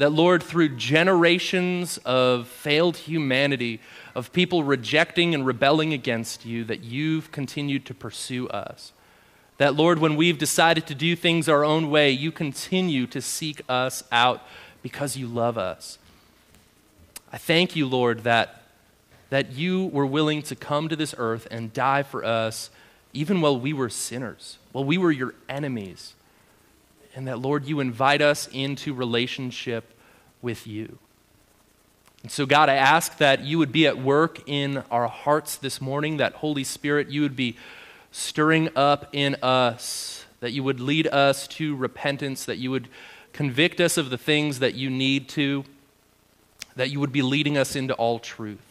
that, 0.00 0.10
Lord, 0.10 0.42
through 0.42 0.76
generations 0.76 1.98
of 2.06 2.48
failed 2.48 2.96
humanity, 2.96 3.80
of 4.14 4.32
people 4.32 4.64
rejecting 4.64 5.34
and 5.34 5.44
rebelling 5.44 5.92
against 5.92 6.46
you, 6.46 6.64
that 6.64 6.82
you've 6.82 7.30
continued 7.32 7.84
to 7.84 7.92
pursue 7.92 8.48
us. 8.48 8.92
That, 9.58 9.74
Lord, 9.74 9.98
when 9.98 10.16
we've 10.16 10.38
decided 10.38 10.86
to 10.86 10.94
do 10.94 11.14
things 11.14 11.50
our 11.50 11.66
own 11.66 11.90
way, 11.90 12.10
you 12.10 12.32
continue 12.32 13.06
to 13.08 13.20
seek 13.20 13.60
us 13.68 14.02
out 14.10 14.42
because 14.82 15.18
you 15.18 15.26
love 15.26 15.58
us. 15.58 15.98
I 17.30 17.36
thank 17.36 17.76
you, 17.76 17.86
Lord, 17.86 18.20
that, 18.20 18.62
that 19.28 19.52
you 19.52 19.84
were 19.88 20.06
willing 20.06 20.40
to 20.44 20.56
come 20.56 20.88
to 20.88 20.96
this 20.96 21.14
earth 21.18 21.46
and 21.50 21.74
die 21.74 22.04
for 22.04 22.24
us 22.24 22.70
even 23.12 23.40
while 23.40 23.58
we 23.58 23.72
were 23.72 23.88
sinners, 23.88 24.58
while 24.72 24.84
we 24.84 24.98
were 24.98 25.10
your 25.10 25.34
enemies 25.48 26.14
and 27.14 27.26
that, 27.26 27.40
Lord, 27.40 27.64
you 27.66 27.80
invite 27.80 28.22
us 28.22 28.48
into 28.52 28.94
relationship 28.94 29.92
with 30.42 30.66
you. 30.66 30.98
And 32.22 32.30
so, 32.30 32.46
God, 32.46 32.68
I 32.68 32.74
ask 32.74 33.16
that 33.18 33.44
you 33.44 33.58
would 33.58 33.72
be 33.72 33.86
at 33.86 33.98
work 33.98 34.48
in 34.48 34.84
our 34.90 35.08
hearts 35.08 35.56
this 35.56 35.80
morning, 35.80 36.18
that 36.18 36.34
Holy 36.34 36.64
Spirit, 36.64 37.08
you 37.08 37.22
would 37.22 37.36
be 37.36 37.56
stirring 38.12 38.68
up 38.76 39.08
in 39.12 39.36
us, 39.42 40.24
that 40.40 40.52
you 40.52 40.62
would 40.62 40.80
lead 40.80 41.06
us 41.08 41.48
to 41.48 41.74
repentance, 41.74 42.44
that 42.44 42.58
you 42.58 42.70
would 42.70 42.88
convict 43.32 43.80
us 43.80 43.96
of 43.96 44.10
the 44.10 44.18
things 44.18 44.58
that 44.58 44.74
you 44.74 44.90
need 44.90 45.28
to, 45.30 45.64
that 46.76 46.90
you 46.90 47.00
would 47.00 47.12
be 47.12 47.22
leading 47.22 47.56
us 47.56 47.74
into 47.74 47.94
all 47.94 48.18
truth. 48.18 48.69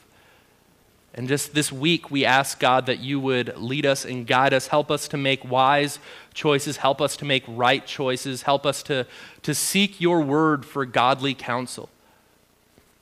And 1.13 1.27
just 1.27 1.53
this 1.53 1.71
week, 1.71 2.11
we 2.11 2.23
ask 2.23 2.59
God 2.59 2.85
that 2.85 2.99
you 2.99 3.19
would 3.19 3.57
lead 3.57 3.85
us 3.85 4.05
and 4.05 4.27
guide 4.27 4.53
us, 4.53 4.67
help 4.67 4.91
us 4.91 5.07
to 5.09 5.17
make 5.17 5.43
wise 5.43 5.99
choices, 6.33 6.77
help 6.77 7.01
us 7.01 7.17
to 7.17 7.25
make 7.25 7.43
right 7.47 7.85
choices, 7.85 8.43
help 8.43 8.65
us 8.65 8.83
to, 8.83 9.07
to 9.41 9.55
seek 9.55 9.99
your 9.99 10.21
word 10.21 10.65
for 10.65 10.85
godly 10.85 11.33
counsel. 11.33 11.89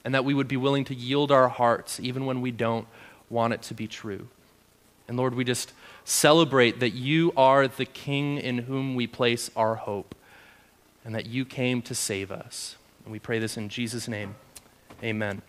And 0.05 0.15
that 0.15 0.23
we 0.23 0.33
would 0.33 0.47
be 0.47 0.55
willing 0.55 0.85
to 0.85 0.95
yield 0.95 1.31
our 1.31 1.49
hearts 1.49 1.99
even 1.99 2.25
when 2.25 2.41
we 2.41 2.51
don't 2.51 2.87
want 3.29 3.53
it 3.53 3.61
to 3.63 3.73
be 3.73 3.87
true. 3.87 4.27
And 5.07 5.17
Lord, 5.17 5.35
we 5.35 5.43
just 5.43 5.73
celebrate 6.05 6.79
that 6.79 6.91
you 6.91 7.33
are 7.35 7.67
the 7.67 7.85
King 7.85 8.37
in 8.37 8.59
whom 8.59 8.95
we 8.95 9.05
place 9.05 9.51
our 9.55 9.75
hope 9.75 10.15
and 11.03 11.13
that 11.13 11.25
you 11.25 11.45
came 11.45 11.81
to 11.83 11.95
save 11.95 12.31
us. 12.31 12.77
And 13.03 13.11
we 13.11 13.19
pray 13.19 13.39
this 13.39 13.57
in 13.57 13.69
Jesus' 13.69 14.07
name. 14.07 14.35
Amen. 15.03 15.41